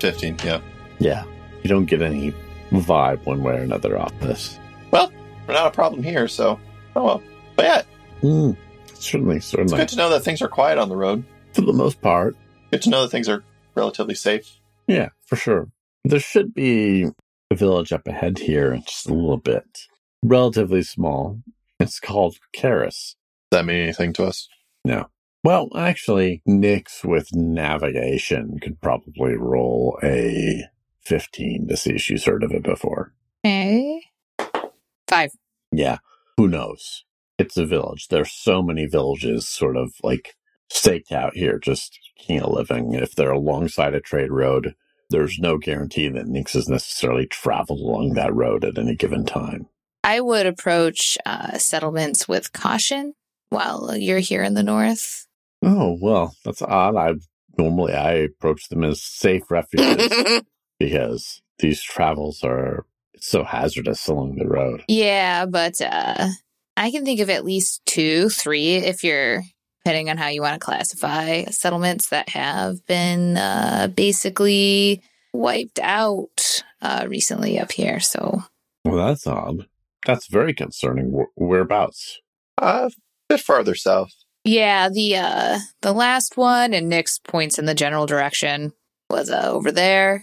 15. 0.00 0.36
Yeah, 0.44 0.58
Yeah. 0.98 1.24
You 1.62 1.68
don't 1.70 1.84
get 1.86 2.02
any 2.02 2.34
vibe 2.72 3.24
one 3.24 3.42
way 3.42 3.54
or 3.54 3.62
another 3.62 3.98
off 3.98 4.12
this. 4.20 4.58
Well, 4.90 5.10
we're 5.46 5.54
not 5.54 5.68
a 5.68 5.70
problem 5.70 6.02
here, 6.02 6.26
so 6.28 6.58
oh 6.96 7.04
well. 7.04 7.22
But 7.56 7.64
yeah, 7.64 7.82
Mm, 8.22 8.56
certainly, 9.04 9.36
it's 9.36 9.46
certainly. 9.46 9.76
good 9.78 9.88
to 9.88 9.96
know 9.96 10.10
that 10.10 10.20
things 10.24 10.42
are 10.42 10.48
quiet 10.48 10.78
on 10.78 10.88
the 10.88 10.96
road. 10.96 11.24
For 11.52 11.60
the 11.62 11.72
most 11.72 12.00
part, 12.00 12.36
Good 12.70 12.82
to 12.82 12.90
know 12.90 13.02
that 13.02 13.10
things 13.10 13.28
are 13.28 13.44
relatively 13.74 14.14
safe. 14.16 14.58
yeah, 14.88 15.10
for 15.26 15.36
sure. 15.36 15.68
There 16.04 16.18
should 16.20 16.52
be 16.54 17.06
a 17.50 17.54
village 17.54 17.92
up 17.92 18.06
ahead 18.08 18.38
here, 18.38 18.76
just 18.86 19.08
a 19.08 19.14
little 19.14 19.36
bit. 19.36 19.64
Relatively 20.22 20.82
small. 20.82 21.40
It's 21.78 22.00
called 22.00 22.36
Karis. 22.56 23.14
Does 23.50 23.58
that 23.60 23.64
mean 23.66 23.82
anything 23.82 24.12
to 24.14 24.24
us? 24.24 24.48
No. 24.84 25.06
Well, 25.44 25.68
actually, 25.76 26.42
Nix 26.46 27.04
with 27.04 27.28
navigation 27.34 28.58
could 28.60 28.80
probably 28.80 29.36
roll 29.36 29.98
a 30.02 30.64
15 31.04 31.68
to 31.68 31.76
see 31.76 31.90
if 31.94 32.00
she's 32.00 32.24
heard 32.24 32.42
of 32.42 32.50
it 32.52 32.62
before. 32.62 33.12
okay. 33.44 34.02
Five. 35.08 35.32
Yeah, 35.70 35.98
who 36.36 36.48
knows? 36.48 37.04
It's 37.38 37.56
a 37.56 37.66
village. 37.66 38.08
There's 38.08 38.32
so 38.32 38.62
many 38.62 38.86
villages 38.86 39.48
sort 39.48 39.76
of 39.76 39.94
like 40.02 40.34
staked 40.70 41.12
out 41.12 41.34
here, 41.34 41.58
just 41.58 41.98
making 42.18 42.40
a 42.40 42.50
living. 42.50 42.94
If 42.94 43.14
they're 43.14 43.32
alongside 43.32 43.94
a 43.94 44.00
trade 44.00 44.30
road, 44.30 44.74
there's 45.10 45.38
no 45.38 45.58
guarantee 45.58 46.08
that 46.08 46.26
Nix 46.26 46.54
has 46.54 46.68
necessarily 46.68 47.26
traveled 47.26 47.80
along 47.80 48.14
that 48.14 48.34
road 48.34 48.64
at 48.64 48.78
any 48.78 48.94
given 48.94 49.24
time. 49.24 49.68
I 50.02 50.20
would 50.20 50.46
approach 50.46 51.16
uh, 51.24 51.58
settlements 51.58 52.28
with 52.28 52.52
caution 52.52 53.14
while 53.48 53.96
you're 53.96 54.18
here 54.18 54.42
in 54.42 54.54
the 54.54 54.62
north. 54.62 55.26
Oh, 55.62 55.96
well, 56.00 56.34
that's 56.44 56.62
odd. 56.62 56.96
I 56.96 57.14
normally 57.56 57.94
I 57.94 58.12
approach 58.12 58.68
them 58.68 58.84
as 58.84 59.02
safe 59.02 59.50
refuges 59.50 60.42
because 60.78 61.40
these 61.58 61.82
travels 61.82 62.42
are 62.42 62.84
so 63.18 63.44
hazardous 63.44 64.06
along 64.08 64.36
the 64.36 64.46
road. 64.46 64.84
Yeah, 64.88 65.46
but 65.46 65.80
uh, 65.80 66.28
I 66.76 66.90
can 66.90 67.04
think 67.04 67.20
of 67.20 67.30
at 67.30 67.44
least 67.44 67.82
two, 67.86 68.28
three, 68.28 68.76
if 68.76 69.04
you're 69.04 69.42
depending 69.84 70.08
on 70.08 70.16
how 70.16 70.28
you 70.28 70.40
want 70.40 70.54
to 70.54 70.64
classify 70.64 71.44
settlements 71.44 72.08
that 72.08 72.30
have 72.30 72.84
been 72.86 73.36
uh, 73.36 73.88
basically 73.94 75.02
wiped 75.34 75.78
out 75.80 76.62
uh, 76.80 77.04
recently 77.08 77.58
up 77.58 77.70
here. 77.70 78.00
So 78.00 78.42
Well, 78.84 79.06
that's 79.06 79.26
odd. 79.26 79.66
That's 80.06 80.26
very 80.26 80.54
concerning. 80.54 81.26
Whereabouts? 81.34 82.20
Uh, 82.60 82.88
a 82.90 82.90
bit 83.28 83.40
farther 83.40 83.74
south. 83.74 84.12
yeah, 84.44 84.88
the 84.88 85.16
uh, 85.16 85.58
the 85.82 85.92
last 85.92 86.36
one, 86.36 86.72
and 86.72 86.88
Nix 86.88 87.18
points 87.18 87.58
in 87.58 87.66
the 87.66 87.74
general 87.74 88.06
direction 88.06 88.72
was 89.10 89.30
uh, 89.30 89.50
over 89.50 89.72
there, 89.72 90.22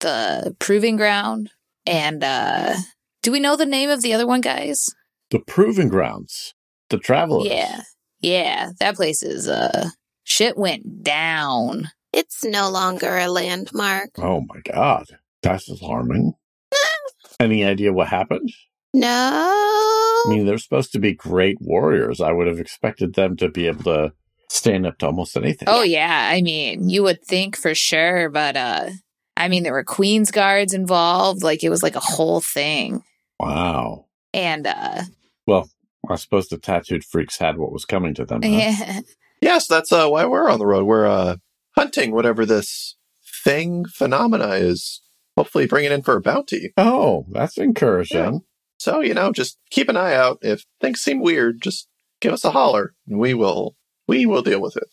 the 0.00 0.56
proving 0.58 0.96
ground, 0.96 1.50
and 1.86 2.22
uh, 2.22 2.74
do 3.22 3.32
we 3.32 3.40
know 3.40 3.56
the 3.56 3.66
name 3.66 3.90
of 3.90 4.02
the 4.02 4.12
other 4.14 4.26
one, 4.26 4.40
guys? 4.40 4.94
The 5.30 5.40
proving 5.40 5.88
grounds. 5.88 6.54
The 6.90 6.98
travelers. 6.98 7.46
Yeah. 7.46 7.80
Yeah. 8.20 8.70
That 8.80 8.96
place 8.96 9.22
is 9.22 9.48
uh 9.48 9.88
shit 10.24 10.56
went 10.56 11.02
down. 11.02 11.88
it's 12.12 12.44
no 12.44 12.70
longer 12.70 13.16
a 13.18 13.28
landmark. 13.28 14.10
Oh 14.18 14.40
my 14.48 14.60
god. 14.64 15.06
That's 15.42 15.68
alarming. 15.68 16.32
Any 17.40 17.64
idea 17.64 17.92
what 17.92 18.08
happened? 18.08 18.50
No. 18.94 19.08
I 19.10 20.24
mean, 20.28 20.46
they're 20.46 20.56
supposed 20.58 20.92
to 20.92 20.98
be 21.00 21.12
great 21.14 21.58
warriors. 21.60 22.20
I 22.20 22.30
would 22.32 22.46
have 22.46 22.60
expected 22.60 23.14
them 23.14 23.36
to 23.38 23.48
be 23.50 23.66
able 23.66 23.82
to 23.84 24.12
stand 24.48 24.86
up 24.86 24.98
to 24.98 25.06
almost 25.06 25.36
anything. 25.36 25.68
Oh 25.68 25.82
yeah, 25.82 26.28
I 26.32 26.40
mean, 26.42 26.88
you 26.88 27.02
would 27.02 27.22
think 27.24 27.56
for 27.56 27.74
sure, 27.74 28.30
but 28.30 28.56
uh 28.56 28.90
I 29.36 29.48
mean 29.48 29.64
there 29.64 29.72
were 29.72 29.84
Queen's 29.84 30.30
guards 30.30 30.72
involved, 30.72 31.42
like 31.42 31.64
it 31.64 31.70
was 31.70 31.82
like 31.82 31.96
a 31.96 32.00
whole 32.00 32.40
thing. 32.40 33.02
Wow. 33.40 34.06
And 34.34 34.66
uh 34.66 35.02
Well, 35.46 35.70
I 36.10 36.16
suppose 36.16 36.48
the 36.48 36.58
tattooed 36.58 37.04
freaks 37.04 37.38
had 37.38 37.56
what 37.56 37.72
was 37.72 37.86
coming 37.86 38.12
to 38.14 38.26
them. 38.26 38.42
huh? 38.42 38.48
yeah. 38.50 39.00
Yes, 39.40 39.66
that's 39.66 39.92
uh, 39.92 40.08
why 40.08 40.26
we're 40.26 40.50
on 40.50 40.58
the 40.58 40.66
road. 40.66 40.84
We're 40.84 41.06
uh, 41.06 41.36
hunting 41.76 42.12
whatever 42.12 42.44
this 42.46 42.96
thing 43.44 43.84
phenomena 43.84 44.48
is. 44.52 45.02
Hopefully, 45.36 45.66
bringing 45.66 45.92
in 45.92 46.02
for 46.02 46.16
a 46.16 46.20
bounty. 46.20 46.72
Oh, 46.76 47.26
that's 47.30 47.58
encouraging. 47.58 48.42
So 48.78 49.00
you 49.00 49.14
know, 49.14 49.32
just 49.32 49.58
keep 49.70 49.88
an 49.88 49.96
eye 49.96 50.14
out. 50.14 50.38
If 50.42 50.64
things 50.80 51.00
seem 51.00 51.20
weird, 51.20 51.60
just 51.60 51.88
give 52.20 52.32
us 52.32 52.44
a 52.44 52.52
holler, 52.52 52.94
and 53.06 53.18
we 53.18 53.34
will 53.34 53.76
we 54.06 54.26
will 54.26 54.42
deal 54.42 54.60
with 54.60 54.76
it. 54.76 54.88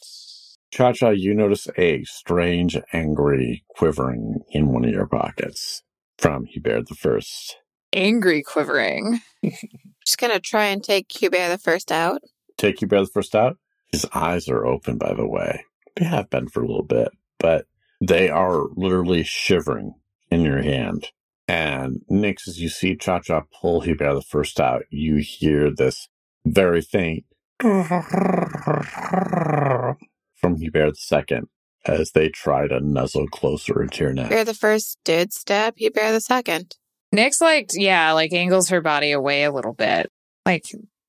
Cha 0.71 0.93
Cha, 0.93 1.09
you 1.09 1.33
notice 1.33 1.67
a 1.77 2.03
strange, 2.05 2.77
angry 2.93 3.63
quivering 3.69 4.39
in 4.49 4.73
one 4.73 4.85
of 4.85 4.91
your 4.91 5.07
pockets 5.07 5.83
from 6.17 6.45
Hubert 6.45 6.87
the 6.87 6.95
First. 6.95 7.57
Angry 7.93 8.41
quivering. 8.41 9.19
Just 10.05 10.17
gonna 10.17 10.39
try 10.39 10.65
and 10.65 10.83
take 10.83 11.11
Hubert 11.11 11.49
the 11.49 11.57
first 11.57 11.91
out. 11.91 12.21
Take 12.57 12.79
Hubert 12.79 13.01
the 13.01 13.07
First 13.07 13.35
out. 13.35 13.57
His 13.91 14.05
eyes 14.13 14.47
are 14.47 14.65
open, 14.65 14.97
by 14.97 15.13
the 15.13 15.27
way. 15.27 15.65
They 15.95 16.05
have 16.05 16.29
been 16.29 16.47
for 16.47 16.61
a 16.61 16.67
little 16.67 16.83
bit, 16.83 17.09
but 17.39 17.65
they 17.99 18.29
are 18.29 18.67
literally 18.75 19.23
shivering 19.23 19.95
in 20.29 20.41
your 20.41 20.61
hand. 20.61 21.07
And 21.47 22.01
Nix, 22.07 22.47
as 22.47 22.61
you 22.61 22.69
see 22.69 22.95
Cha 22.95 23.19
Cha 23.19 23.43
pull 23.59 23.81
Hubert 23.81 24.13
the 24.13 24.21
First 24.21 24.59
out, 24.59 24.83
you 24.89 25.17
hear 25.17 25.69
this 25.69 26.07
very 26.45 26.81
faint 26.81 27.25
from 27.61 27.83
Hubert 30.57 30.91
the 30.91 30.95
Second 30.95 31.47
as 31.85 32.11
they 32.11 32.29
try 32.29 32.67
to 32.67 32.79
nuzzle 32.79 33.27
closer 33.27 33.81
into 33.81 34.03
your 34.03 34.13
neck. 34.13 34.29
Hubert 34.29 34.45
the 34.45 34.53
first 34.53 34.99
did 35.03 35.33
stab 35.33 35.73
Hubert 35.77 36.11
the 36.11 36.21
second. 36.21 36.75
Nick's 37.11 37.41
like, 37.41 37.69
yeah, 37.73 38.13
like 38.13 38.33
angles 38.33 38.69
her 38.69 38.81
body 38.81 39.11
away 39.11 39.43
a 39.43 39.51
little 39.51 39.73
bit. 39.73 40.09
Like 40.45 40.65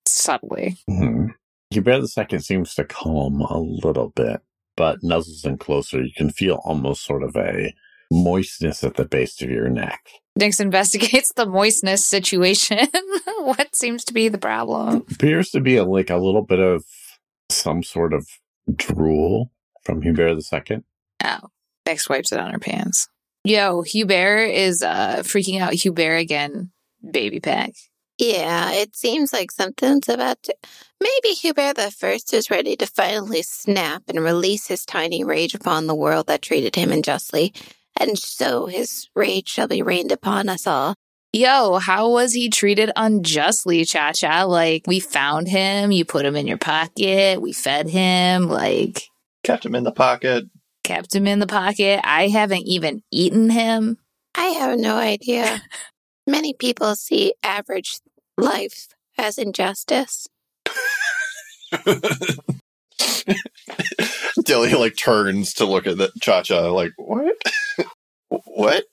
subtly. 0.07 0.77
Mm-hmm. 0.89 1.27
Hubert 1.71 2.01
the 2.01 2.09
Second 2.09 2.41
seems 2.41 2.75
to 2.75 2.85
calm 2.85 3.41
a 3.41 3.59
little 3.59 4.11
bit, 4.11 4.41
but 4.77 5.01
nuzzles 5.03 5.47
in 5.47 5.59
closer. 5.59 6.03
You 6.03 6.13
can 6.15 6.31
feel 6.31 6.61
almost 6.65 7.05
sort 7.05 7.23
of 7.23 7.35
a 7.37 7.73
moistness 8.11 8.85
at 8.85 8.95
the 8.95 9.07
base 9.07 9.41
of 9.41 9.51
your 9.51 9.69
neck. 9.69 10.01
Nix 10.37 10.61
investigates 10.61 11.33
the 11.35 11.47
moistness 11.47 12.07
situation. 12.07 12.79
what 13.39 13.75
seems 13.75 14.05
to 14.05 14.13
be 14.13 14.29
the 14.29 14.39
problem? 14.39 15.05
Appears 15.11 15.51
to 15.51 15.61
be 15.61 15.77
a, 15.77 15.85
like 15.85 16.11
a 16.11 16.17
little 16.17 16.43
bit 16.43 16.61
of 16.61 16.85
some 17.51 17.83
sort 17.83 18.13
of 18.13 18.27
drool 18.75 19.51
from 19.85 20.03
Hubert 20.03 20.35
the 20.35 20.43
Second. 20.43 20.85
Oh, 21.25 21.49
Bex 21.85 22.09
wipes 22.09 22.33
it 22.33 22.39
on 22.39 22.53
her 22.53 22.59
pants. 22.59 23.09
Yo, 23.45 23.83
Hubert 23.83 24.51
is 24.51 24.83
uh 24.83 25.19
freaking 25.19 25.61
out. 25.61 25.73
Hubert 25.75 26.17
again, 26.17 26.71
baby 27.09 27.41
pack. 27.41 27.73
Yeah, 28.19 28.73
it 28.73 28.95
seems 28.95 29.33
like 29.33 29.51
something's 29.51 30.09
about 30.09 30.41
to. 30.45 30.55
Maybe 31.01 31.35
Hubert 31.35 31.75
the 31.75 31.91
First 31.91 32.33
is 32.33 32.51
ready 32.51 32.77
to 32.77 32.87
finally 32.87 33.43
snap 33.43 34.05
and 34.09 34.23
release 34.23 34.69
his 34.69 34.85
tiny 34.85 35.25
rage 35.25 35.55
upon 35.55 35.87
the 35.87 35.95
world 35.95 36.29
that 36.29 36.43
treated 36.43 36.77
him 36.77 36.93
unjustly, 36.93 37.53
and 37.99 38.17
so 38.17 38.67
his 38.67 39.09
rage 39.17 39.49
shall 39.49 39.67
be 39.67 39.83
rained 39.83 40.13
upon 40.13 40.49
us 40.49 40.67
all. 40.67 40.95
Yo, 41.33 41.79
how 41.79 42.11
was 42.11 42.35
he 42.35 42.51
treated 42.51 42.93
unjustly, 42.95 43.87
Cha 43.87 44.13
Cha? 44.13 44.45
Like, 44.45 44.87
we 44.87 45.01
found 45.01 45.49
him, 45.49 45.91
you 45.91 46.05
put 46.05 46.27
him 46.27 46.37
in 46.37 46.47
your 46.47 46.59
pocket, 46.59 47.41
we 47.41 47.53
fed 47.53 47.89
him, 47.89 48.49
like, 48.49 49.05
Kept 49.43 49.65
him 49.67 49.75
in 49.75 49.83
the 49.83 49.93
pocket. 49.93 50.45
Kept 50.83 51.15
him 51.15 51.27
in 51.27 51.39
the 51.39 51.47
pocket. 51.47 52.01
I 52.05 52.29
haven't 52.29 52.67
even 52.67 53.03
eaten 53.11 53.51
him. 53.51 53.99
I 54.35 54.47
have 54.47 54.79
no 54.79 54.97
idea. 54.97 55.63
Many 56.27 56.55
people 56.55 56.95
see 56.95 57.35
average 57.43 57.99
life 58.39 58.89
as 59.19 59.39
injustice. 59.39 60.29
Dilly 64.45 64.73
like 64.75 64.97
turns 64.97 65.55
to 65.55 65.65
look 65.65 65.87
at 65.87 65.99
the 65.99 66.11
Cha 66.21 66.43
Cha 66.43 66.69
like, 66.71 66.93
what? 66.97 67.35
what? 68.29 68.85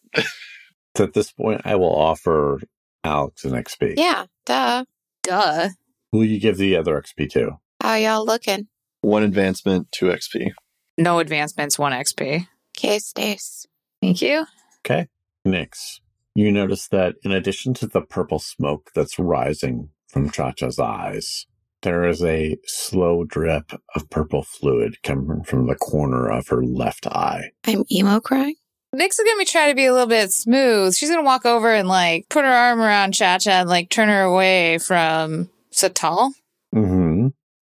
At 0.98 1.14
this 1.14 1.32
point, 1.32 1.62
I 1.66 1.76
will 1.76 1.96
offer 1.96 2.62
Alex 3.04 3.46
an 3.46 3.52
XP. 3.52 3.94
Yeah, 3.96 4.26
duh. 4.46 4.86
Duh. 5.24 5.70
Who 6.12 6.20
will 6.20 6.26
you 6.26 6.40
give 6.40 6.58
the 6.58 6.76
other 6.76 7.00
XP 7.00 7.30
to? 7.32 7.60
How 7.82 7.96
y'all 7.96 8.26
looking? 8.26 8.68
One 9.02 9.24
advancement, 9.24 9.92
two 9.92 10.08
XP. 10.08 10.52
No 11.00 11.20
advancements, 11.20 11.80
1 11.80 11.93
XP. 11.93 12.45
Okay, 12.78 13.00
Stace. 13.00 13.66
Thank 14.02 14.22
you. 14.22 14.45
Okay. 14.86 15.08
Nix, 15.45 16.02
you 16.36 16.52
notice 16.52 16.89
that 16.89 17.16
in 17.24 17.32
addition 17.32 17.74
to 17.76 17.88
the 17.88 18.02
purple 18.02 18.38
smoke 18.38 18.91
that's 18.93 19.18
rising 19.18 19.91
from 20.10 20.30
Cha 20.30 20.52
Cha's 20.52 20.78
eyes, 20.78 21.45
there 21.84 22.06
is 22.06 22.22
a 22.22 22.58
slow 22.66 23.24
drip 23.24 23.72
of 23.95 24.10
purple 24.10 24.43
fluid 24.43 25.02
coming 25.02 25.43
from 25.43 25.68
the 25.68 25.76
corner 25.76 26.30
of 26.30 26.50
her 26.50 26.66
left 26.66 27.08
eye. 27.08 27.52
I'm 27.66 27.86
emo 27.89 28.20
crying. 28.20 28.56
Nix 28.91 29.20
is 29.20 29.26
gonna 29.26 29.38
be 29.38 29.45
trying 29.45 29.72
to 29.72 29.76
be 29.76 29.86
a 29.86 29.93
little 29.93 30.06
bit 30.06 30.32
smooth. 30.34 30.95
She's 30.95 31.10
gonna 31.10 31.24
walk 31.24 31.45
over 31.45 31.74
and 31.74 31.88
like 31.88 32.28
put 32.28 32.43
her 32.43 32.52
arm 32.52 32.82
around 32.82 33.14
Cha 33.14 33.38
Cha 33.38 33.62
and 33.62 33.70
like 33.70 33.89
turn 33.89 34.10
her 34.10 34.24
away 34.24 34.80
from 34.80 35.50
Satal 35.72 36.34
Mm-hmm. 36.76 36.99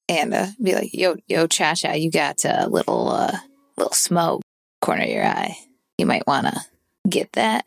And 0.10 0.34
uh, 0.34 0.48
be 0.62 0.74
like, 0.74 0.94
"Yo, 0.94 1.16
yo, 1.28 1.48
Cha 1.48 1.74
Cha, 1.74 1.94
you 1.94 2.12
got 2.12 2.44
a 2.46 2.68
little, 2.70 3.10
uh, 3.10 3.38
little 3.78 3.94
smoke 3.94 4.42
corner 4.82 5.04
of 5.04 5.10
your 5.10 5.26
eye. 5.26 5.58
You 5.98 6.06
might 6.06 6.28
wanna 6.28 6.62
get 7.08 7.34
that." 7.34 7.66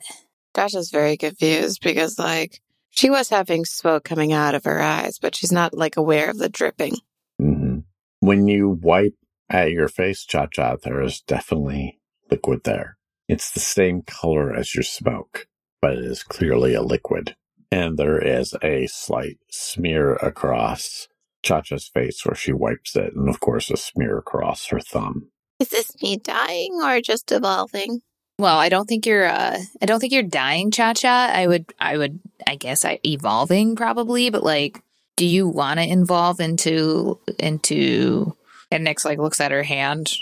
Dasha's 0.55 0.91
very 0.91 1.17
confused 1.17 1.81
because, 1.83 2.19
like, 2.19 2.61
she 2.91 3.09
was 3.09 3.29
having 3.29 3.65
smoke 3.65 4.05
coming 4.05 4.33
out 4.33 4.55
of 4.55 4.65
her 4.65 4.81
eyes, 4.81 5.19
but 5.19 5.37
she's 5.37 5.53
not, 5.53 5.75
like, 5.75 5.97
aware 5.97 6.29
of 6.29 6.39
the 6.39 6.49
dripping. 6.49 6.95
Mm-hmm. 7.41 7.79
When 8.19 8.49
you 8.49 8.69
wipe 8.69 9.15
at 9.49 9.71
your 9.71 9.89
face, 9.89 10.25
Cha 10.25 10.47
Cha, 10.47 10.77
there 10.77 11.01
is 11.03 11.21
definitely 11.21 12.01
liquid 12.31 12.63
there. 12.65 12.97
It's 13.29 13.53
the 13.53 13.61
same 13.61 14.03
color 14.03 14.53
as 14.55 14.75
your 14.75 14.83
smoke, 14.83 15.47
but 15.81 15.93
it 15.93 16.05
is 16.05 16.23
clearly 16.25 16.75
a 16.75 16.83
liquid. 16.83 17.37
And 17.71 17.97
there 17.97 18.19
is 18.19 18.55
a 18.63 18.89
slight 18.89 19.39
smear 19.51 20.15
across 20.17 21.07
Cha 21.43 21.63
Cha's 21.63 21.89
face 21.89 22.25
where 22.25 22.35
she 22.35 22.53
wipes 22.53 22.97
it, 22.97 23.15
and 23.15 23.29
of 23.29 23.41
course, 23.41 23.71
a 23.71 23.77
smear 23.77 24.19
across 24.19 24.67
her 24.67 24.81
thumb. 24.81 25.29
Is 25.59 25.69
this 25.69 26.01
me 26.03 26.17
dying 26.17 26.81
or 26.83 27.01
just 27.01 27.33
evolving? 27.33 28.01
Well, 28.39 28.59
I 28.59 28.71
don't 28.71 28.87
think 28.87 29.05
you're. 29.05 29.27
Uh, 29.27 29.59
I 29.83 29.87
don't 29.87 30.01
think 30.01 30.13
you're 30.13 30.23
dying, 30.23 30.71
Cha 30.71 30.95
Cha. 30.95 31.31
I 31.33 31.47
would. 31.47 31.73
I 31.79 31.99
would. 31.99 32.21
I 32.47 32.57
guess 32.57 32.85
I 32.85 32.99
evolving 33.05 33.77
probably, 33.77 34.31
but 34.31 34.43
like, 34.43 34.83
do 35.17 35.27
you 35.27 35.47
want 35.47 35.79
to 35.79 35.87
evolve 35.87 36.41
into 36.41 37.21
into? 37.39 38.35
And 38.71 38.85
Nix 38.85 39.05
like 39.05 39.19
looks 39.19 39.41
at 39.41 39.51
her 39.51 39.63
hand, 39.63 40.13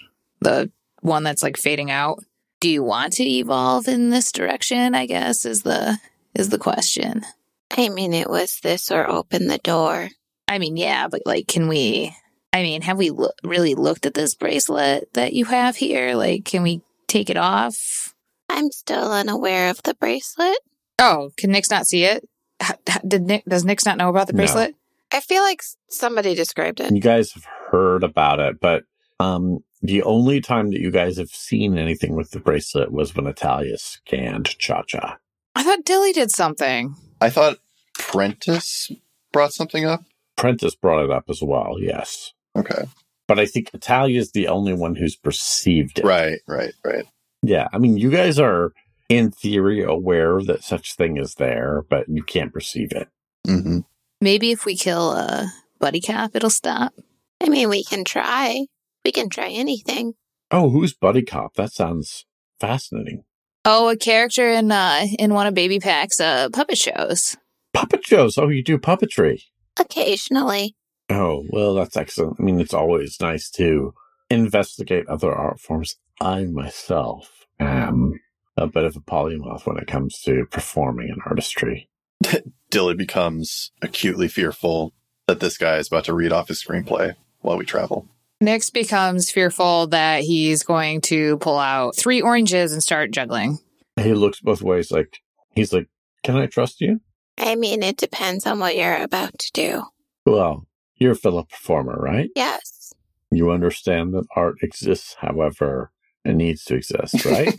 the 0.40 0.70
one 1.00 1.22
that's 1.22 1.42
like 1.42 1.56
fading 1.56 1.90
out. 1.90 2.18
Do 2.60 2.68
you 2.68 2.82
want 2.82 3.12
to 3.14 3.24
evolve 3.24 3.86
in 3.86 4.10
this 4.10 4.32
direction? 4.32 4.96
I 4.96 5.06
guess 5.06 5.44
is 5.44 5.62
the 5.62 5.98
is 6.34 6.48
the 6.48 6.58
question. 6.58 7.24
I 7.70 7.88
mean, 7.88 8.14
it 8.14 8.28
was 8.28 8.58
this 8.62 8.90
or 8.90 9.08
open 9.08 9.46
the 9.46 9.58
door. 9.58 10.08
I 10.48 10.58
mean, 10.58 10.76
yeah, 10.76 11.08
but 11.08 11.22
like, 11.26 11.46
can 11.46 11.68
we? 11.68 12.14
I 12.52 12.62
mean, 12.62 12.82
have 12.82 12.96
we 12.98 13.10
lo- 13.10 13.30
really 13.44 13.74
looked 13.74 14.06
at 14.06 14.14
this 14.14 14.34
bracelet 14.34 15.12
that 15.14 15.32
you 15.34 15.44
have 15.44 15.76
here? 15.76 16.14
Like, 16.14 16.44
can 16.44 16.62
we 16.62 16.80
take 17.06 17.28
it 17.30 17.36
off? 17.36 18.14
I'm 18.48 18.70
still 18.72 19.12
unaware 19.12 19.68
of 19.70 19.82
the 19.82 19.94
bracelet. 19.94 20.56
Oh, 20.98 21.30
can 21.36 21.50
Nix 21.50 21.70
not 21.70 21.86
see 21.86 22.04
it? 22.04 22.26
H- 22.62 22.72
h- 22.88 23.02
Did 23.06 23.22
Nick? 23.22 23.44
Does 23.44 23.64
Nix 23.64 23.84
not 23.84 23.98
know 23.98 24.08
about 24.08 24.26
the 24.26 24.32
No. 24.32 24.38
bracelet? 24.38 24.74
I 25.12 25.20
feel 25.20 25.42
like 25.42 25.62
somebody 25.90 26.34
described 26.34 26.80
it. 26.80 26.90
You 26.92 27.00
guys 27.00 27.32
have 27.32 27.44
heard 27.70 28.02
about 28.02 28.40
it, 28.40 28.58
but 28.60 28.84
um, 29.20 29.58
the 29.82 30.02
only 30.02 30.40
time 30.40 30.70
that 30.70 30.80
you 30.80 30.90
guys 30.90 31.18
have 31.18 31.30
seen 31.30 31.78
anything 31.78 32.14
with 32.16 32.30
the 32.30 32.40
bracelet 32.40 32.90
was 32.90 33.14
when 33.14 33.26
Natalia 33.26 33.78
scanned 33.78 34.46
Cha 34.58 34.82
Cha. 34.82 35.18
I 35.54 35.62
thought 35.62 35.84
Dilly 35.84 36.12
did 36.12 36.30
something. 36.30 36.94
I 37.20 37.30
thought 37.30 37.58
Prentice 37.98 38.90
brought 39.32 39.52
something 39.52 39.84
up. 39.84 40.02
Prentice 40.38 40.74
brought 40.74 41.04
it 41.04 41.10
up 41.10 41.24
as 41.28 41.42
well, 41.42 41.76
yes. 41.78 42.32
Okay. 42.56 42.84
But 43.26 43.38
I 43.38 43.44
think 43.44 43.72
Natalia 43.74 44.18
is 44.18 44.32
the 44.32 44.48
only 44.48 44.72
one 44.72 44.94
who's 44.94 45.16
perceived 45.16 45.98
it. 45.98 46.04
Right, 46.04 46.40
right, 46.46 46.72
right. 46.84 47.04
Yeah, 47.42 47.68
I 47.72 47.78
mean, 47.78 47.98
you 47.98 48.10
guys 48.10 48.38
are 48.38 48.72
in 49.08 49.30
theory 49.30 49.82
aware 49.82 50.40
that 50.42 50.64
such 50.64 50.96
thing 50.96 51.18
is 51.18 51.34
there, 51.34 51.84
but 51.90 52.08
you 52.08 52.22
can't 52.22 52.52
perceive 52.52 52.92
it. 52.92 53.08
Mm-hmm. 53.46 53.80
Maybe 54.20 54.50
if 54.50 54.64
we 54.64 54.76
kill 54.76 55.12
a 55.12 55.52
buddy 55.78 56.00
cop, 56.00 56.34
it'll 56.34 56.50
stop. 56.50 56.94
I 57.40 57.48
mean, 57.48 57.68
we 57.68 57.84
can 57.84 58.04
try. 58.04 58.66
We 59.04 59.12
can 59.12 59.28
try 59.28 59.48
anything. 59.48 60.14
Oh, 60.50 60.70
who's 60.70 60.94
Buddy 60.94 61.22
Cop? 61.22 61.54
That 61.54 61.72
sounds 61.72 62.24
fascinating. 62.58 63.24
Oh, 63.64 63.88
a 63.88 63.96
character 63.96 64.48
in 64.48 64.72
uh 64.72 65.06
in 65.18 65.34
one 65.34 65.46
of 65.46 65.54
Baby 65.54 65.78
Pack's 65.78 66.20
uh 66.20 66.48
puppet 66.50 66.78
shows. 66.78 67.36
Puppet 67.74 68.06
shows. 68.06 68.38
Oh, 68.38 68.48
you 68.48 68.62
do 68.62 68.78
puppetry. 68.78 69.42
Occasionally. 69.78 70.74
Oh, 71.10 71.44
well, 71.50 71.74
that's 71.74 71.96
excellent. 71.96 72.36
I 72.38 72.42
mean, 72.42 72.60
it's 72.60 72.74
always 72.74 73.20
nice 73.20 73.50
to 73.52 73.94
investigate 74.30 75.06
other 75.08 75.32
art 75.32 75.60
forms. 75.60 75.96
I 76.20 76.44
myself 76.44 77.46
am 77.58 78.20
a 78.56 78.66
bit 78.66 78.84
of 78.84 78.96
a 78.96 79.00
polymath 79.00 79.66
when 79.66 79.78
it 79.78 79.86
comes 79.86 80.20
to 80.22 80.46
performing 80.50 81.10
and 81.10 81.22
artistry. 81.24 81.88
Dilly 82.70 82.94
becomes 82.94 83.70
acutely 83.80 84.28
fearful 84.28 84.92
that 85.26 85.40
this 85.40 85.56
guy 85.56 85.76
is 85.76 85.88
about 85.88 86.04
to 86.04 86.14
read 86.14 86.32
off 86.32 86.48
his 86.48 86.62
screenplay 86.62 87.14
while 87.40 87.56
we 87.56 87.64
travel. 87.64 88.08
Nix 88.40 88.70
becomes 88.70 89.30
fearful 89.30 89.88
that 89.88 90.22
he's 90.22 90.62
going 90.62 91.00
to 91.02 91.38
pull 91.38 91.58
out 91.58 91.96
three 91.96 92.20
oranges 92.20 92.72
and 92.72 92.82
start 92.82 93.10
juggling. 93.10 93.58
He 93.96 94.14
looks 94.14 94.40
both 94.40 94.62
ways 94.62 94.90
like, 94.90 95.18
he's 95.54 95.72
like, 95.72 95.88
can 96.22 96.36
I 96.36 96.46
trust 96.46 96.80
you? 96.80 97.00
I 97.38 97.54
mean, 97.54 97.82
it 97.82 97.96
depends 97.96 98.46
on 98.46 98.58
what 98.58 98.76
you're 98.76 99.00
about 99.02 99.38
to 99.38 99.50
do. 99.52 99.82
Well, 100.26 100.66
you're 100.96 101.12
a 101.12 101.16
fellow 101.16 101.44
performer, 101.44 101.96
right? 101.98 102.28
Yes. 102.34 102.92
You 103.30 103.50
understand 103.50 104.12
that 104.14 104.26
art 104.34 104.56
exists, 104.62 105.16
however, 105.20 105.92
it 106.24 106.34
needs 106.34 106.64
to 106.64 106.74
exist, 106.74 107.24
right? 107.24 107.54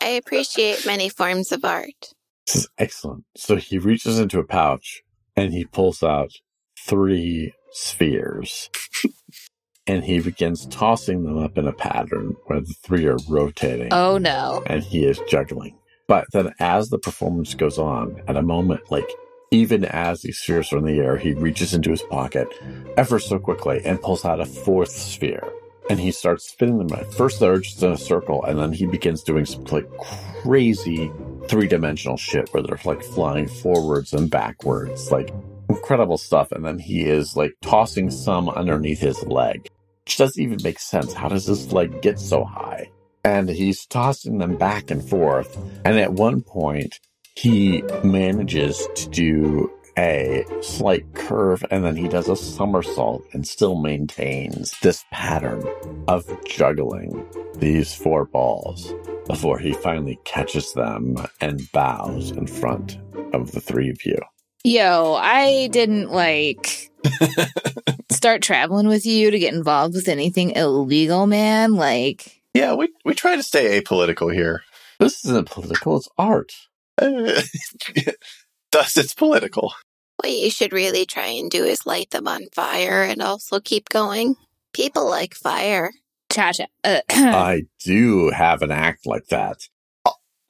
I 0.00 0.08
appreciate 0.10 0.86
many 0.86 1.08
forms 1.08 1.52
of 1.52 1.64
art. 1.64 2.14
This 2.46 2.56
is 2.56 2.68
excellent. 2.78 3.24
So 3.36 3.56
he 3.56 3.78
reaches 3.78 4.18
into 4.18 4.38
a 4.38 4.44
pouch 4.44 5.02
and 5.36 5.52
he 5.52 5.64
pulls 5.64 6.02
out 6.02 6.30
three 6.78 7.52
spheres. 7.72 8.70
and 9.86 10.04
he 10.04 10.20
begins 10.20 10.66
tossing 10.66 11.24
them 11.24 11.38
up 11.38 11.58
in 11.58 11.66
a 11.66 11.72
pattern 11.72 12.36
where 12.46 12.60
the 12.60 12.74
three 12.82 13.06
are 13.06 13.18
rotating 13.28 13.88
Oh 13.92 14.18
no. 14.18 14.62
and 14.66 14.82
he 14.82 15.04
is 15.04 15.20
juggling. 15.28 15.76
But 16.08 16.26
then 16.32 16.54
as 16.58 16.88
the 16.88 16.98
performance 16.98 17.54
goes 17.54 17.78
on, 17.78 18.22
at 18.26 18.36
a 18.36 18.42
moment 18.42 18.90
like 18.90 19.08
even 19.50 19.84
as 19.84 20.22
these 20.22 20.38
spheres 20.38 20.72
are 20.72 20.78
in 20.78 20.84
the 20.84 20.98
air, 20.98 21.16
he 21.16 21.32
reaches 21.32 21.72
into 21.72 21.90
his 21.90 22.02
pocket 22.02 22.48
ever 22.96 23.18
so 23.18 23.38
quickly 23.38 23.80
and 23.84 24.00
pulls 24.00 24.24
out 24.24 24.40
a 24.40 24.46
fourth 24.46 24.90
sphere. 24.90 25.42
And 25.88 25.98
he 25.98 26.10
starts 26.10 26.50
spinning 26.50 26.86
them. 26.86 26.98
At 26.98 27.14
first, 27.14 27.40
they're 27.40 27.58
just 27.58 27.82
in 27.82 27.92
a 27.92 27.96
circle, 27.96 28.44
and 28.44 28.58
then 28.58 28.74
he 28.74 28.84
begins 28.84 29.22
doing 29.22 29.46
some 29.46 29.64
like 29.64 29.88
crazy 30.42 31.10
three 31.48 31.66
dimensional 31.66 32.18
shit 32.18 32.52
where 32.52 32.62
they're 32.62 32.78
like 32.84 33.02
flying 33.02 33.48
forwards 33.48 34.12
and 34.12 34.30
backwards, 34.30 35.10
like 35.10 35.32
incredible 35.70 36.18
stuff. 36.18 36.52
And 36.52 36.62
then 36.62 36.78
he 36.78 37.06
is 37.06 37.36
like 37.36 37.54
tossing 37.62 38.10
some 38.10 38.50
underneath 38.50 39.00
his 39.00 39.22
leg, 39.24 39.66
which 40.04 40.18
doesn't 40.18 40.42
even 40.42 40.58
make 40.62 40.78
sense. 40.78 41.14
How 41.14 41.28
does 41.28 41.46
this 41.46 41.72
leg 41.72 42.02
get 42.02 42.18
so 42.18 42.44
high? 42.44 42.90
And 43.24 43.48
he's 43.48 43.86
tossing 43.86 44.38
them 44.38 44.56
back 44.56 44.90
and 44.90 45.06
forth. 45.06 45.56
And 45.84 45.98
at 45.98 46.12
one 46.12 46.42
point, 46.42 46.98
he 47.34 47.82
manages 48.02 48.86
to 48.94 49.08
do 49.10 49.72
a 49.98 50.44
slight 50.60 51.12
curve 51.14 51.64
and 51.72 51.84
then 51.84 51.96
he 51.96 52.06
does 52.06 52.28
a 52.28 52.36
somersault 52.36 53.24
and 53.32 53.46
still 53.46 53.74
maintains 53.74 54.78
this 54.80 55.04
pattern 55.10 55.64
of 56.06 56.24
juggling 56.44 57.26
these 57.56 57.94
four 57.94 58.24
balls 58.24 58.94
before 59.26 59.58
he 59.58 59.72
finally 59.72 60.18
catches 60.24 60.72
them 60.74 61.16
and 61.40 61.70
bows 61.72 62.30
in 62.30 62.46
front 62.46 62.98
of 63.34 63.50
the 63.52 63.60
three 63.60 63.90
of 63.90 64.04
you. 64.06 64.16
Yo, 64.64 65.14
I 65.14 65.68
didn't 65.68 66.10
like 66.10 66.90
start 68.10 68.42
traveling 68.42 68.86
with 68.86 69.06
you 69.06 69.30
to 69.30 69.38
get 69.38 69.54
involved 69.54 69.94
with 69.94 70.08
anything 70.08 70.50
illegal, 70.52 71.26
man. 71.26 71.74
Like, 71.74 72.37
Yeah, 72.58 72.74
we 72.74 72.88
we 73.04 73.14
try 73.14 73.36
to 73.36 73.42
stay 73.44 73.80
apolitical 73.80 74.34
here. 74.34 74.64
This 74.98 75.24
isn't 75.24 75.48
political, 75.48 75.96
it's 75.96 76.08
art. 76.18 76.50
Thus, 76.98 78.96
it's 78.96 79.14
political. 79.14 79.74
What 80.16 80.32
you 80.32 80.50
should 80.50 80.72
really 80.72 81.06
try 81.06 81.28
and 81.28 81.48
do 81.48 81.62
is 81.62 81.86
light 81.86 82.10
them 82.10 82.26
on 82.26 82.46
fire 82.52 83.04
and 83.04 83.22
also 83.22 83.60
keep 83.60 83.88
going. 83.90 84.34
People 84.74 85.08
like 85.08 85.34
fire. 85.34 85.92
cha 86.32 86.50
cha. 86.50 86.64
Uh, 86.82 87.00
I 87.10 87.62
do 87.84 88.30
have 88.30 88.62
an 88.62 88.72
act 88.72 89.06
like 89.06 89.28
that. 89.28 89.58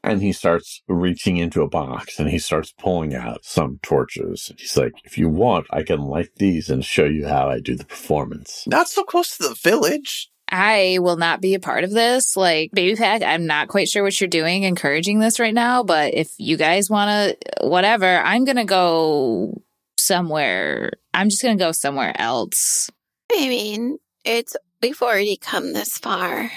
And 0.02 0.22
he 0.22 0.32
starts 0.32 0.80
reaching 0.88 1.36
into 1.36 1.60
a 1.60 1.68
box 1.68 2.18
and 2.18 2.30
he 2.30 2.38
starts 2.38 2.72
pulling 2.72 3.14
out 3.14 3.44
some 3.44 3.80
torches. 3.82 4.50
He's 4.56 4.78
like, 4.78 4.94
if 5.04 5.18
you 5.18 5.28
want, 5.28 5.66
I 5.70 5.82
can 5.82 6.00
light 6.00 6.30
these 6.36 6.70
and 6.70 6.82
show 6.82 7.04
you 7.04 7.26
how 7.26 7.50
I 7.50 7.60
do 7.60 7.76
the 7.76 7.84
performance. 7.84 8.64
Not 8.66 8.88
so 8.88 9.04
close 9.04 9.36
to 9.36 9.42
the 9.42 9.54
village. 9.54 10.30
I 10.50 10.98
will 11.00 11.16
not 11.16 11.40
be 11.40 11.54
a 11.54 11.60
part 11.60 11.84
of 11.84 11.90
this. 11.90 12.36
Like, 12.36 12.70
Baby 12.72 12.96
Pack, 12.96 13.22
I'm 13.22 13.46
not 13.46 13.68
quite 13.68 13.88
sure 13.88 14.02
what 14.02 14.18
you're 14.20 14.28
doing 14.28 14.62
encouraging 14.62 15.18
this 15.18 15.38
right 15.38 15.54
now, 15.54 15.82
but 15.82 16.14
if 16.14 16.32
you 16.38 16.56
guys 16.56 16.88
want 16.88 17.38
to, 17.40 17.66
whatever, 17.66 18.06
I'm 18.06 18.44
going 18.44 18.56
to 18.56 18.64
go 18.64 19.62
somewhere. 19.98 20.92
I'm 21.12 21.28
just 21.28 21.42
going 21.42 21.56
to 21.58 21.64
go 21.64 21.72
somewhere 21.72 22.18
else. 22.18 22.90
I 23.30 23.48
mean, 23.48 23.98
it's 24.24 24.56
we've 24.80 25.00
already 25.02 25.36
come 25.36 25.72
this 25.72 25.98
far. 25.98 26.50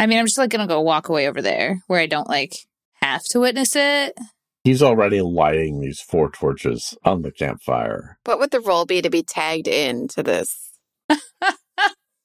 I 0.00 0.06
mean, 0.06 0.18
I'm 0.18 0.26
just 0.26 0.38
like 0.38 0.50
going 0.50 0.66
to 0.66 0.72
go 0.72 0.80
walk 0.80 1.08
away 1.08 1.28
over 1.28 1.42
there 1.42 1.82
where 1.86 2.00
I 2.00 2.06
don't 2.06 2.28
like 2.28 2.54
have 3.02 3.24
to 3.30 3.40
witness 3.40 3.74
it. 3.74 4.16
He's 4.64 4.82
already 4.82 5.22
lighting 5.22 5.80
these 5.80 6.00
four 6.00 6.30
torches 6.30 6.96
on 7.04 7.22
the 7.22 7.30
campfire. 7.30 8.18
What 8.24 8.38
would 8.38 8.50
the 8.50 8.60
role 8.60 8.84
be 8.84 9.00
to 9.00 9.08
be 9.08 9.22
tagged 9.22 9.68
into 9.68 10.22
this? 10.22 10.72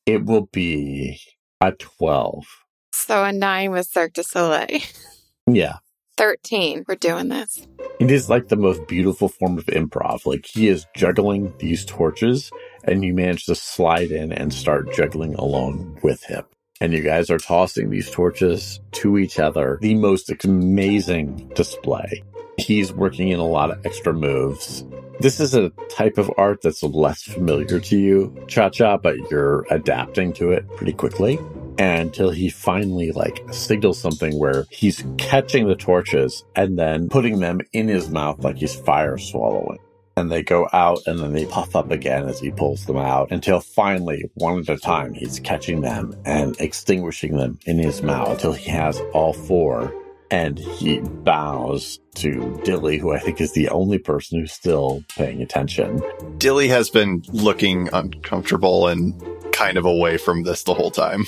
It 0.05 0.25
will 0.25 0.47
be 0.51 1.19
a 1.61 1.71
12. 1.71 2.45
So 2.91 3.23
a 3.23 3.31
nine 3.31 3.71
with 3.71 3.87
Cirque 3.87 4.13
du 4.13 4.23
Soleil. 4.23 4.79
Yeah. 5.45 5.79
13. 6.15 6.85
We're 6.87 6.95
doing 6.95 7.27
this. 7.27 7.67
It 7.99 8.11
is 8.11 8.29
like 8.29 8.47
the 8.47 8.55
most 8.55 8.87
beautiful 8.87 9.27
form 9.27 9.57
of 9.57 9.65
improv. 9.65 10.25
Like 10.25 10.45
he 10.45 10.69
is 10.69 10.85
juggling 10.95 11.53
these 11.57 11.83
torches 11.83 12.49
and 12.85 13.03
you 13.03 13.13
manage 13.13 13.45
to 13.47 13.55
slide 13.55 14.11
in 14.11 14.31
and 14.31 14.53
start 14.53 14.93
juggling 14.93 15.35
along 15.35 15.99
with 16.01 16.23
him. 16.23 16.45
And 16.79 16.93
you 16.93 17.01
guys 17.01 17.29
are 17.29 17.37
tossing 17.37 17.89
these 17.89 18.09
torches 18.09 18.79
to 18.93 19.17
each 19.17 19.37
other. 19.37 19.79
The 19.81 19.95
most 19.95 20.31
amazing 20.45 21.51
display. 21.55 22.23
He's 22.57 22.93
working 22.93 23.29
in 23.29 23.39
a 23.39 23.47
lot 23.47 23.71
of 23.71 23.85
extra 23.85 24.13
moves. 24.13 24.85
This 25.19 25.39
is 25.39 25.53
a 25.53 25.69
type 25.89 26.17
of 26.17 26.31
art 26.37 26.61
that's 26.61 26.83
less 26.83 27.21
familiar 27.23 27.79
to 27.79 27.97
you, 27.97 28.35
Cha 28.47 28.69
Cha, 28.69 28.97
but 28.97 29.15
you're 29.31 29.65
adapting 29.69 30.33
to 30.33 30.51
it 30.51 30.67
pretty 30.75 30.93
quickly 30.93 31.39
until 31.79 32.29
he 32.31 32.49
finally 32.49 33.11
like 33.11 33.43
signals 33.51 33.99
something 33.99 34.37
where 34.37 34.65
he's 34.69 35.03
catching 35.17 35.67
the 35.67 35.75
torches 35.75 36.43
and 36.55 36.77
then 36.77 37.09
putting 37.09 37.39
them 37.39 37.61
in 37.73 37.87
his 37.87 38.09
mouth 38.09 38.43
like 38.43 38.57
he's 38.57 38.75
fire 38.75 39.17
swallowing. 39.17 39.79
And 40.15 40.31
they 40.31 40.43
go 40.43 40.67
out 40.71 40.99
and 41.07 41.19
then 41.19 41.33
they 41.33 41.45
puff 41.45 41.75
up 41.75 41.89
again 41.89 42.27
as 42.27 42.39
he 42.39 42.51
pulls 42.51 42.85
them 42.85 42.97
out 42.97 43.31
until 43.31 43.59
finally, 43.59 44.29
one 44.35 44.59
at 44.59 44.69
a 44.69 44.77
time, 44.77 45.13
he's 45.13 45.39
catching 45.39 45.81
them 45.81 46.15
and 46.23 46.55
extinguishing 46.59 47.35
them 47.35 47.57
in 47.65 47.79
his 47.79 48.03
mouth 48.03 48.29
until 48.29 48.53
he 48.53 48.69
has 48.69 48.99
all 49.13 49.33
four. 49.33 49.91
And 50.33 50.57
he 50.57 50.99
bows 50.99 51.99
to 52.15 52.59
Dilly, 52.63 52.97
who 52.97 53.11
I 53.11 53.19
think 53.19 53.39
is 53.39 53.51
the 53.51 53.69
only 53.69 53.99
person 53.99 54.39
who's 54.39 54.51
still 54.51 55.03
paying 55.15 55.43
attention. 55.43 56.01
Dilly 56.39 56.67
has 56.69 56.89
been 56.89 57.21
looking 57.31 57.87
uncomfortable 57.93 58.87
and 58.87 59.13
kind 59.53 59.77
of 59.77 59.85
away 59.85 60.17
from 60.17 60.41
this 60.41 60.63
the 60.63 60.73
whole 60.73 60.89
time. 60.89 61.25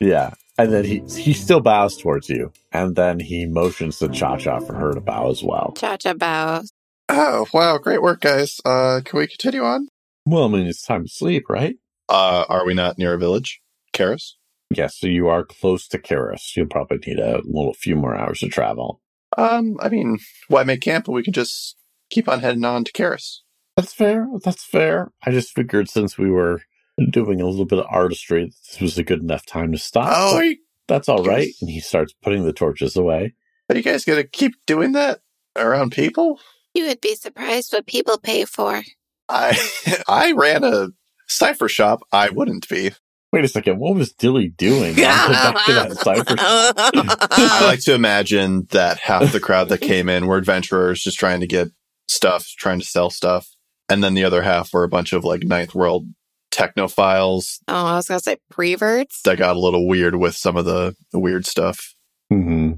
Yeah. 0.00 0.30
And 0.56 0.72
then 0.72 0.84
he 0.86 1.02
he 1.18 1.34
still 1.34 1.60
bows 1.60 1.98
towards 1.98 2.30
you. 2.30 2.50
And 2.72 2.96
then 2.96 3.20
he 3.20 3.44
motions 3.44 3.98
to 3.98 4.08
Cha 4.08 4.38
Cha 4.38 4.58
for 4.60 4.72
her 4.72 4.94
to 4.94 5.02
bow 5.02 5.30
as 5.30 5.42
well. 5.42 5.74
Cha 5.76 5.98
cha 5.98 6.14
bows. 6.14 6.72
Oh, 7.10 7.46
wow. 7.52 7.76
Great 7.76 8.00
work, 8.00 8.22
guys. 8.22 8.58
Uh, 8.64 9.02
can 9.04 9.18
we 9.18 9.26
continue 9.26 9.64
on? 9.64 9.88
Well, 10.24 10.44
I 10.44 10.48
mean, 10.48 10.66
it's 10.66 10.82
time 10.82 11.04
to 11.04 11.10
sleep, 11.10 11.44
right? 11.50 11.76
Uh, 12.08 12.46
are 12.48 12.64
we 12.64 12.72
not 12.72 12.96
near 12.96 13.12
a 13.12 13.18
village? 13.18 13.60
Karis? 13.92 14.32
Yes, 14.70 14.98
so 14.98 15.06
you 15.06 15.28
are 15.28 15.44
close 15.44 15.86
to 15.88 15.98
Karis. 15.98 16.56
You'll 16.56 16.66
probably 16.66 16.98
need 17.06 17.18
a 17.18 17.40
little 17.44 17.74
few 17.74 17.96
more 17.96 18.16
hours 18.16 18.40
to 18.40 18.48
travel. 18.48 19.00
Um, 19.36 19.76
I 19.80 19.88
mean, 19.88 20.18
why 20.48 20.64
make 20.64 20.80
camp 20.80 21.08
when 21.08 21.14
we 21.14 21.22
can 21.22 21.32
just 21.32 21.76
keep 22.10 22.28
on 22.28 22.40
heading 22.40 22.64
on 22.64 22.84
to 22.84 22.92
Karis? 22.92 23.38
That's 23.76 23.92
fair. 23.92 24.26
That's 24.42 24.64
fair. 24.64 25.12
I 25.24 25.30
just 25.30 25.52
figured 25.52 25.88
since 25.88 26.16
we 26.16 26.30
were 26.30 26.62
doing 27.10 27.40
a 27.40 27.46
little 27.46 27.66
bit 27.66 27.78
of 27.78 27.86
artistry, 27.90 28.46
this 28.46 28.80
was 28.80 28.98
a 28.98 29.04
good 29.04 29.20
enough 29.20 29.44
time 29.44 29.72
to 29.72 29.78
stop. 29.78 30.08
Oh, 30.10 30.40
you, 30.40 30.56
that's 30.88 31.08
all 31.08 31.22
right. 31.22 31.50
And 31.60 31.70
he 31.70 31.80
starts 31.80 32.14
putting 32.22 32.44
the 32.44 32.52
torches 32.52 32.96
away. 32.96 33.34
are 33.68 33.76
you 33.76 33.82
guys 33.82 34.04
gonna 34.04 34.24
keep 34.24 34.54
doing 34.66 34.92
that 34.92 35.20
around 35.56 35.92
people? 35.92 36.40
You 36.74 36.86
would 36.86 37.00
be 37.00 37.14
surprised 37.14 37.72
what 37.72 37.86
people 37.86 38.18
pay 38.18 38.44
for. 38.44 38.82
I 39.28 39.58
I 40.08 40.32
ran 40.32 40.64
a 40.64 40.88
cipher 41.26 41.68
shop. 41.68 42.00
I 42.12 42.30
wouldn't 42.30 42.68
be. 42.68 42.92
Wait 43.36 43.44
a 43.44 43.48
second. 43.48 43.78
What 43.78 43.94
was 43.94 44.12
Dilly 44.12 44.48
doing? 44.48 44.94
I'll 44.98 45.52
back 45.52 45.66
to 45.66 45.72
that 45.74 45.92
cipher. 45.98 46.34
I 46.38 47.66
like 47.66 47.80
to 47.80 47.92
imagine 47.94 48.66
that 48.70 48.98
half 48.98 49.30
the 49.30 49.40
crowd 49.40 49.68
that 49.68 49.82
came 49.82 50.08
in 50.08 50.26
were 50.26 50.38
adventurers 50.38 51.02
just 51.02 51.18
trying 51.18 51.40
to 51.40 51.46
get 51.46 51.68
stuff, 52.08 52.46
trying 52.58 52.80
to 52.80 52.86
sell 52.86 53.10
stuff. 53.10 53.46
And 53.90 54.02
then 54.02 54.14
the 54.14 54.24
other 54.24 54.40
half 54.42 54.72
were 54.72 54.84
a 54.84 54.88
bunch 54.88 55.12
of 55.12 55.22
like 55.24 55.42
ninth 55.44 55.74
world 55.74 56.06
technophiles 56.50 57.58
Oh, 57.68 57.74
I 57.86 57.96
was 57.96 58.08
gonna 58.08 58.20
say 58.20 58.38
preverts. 58.50 59.20
that 59.24 59.36
got 59.36 59.56
a 59.56 59.60
little 59.60 59.86
weird 59.86 60.16
with 60.16 60.34
some 60.34 60.56
of 60.56 60.64
the, 60.64 60.94
the 61.12 61.18
weird 61.18 61.44
stuff. 61.46 61.94
hmm 62.30 62.72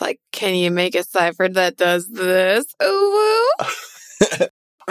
Like, 0.00 0.20
can 0.32 0.54
you 0.56 0.70
make 0.70 0.94
a 0.94 1.02
cipher 1.04 1.48
that 1.48 1.76
does 1.76 2.08
this? 2.08 2.64
Ooh, 2.82 3.46
woo. 3.60 3.66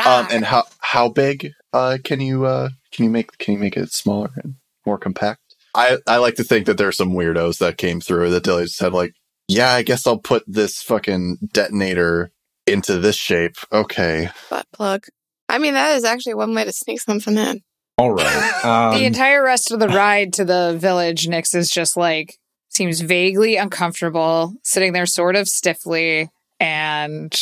Um, 0.05 0.27
and 0.31 0.45
how 0.45 0.63
how 0.79 1.09
big 1.09 1.51
uh, 1.73 1.97
can 2.03 2.19
you 2.19 2.45
uh, 2.45 2.69
can 2.91 3.05
you 3.05 3.11
make 3.11 3.37
can 3.37 3.53
you 3.55 3.59
make 3.59 3.77
it 3.77 3.91
smaller 3.91 4.29
and 4.43 4.55
more 4.85 4.97
compact? 4.97 5.41
I, 5.75 5.97
I 6.07 6.17
like 6.17 6.35
to 6.35 6.43
think 6.43 6.65
that 6.65 6.77
there 6.77 6.87
are 6.87 6.93
some 6.93 7.13
weirdos 7.13 7.59
that 7.59 7.77
came 7.77 8.01
through 8.01 8.31
that 8.31 8.43
Dilly 8.43 8.65
said 8.65 8.93
like, 8.93 9.13
yeah, 9.47 9.73
I 9.73 9.83
guess 9.83 10.07
I'll 10.07 10.17
put 10.17 10.43
this 10.47 10.81
fucking 10.81 11.37
detonator 11.53 12.31
into 12.65 12.97
this 12.97 13.15
shape. 13.15 13.57
Okay. 13.71 14.29
butt 14.49 14.65
plug. 14.73 15.05
I 15.49 15.59
mean, 15.59 15.75
that 15.75 15.95
is 15.95 16.03
actually 16.03 16.33
one 16.33 16.53
way 16.53 16.63
to 16.63 16.71
sneak 16.71 16.99
something 16.99 17.37
in. 17.37 17.61
All 17.97 18.11
right. 18.11 18.43
Um, 18.63 18.97
the 18.97 19.05
entire 19.05 19.43
rest 19.43 19.71
of 19.71 19.79
the 19.79 19.87
ride 19.87 20.33
to 20.33 20.43
the 20.43 20.75
village, 20.77 21.27
Nix 21.27 21.53
is 21.53 21.69
just 21.69 21.95
like 21.95 22.37
seems 22.69 22.99
vaguely 23.01 23.55
uncomfortable, 23.55 24.55
sitting 24.63 24.93
there 24.93 25.05
sort 25.05 25.35
of 25.35 25.47
stiffly, 25.47 26.29
and 26.59 27.33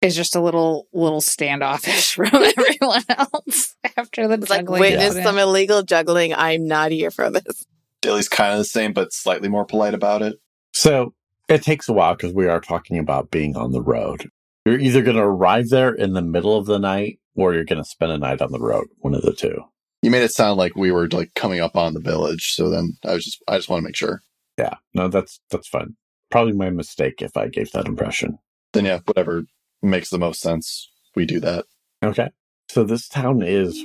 is 0.00 0.14
just 0.14 0.36
a 0.36 0.40
little 0.40 0.86
little 0.92 1.20
standoffish 1.20 2.14
from 2.14 2.30
everyone 2.32 3.02
else 3.08 3.76
after 3.96 4.28
the 4.28 4.34
It's 4.34 4.50
like 4.50 4.68
witness 4.68 5.02
incident. 5.02 5.24
some 5.26 5.38
illegal 5.38 5.82
juggling. 5.82 6.34
I'm 6.34 6.66
not 6.66 6.90
here 6.92 7.10
for 7.10 7.30
this. 7.30 7.66
Dilly's 8.00 8.28
kind 8.28 8.52
of 8.52 8.58
the 8.58 8.64
same, 8.64 8.92
but 8.92 9.12
slightly 9.12 9.48
more 9.48 9.64
polite 9.64 9.94
about 9.94 10.22
it. 10.22 10.36
So 10.72 11.14
it 11.48 11.62
takes 11.62 11.88
a 11.88 11.92
while 11.92 12.14
because 12.14 12.32
we 12.32 12.46
are 12.46 12.60
talking 12.60 12.98
about 12.98 13.30
being 13.30 13.56
on 13.56 13.72
the 13.72 13.82
road. 13.82 14.28
You're 14.64 14.78
either 14.78 15.02
going 15.02 15.16
to 15.16 15.22
arrive 15.22 15.70
there 15.70 15.92
in 15.94 16.12
the 16.12 16.22
middle 16.22 16.56
of 16.56 16.66
the 16.66 16.78
night 16.78 17.18
or 17.34 17.54
you're 17.54 17.64
going 17.64 17.82
to 17.82 17.88
spend 17.88 18.12
a 18.12 18.18
night 18.18 18.40
on 18.40 18.52
the 18.52 18.60
road. 18.60 18.86
One 18.98 19.14
of 19.14 19.22
the 19.22 19.32
two. 19.32 19.62
You 20.02 20.10
made 20.12 20.22
it 20.22 20.32
sound 20.32 20.58
like 20.58 20.76
we 20.76 20.92
were 20.92 21.08
like 21.08 21.34
coming 21.34 21.58
up 21.60 21.74
on 21.74 21.94
the 21.94 22.00
village, 22.00 22.52
so 22.52 22.70
then 22.70 22.96
I 23.04 23.14
was 23.14 23.24
just 23.24 23.42
I 23.48 23.56
just 23.56 23.68
want 23.68 23.80
to 23.82 23.84
make 23.84 23.96
sure. 23.96 24.20
Yeah. 24.56 24.74
No, 24.94 25.08
that's 25.08 25.40
that's 25.50 25.66
fine. 25.66 25.96
Probably 26.30 26.52
my 26.52 26.70
mistake 26.70 27.20
if 27.20 27.36
I 27.36 27.48
gave 27.48 27.72
that 27.72 27.88
impression. 27.88 28.38
Then 28.74 28.84
yeah, 28.84 29.00
whatever 29.06 29.42
makes 29.82 30.10
the 30.10 30.18
most 30.18 30.40
sense, 30.40 30.90
we 31.14 31.26
do 31.26 31.40
that. 31.40 31.64
Okay. 32.02 32.30
So 32.70 32.84
this 32.84 33.08
town 33.08 33.42
is 33.42 33.84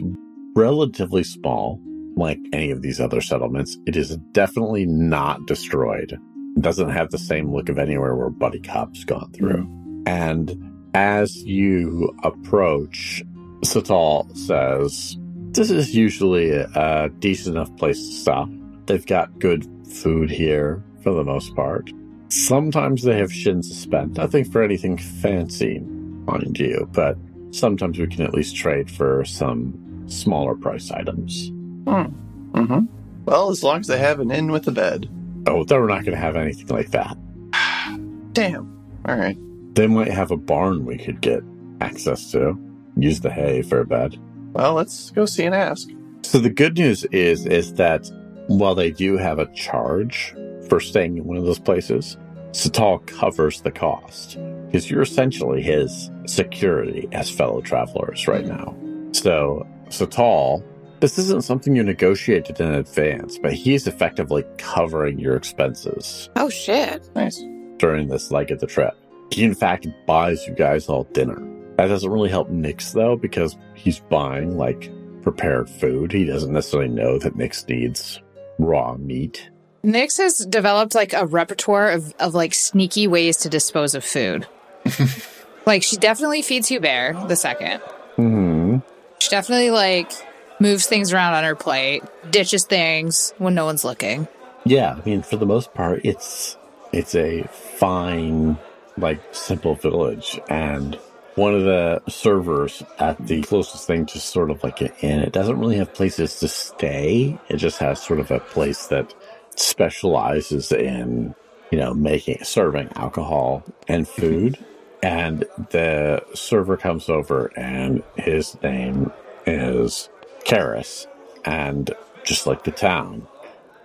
relatively 0.55 1.23
small, 1.23 1.79
like 2.15 2.39
any 2.51 2.71
of 2.71 2.81
these 2.81 2.99
other 2.99 3.21
settlements. 3.21 3.77
It 3.85 3.95
is 3.95 4.17
definitely 4.33 4.85
not 4.85 5.45
destroyed. 5.45 6.19
It 6.55 6.61
doesn't 6.61 6.89
have 6.89 7.09
the 7.09 7.17
same 7.17 7.53
look 7.53 7.69
of 7.69 7.79
anywhere 7.79 8.15
where 8.15 8.29
Buddy 8.29 8.59
Cop's 8.59 9.03
gone 9.03 9.31
through. 9.31 9.65
Mm. 9.65 10.03
And 10.05 10.91
as 10.93 11.43
you 11.43 12.15
approach, 12.23 13.23
Satal 13.61 14.35
says, 14.37 15.17
This 15.53 15.71
is 15.71 15.95
usually 15.95 16.51
a, 16.51 16.67
a 16.75 17.09
decent 17.19 17.55
enough 17.55 17.75
place 17.77 17.97
to 17.97 18.13
stop. 18.13 18.49
They've 18.85 19.05
got 19.05 19.39
good 19.39 19.65
food 19.89 20.29
here, 20.29 20.83
for 21.03 21.13
the 21.13 21.23
most 21.23 21.55
part. 21.55 21.89
Sometimes 22.33 23.03
they 23.03 23.19
have 23.19 23.31
shins 23.31 23.69
to 23.69 23.75
spend. 23.75 24.17
Nothing 24.17 24.43
for 24.43 24.63
anything 24.63 24.97
fancy, 24.97 25.79
mind 26.25 26.57
you, 26.57 26.89
but 26.91 27.15
sometimes 27.51 27.99
we 27.99 28.07
can 28.07 28.23
at 28.23 28.33
least 28.33 28.55
trade 28.55 28.89
for 28.89 29.23
some 29.23 30.03
smaller 30.07 30.55
price 30.55 30.89
items. 30.89 31.51
Mm-hmm. 31.85 32.85
Well, 33.25 33.51
as 33.51 33.63
long 33.63 33.81
as 33.81 33.87
they 33.87 33.99
have 33.99 34.19
an 34.19 34.31
inn 34.31 34.51
with 34.51 34.67
a 34.67 34.71
bed. 34.71 35.07
Oh, 35.45 35.63
they're 35.63 35.85
not 35.85 36.05
going 36.05 36.15
to 36.15 36.17
have 36.17 36.35
anything 36.35 36.67
like 36.67 36.89
that. 36.89 37.15
Damn. 38.33 38.83
All 39.05 39.15
right. 39.15 39.37
They 39.75 39.85
might 39.85 40.11
have 40.11 40.31
a 40.31 40.37
barn 40.37 40.85
we 40.85 40.97
could 40.97 41.21
get 41.21 41.43
access 41.81 42.31
to. 42.31 42.57
Use 42.97 43.19
the 43.19 43.29
hay 43.29 43.61
for 43.61 43.79
a 43.79 43.85
bed. 43.85 44.17
Well, 44.53 44.73
let's 44.73 45.11
go 45.11 45.27
see 45.27 45.43
and 45.43 45.53
ask. 45.53 45.87
So 46.23 46.39
the 46.39 46.49
good 46.49 46.79
news 46.79 47.05
is 47.05 47.45
is 47.45 47.75
that 47.75 48.09
while 48.47 48.73
they 48.73 48.89
do 48.89 49.17
have 49.17 49.37
a 49.37 49.53
charge 49.53 50.33
for 50.67 50.79
staying 50.79 51.17
in 51.17 51.25
one 51.25 51.37
of 51.37 51.43
those 51.43 51.59
places, 51.59 52.17
Satal 52.53 53.05
covers 53.07 53.61
the 53.61 53.71
cost 53.71 54.37
because 54.67 54.89
you're 54.89 55.01
essentially 55.01 55.61
his 55.61 56.11
security 56.27 57.09
as 57.11 57.29
fellow 57.29 57.61
travelers 57.61 58.27
right 58.27 58.45
now. 58.45 58.75
So 59.11 59.67
Satal, 59.89 60.63
this 60.99 61.17
isn't 61.17 61.43
something 61.43 61.75
you 61.75 61.83
negotiated 61.83 62.59
in 62.61 62.71
advance, 62.73 63.37
but 63.37 63.53
he's 63.53 63.87
effectively 63.87 64.43
covering 64.57 65.19
your 65.19 65.35
expenses 65.35 66.29
Oh 66.35 66.49
shit. 66.49 67.09
Nice. 67.15 67.43
during 67.77 68.07
this 68.07 68.31
leg 68.31 68.51
of 68.51 68.59
the 68.59 68.67
trip. 68.67 68.95
He 69.31 69.43
in 69.43 69.55
fact 69.55 69.87
buys 70.05 70.45
you 70.47 70.53
guys 70.53 70.87
all 70.87 71.05
dinner. 71.05 71.41
That 71.77 71.87
doesn't 71.87 72.11
really 72.11 72.29
help 72.29 72.49
Nix 72.49 72.91
though, 72.91 73.15
because 73.15 73.57
he's 73.73 73.99
buying 73.99 74.57
like 74.57 74.91
prepared 75.23 75.69
food. 75.69 76.11
He 76.11 76.23
doesn't 76.25 76.53
necessarily 76.53 76.89
know 76.89 77.17
that 77.17 77.35
Nix 77.35 77.67
needs 77.67 78.21
raw 78.59 78.95
meat. 78.95 79.49
Nix 79.83 80.17
has 80.17 80.37
developed 80.37 80.95
like 80.95 81.13
a 81.13 81.25
repertoire 81.25 81.91
of, 81.91 82.13
of 82.19 82.33
like 82.33 82.53
sneaky 82.53 83.05
ways 83.05 83.37
to 83.37 83.49
dispose 83.49 83.93
of 83.95 84.03
food. 84.03 84.47
like 85.65 85.83
she 85.83 85.97
definitely 85.97 86.41
feeds 86.41 86.69
Hubert 86.69 87.27
the 87.27 87.35
second. 87.35 87.79
Hmm. 88.15 88.77
She 89.19 89.29
definitely 89.29 89.71
like 89.71 90.11
moves 90.59 90.85
things 90.85 91.11
around 91.11 91.33
on 91.33 91.43
her 91.43 91.55
plate, 91.55 92.03
ditches 92.31 92.63
things 92.65 93.33
when 93.37 93.55
no 93.55 93.65
one's 93.65 93.83
looking. 93.83 94.27
Yeah, 94.65 94.93
I 94.93 95.07
mean, 95.07 95.21
for 95.21 95.35
the 95.35 95.45
most 95.45 95.73
part, 95.73 96.05
it's 96.05 96.57
it's 96.93 97.15
a 97.15 97.43
fine, 97.43 98.57
like 98.97 99.19
simple 99.33 99.75
village, 99.75 100.39
and 100.49 100.97
one 101.35 101.53
of 101.53 101.63
the 101.63 102.01
servers 102.07 102.83
at 102.99 103.17
the 103.25 103.41
closest 103.41 103.87
thing 103.87 104.05
to 104.05 104.19
sort 104.19 104.51
of 104.51 104.63
like 104.63 104.81
an 104.81 104.91
inn. 105.01 105.19
It 105.19 105.33
doesn't 105.33 105.59
really 105.59 105.77
have 105.77 105.93
places 105.93 106.39
to 106.39 106.47
stay. 106.47 107.37
It 107.49 107.57
just 107.57 107.79
has 107.79 108.01
sort 108.01 108.19
of 108.19 108.31
a 108.31 108.39
place 108.39 108.87
that 108.87 109.13
specializes 109.59 110.71
in, 110.71 111.35
you 111.71 111.77
know, 111.77 111.93
making 111.93 112.43
serving 112.43 112.89
alcohol 112.95 113.63
and 113.87 114.07
food. 114.07 114.57
And 115.01 115.45
the 115.71 116.23
server 116.33 116.77
comes 116.77 117.09
over, 117.09 117.51
and 117.57 118.03
his 118.15 118.61
name 118.63 119.11
is 119.45 120.09
Karis, 120.45 121.07
and 121.43 121.91
just 122.23 122.47
like 122.47 122.63
the 122.63 122.71
town, 122.71 123.27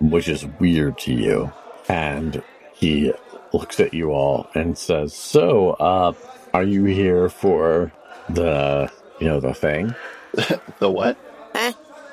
which 0.01 0.29
is 0.29 0.47
weird 0.61 0.97
to 0.99 1.13
you. 1.13 1.53
And 1.89 2.43
he 2.73 3.13
looks 3.53 3.81
at 3.81 3.95
you 3.95 4.13
all 4.13 4.49
and 4.55 4.79
says, 4.79 5.13
"So, 5.13 5.71
uh, 5.71 6.13
are 6.55 6.63
you 6.63 6.85
here 6.85 7.29
for 7.29 7.93
the, 8.29 8.91
you 9.21 9.27
know, 9.27 9.41
the 9.41 9.55
thing? 9.55 9.95
The 10.79 10.91
what? 10.91 11.17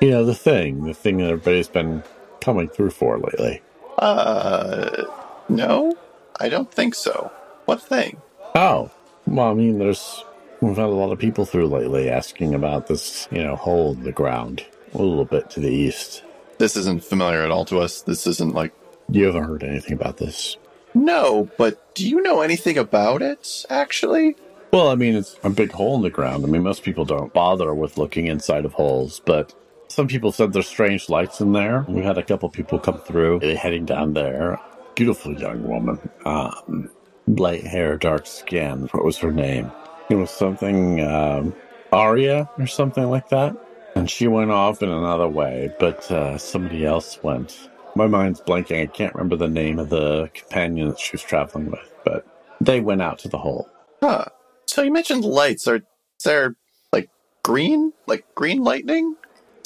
You 0.00 0.10
know, 0.10 0.24
the 0.24 0.34
thing, 0.34 0.84
the 0.84 0.94
thing 0.94 1.18
that 1.18 1.30
everybody's 1.30 1.68
been 1.68 2.02
coming 2.46 2.68
through 2.68 2.90
for 2.90 3.18
lately." 3.18 3.60
Uh, 3.98 5.04
no, 5.48 5.92
I 6.40 6.48
don't 6.48 6.72
think 6.72 6.94
so. 6.94 7.30
What 7.66 7.82
thing? 7.82 8.22
Oh, 8.54 8.90
well, 9.26 9.50
I 9.50 9.54
mean, 9.54 9.78
there's 9.78 10.24
we've 10.60 10.76
had 10.76 10.86
a 10.86 11.00
lot 11.02 11.12
of 11.12 11.18
people 11.18 11.44
through 11.44 11.66
lately 11.66 12.08
asking 12.08 12.54
about 12.54 12.86
this, 12.86 13.28
you 13.30 13.42
know, 13.42 13.56
hole 13.56 13.92
in 13.92 14.04
the 14.04 14.12
ground 14.12 14.64
a 14.94 15.02
little 15.02 15.24
bit 15.24 15.50
to 15.50 15.60
the 15.60 15.68
east. 15.68 16.22
This 16.58 16.76
isn't 16.76 17.04
familiar 17.04 17.42
at 17.42 17.50
all 17.50 17.64
to 17.66 17.80
us. 17.80 18.00
This 18.02 18.26
isn't 18.26 18.54
like. 18.54 18.72
You 19.10 19.26
haven't 19.26 19.44
heard 19.44 19.62
anything 19.62 19.92
about 19.92 20.16
this? 20.16 20.56
No, 20.94 21.48
but 21.58 21.94
do 21.94 22.08
you 22.08 22.22
know 22.22 22.40
anything 22.40 22.78
about 22.78 23.22
it, 23.22 23.64
actually? 23.68 24.36
Well, 24.72 24.88
I 24.88 24.94
mean, 24.94 25.14
it's 25.14 25.36
a 25.44 25.50
big 25.50 25.72
hole 25.72 25.96
in 25.96 26.02
the 26.02 26.10
ground. 26.10 26.44
I 26.44 26.48
mean, 26.48 26.62
most 26.62 26.82
people 26.82 27.04
don't 27.04 27.32
bother 27.32 27.72
with 27.72 27.98
looking 27.98 28.26
inside 28.26 28.64
of 28.64 28.72
holes, 28.72 29.20
but 29.24 29.54
some 29.88 30.08
people 30.08 30.32
said 30.32 30.52
there's 30.52 30.68
strange 30.68 31.08
lights 31.08 31.40
in 31.40 31.52
there. 31.52 31.84
We 31.88 32.02
had 32.02 32.18
a 32.18 32.22
couple 32.22 32.48
people 32.48 32.78
come 32.78 32.98
through, 32.98 33.40
heading 33.40 33.84
down 33.84 34.14
there. 34.14 34.60
Beautiful 34.94 35.38
young 35.38 35.62
woman, 35.66 35.98
um, 36.24 36.90
light 37.26 37.64
hair, 37.64 37.96
dark 37.96 38.26
skin. 38.26 38.88
What 38.92 39.04
was 39.04 39.18
her 39.18 39.32
name? 39.32 39.70
It 40.08 40.14
was 40.14 40.30
something 40.30 41.00
um, 41.02 41.54
Aria 41.92 42.48
or 42.58 42.66
something 42.66 43.08
like 43.10 43.28
that. 43.30 43.56
And 43.94 44.10
she 44.10 44.26
went 44.28 44.50
off 44.50 44.82
in 44.82 44.90
another 44.90 45.28
way, 45.28 45.72
but 45.78 46.10
uh, 46.10 46.38
somebody 46.38 46.84
else 46.84 47.18
went. 47.22 47.70
My 47.94 48.06
mind's 48.06 48.40
blanking. 48.40 48.82
I 48.82 48.86
can't 48.86 49.14
remember 49.14 49.36
the 49.36 49.48
name 49.48 49.78
of 49.78 49.88
the 49.88 50.30
companion 50.34 50.88
that 50.88 50.98
she 50.98 51.12
was 51.12 51.22
traveling 51.22 51.70
with, 51.70 51.92
but 52.04 52.26
they 52.60 52.80
went 52.80 53.00
out 53.02 53.18
to 53.20 53.28
the 53.28 53.38
hole. 53.38 53.68
Huh. 54.02 54.26
So 54.66 54.82
you 54.82 54.92
mentioned 54.92 55.24
lights. 55.24 55.66
Are 55.66 55.80
there 56.24 56.56
like 56.92 57.08
green, 57.42 57.92
like 58.06 58.26
green 58.34 58.62
lightning? 58.62 59.16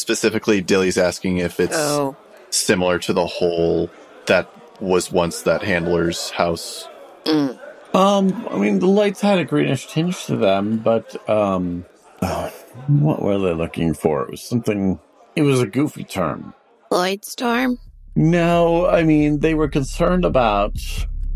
Specifically, 0.01 0.63
Dilly's 0.63 0.97
asking 0.97 1.37
if 1.39 1.61
it's 1.61 1.77
Oh. 1.77 2.17
similar 2.49 2.99
to 3.01 3.13
the 3.13 3.27
hole 3.27 3.91
that 4.27 4.49
was 4.81 5.13
once 5.13 5.43
that 5.43 5.63
handler's 5.63 6.31
house. 6.31 6.89
Mm. 7.27 7.59
Um, 7.95 8.49
I 8.51 8.57
mean, 8.57 8.79
the 8.79 8.87
lights 8.87 9.21
had 9.21 9.39
a 9.39 9.45
greenish 9.45 9.89
tinge 9.89 10.25
to 10.25 10.37
them, 10.37 10.79
but 10.79 11.15
um, 11.29 11.85
oh, 12.23 12.51
what 12.87 13.21
were 13.21 13.39
they 13.39 13.53
looking 13.53 13.93
for? 13.93 14.23
It 14.23 14.31
was 14.31 14.43
something. 14.43 14.99
It 15.37 15.43
was 15.43 15.61
a 15.61 15.67
goofy 15.67 16.05
term. 16.05 16.55
Light 16.91 17.27
storm? 17.27 17.79
No, 18.17 18.87
I 18.87 19.03
mean 19.03 19.41
they 19.41 19.53
were 19.55 19.69
concerned 19.69 20.25
about 20.25 20.75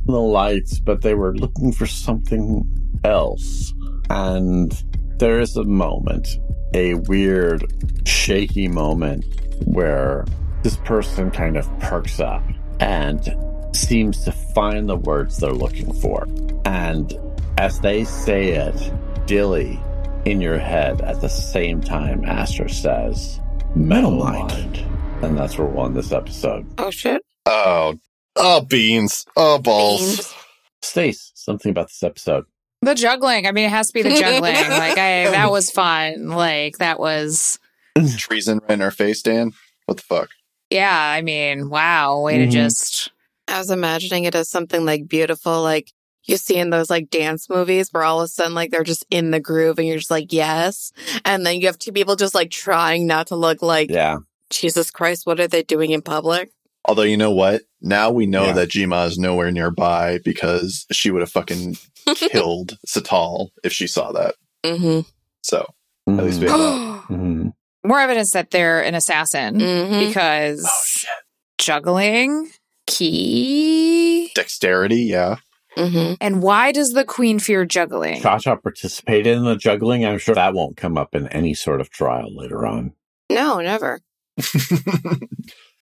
the 0.06 0.18
lights, 0.20 0.80
but 0.80 1.02
they 1.02 1.14
were 1.14 1.34
looking 1.36 1.70
for 1.72 1.86
something 1.86 2.64
else. 3.04 3.74
And 4.08 4.72
there 5.18 5.38
is 5.38 5.54
a 5.56 5.64
moment, 5.64 6.28
a 6.74 6.94
weird, 6.94 7.72
shaky 8.06 8.68
moment, 8.68 9.24
where 9.64 10.26
this 10.62 10.76
person 10.78 11.30
kind 11.30 11.56
of 11.56 11.66
perks 11.78 12.20
up 12.20 12.42
and 12.80 13.34
seems 13.74 14.24
to 14.24 14.32
find 14.32 14.88
the 14.88 14.96
words 14.96 15.38
they're 15.38 15.52
looking 15.52 15.92
for. 15.94 16.26
And 16.64 17.16
as 17.58 17.80
they 17.80 18.04
say 18.04 18.50
it, 18.50 18.92
Dilly 19.26 19.80
in 20.24 20.40
your 20.40 20.58
head 20.58 21.00
at 21.02 21.20
the 21.20 21.28
same 21.28 21.80
time, 21.80 22.24
Aster 22.24 22.68
says, 22.68 23.40
Metal 23.74 24.10
Mind. 24.10 24.78
And 25.22 25.38
that's 25.38 25.56
where 25.56 25.66
we'll 25.66 25.86
end 25.86 25.96
this 25.96 26.12
episode. 26.12 26.66
Oh 26.78 26.90
shit. 26.90 27.22
Oh, 27.46 27.98
oh, 28.36 28.60
beans. 28.62 29.24
Oh, 29.36 29.58
balls. 29.58 30.00
Beans. 30.00 30.34
Stace, 30.82 31.32
something 31.34 31.70
about 31.70 31.88
this 31.88 32.02
episode. 32.02 32.44
The 32.84 32.94
juggling. 32.94 33.46
I 33.46 33.52
mean, 33.52 33.64
it 33.66 33.70
has 33.70 33.88
to 33.88 33.92
be 33.94 34.02
the 34.02 34.10
juggling. 34.20 34.54
like 34.54 34.98
I, 34.98 35.30
that 35.30 35.50
was 35.50 35.70
fun. 35.70 36.28
Like 36.28 36.78
that 36.78 36.98
was, 37.00 37.58
Treason 38.16 38.58
right 38.62 38.72
in 38.72 38.82
our 38.82 38.90
face, 38.90 39.22
Dan. 39.22 39.52
What 39.86 39.96
the 39.98 40.02
fuck? 40.02 40.30
yeah. 40.70 40.98
I 40.98 41.22
mean, 41.22 41.68
wow. 41.70 42.20
Way 42.20 42.38
Mhm. 42.38 42.44
to 42.46 42.50
just. 42.50 43.10
I 43.46 43.58
was 43.58 43.70
imagining 43.70 44.24
it 44.24 44.34
as 44.34 44.48
something 44.48 44.84
like 44.86 45.06
beautiful, 45.06 45.62
like 45.62 45.92
you 46.24 46.38
see 46.38 46.56
in 46.56 46.70
those 46.70 46.88
like 46.88 47.10
dance 47.10 47.50
movies 47.50 47.90
where 47.92 48.02
all 48.02 48.20
of 48.20 48.24
a 48.24 48.28
sudden 48.28 48.54
like 48.54 48.70
they're 48.70 48.82
just 48.82 49.04
in 49.10 49.30
the 49.30 49.38
groove 49.40 49.78
and 49.78 49.86
you're 49.86 49.98
just 49.98 50.10
like, 50.10 50.32
yes. 50.32 50.92
And 51.26 51.44
then 51.44 51.60
you 51.60 51.66
have 51.66 51.78
two 51.78 51.92
people 51.92 52.16
just 52.16 52.34
like 52.34 52.50
trying 52.50 53.06
not 53.06 53.26
to 53.28 53.36
look 53.36 53.60
like, 53.60 53.90
Yeah. 53.90 54.18
Jesus 54.50 54.90
Christ, 54.90 55.26
what 55.26 55.38
are 55.40 55.46
they 55.48 55.62
doing 55.62 55.90
in 55.90 56.00
public? 56.00 56.50
Although 56.86 57.02
you 57.02 57.16
know 57.16 57.30
what? 57.32 57.62
Now 57.80 58.10
we 58.10 58.26
know 58.26 58.46
Yeah. 58.46 58.52
that 58.52 58.68
Jima 58.70 59.06
is 59.06 59.18
nowhere 59.18 59.50
nearby 59.50 60.18
because 60.24 60.86
she 60.92 61.10
would 61.10 61.20
have 61.20 61.30
fucking 61.30 61.76
killed 62.14 62.76
Satal 62.86 63.48
if 63.62 63.72
she 63.72 63.86
saw 63.86 64.12
that. 64.12 64.34
Mm-hmm. 64.64 65.00
So 65.42 65.66
at 66.08 66.24
least 66.24 66.40
we 66.40 66.48
have 66.48 66.58
that. 66.58 67.02
Mhm. 67.08 67.52
More 67.86 68.00
evidence 68.00 68.32
that 68.32 68.50
they're 68.50 68.82
an 68.82 68.94
assassin 68.94 69.58
Mm-hmm. 69.58 70.06
because 70.08 70.64
Oh 70.64 70.82
shit! 70.86 71.10
juggling 71.58 72.50
key. 72.86 74.30
Dexterity, 74.34 75.02
yeah. 75.02 75.36
Mm-hmm. 75.76 76.14
And 76.20 76.42
why 76.42 76.70
does 76.70 76.92
the 76.92 77.04
queen 77.04 77.38
fear 77.40 77.64
juggling? 77.64 78.20
Cha 78.22 78.38
Cha 78.38 78.56
participated 78.56 79.36
in 79.36 79.44
the 79.44 79.56
juggling. 79.56 80.04
I'm 80.06 80.18
sure 80.18 80.34
that 80.34 80.54
won't 80.54 80.76
come 80.76 80.96
up 80.96 81.14
in 81.14 81.26
any 81.28 81.52
sort 81.54 81.80
of 81.80 81.90
trial 81.90 82.34
later 82.34 82.64
on. 82.66 82.92
No, 83.30 83.60
never. 83.60 84.00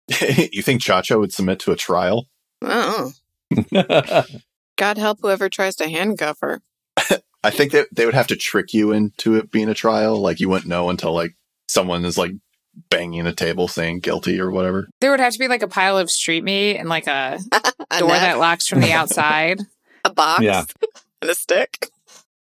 you 0.51 0.61
think 0.61 0.81
Chacha 0.81 1.17
would 1.19 1.33
submit 1.33 1.59
to 1.61 1.71
a 1.71 1.75
trial? 1.75 2.27
Oh, 2.61 4.23
God 4.77 4.97
help 4.97 5.19
whoever 5.21 5.49
tries 5.49 5.75
to 5.77 5.89
handcuff 5.89 6.37
her. 6.41 6.61
I 7.43 7.49
think 7.49 7.71
that 7.71 7.87
they 7.91 8.05
would 8.05 8.13
have 8.13 8.27
to 8.27 8.35
trick 8.35 8.73
you 8.73 8.91
into 8.91 9.35
it 9.35 9.51
being 9.51 9.69
a 9.69 9.73
trial. 9.73 10.19
Like 10.19 10.39
you 10.39 10.49
wouldn't 10.49 10.67
know 10.69 10.89
until 10.89 11.13
like 11.13 11.35
someone 11.67 12.05
is 12.05 12.17
like 12.17 12.31
banging 12.89 13.25
a 13.27 13.33
table 13.33 13.67
saying 13.67 13.99
guilty 13.99 14.39
or 14.39 14.51
whatever. 14.51 14.87
There 15.01 15.11
would 15.11 15.19
have 15.19 15.33
to 15.33 15.39
be 15.39 15.47
like 15.47 15.63
a 15.63 15.67
pile 15.67 15.97
of 15.97 16.09
street 16.11 16.43
meat 16.43 16.77
and 16.77 16.89
like 16.89 17.07
a 17.07 17.39
A 17.91 17.99
door 17.99 18.09
net, 18.09 18.21
that 18.21 18.39
locks 18.39 18.67
from 18.67 18.81
the 18.81 18.91
outside. 18.91 19.61
a 20.05 20.13
box, 20.13 20.43
Yeah. 20.43 20.63
and 21.21 21.31
a 21.31 21.35
stick. 21.35 21.89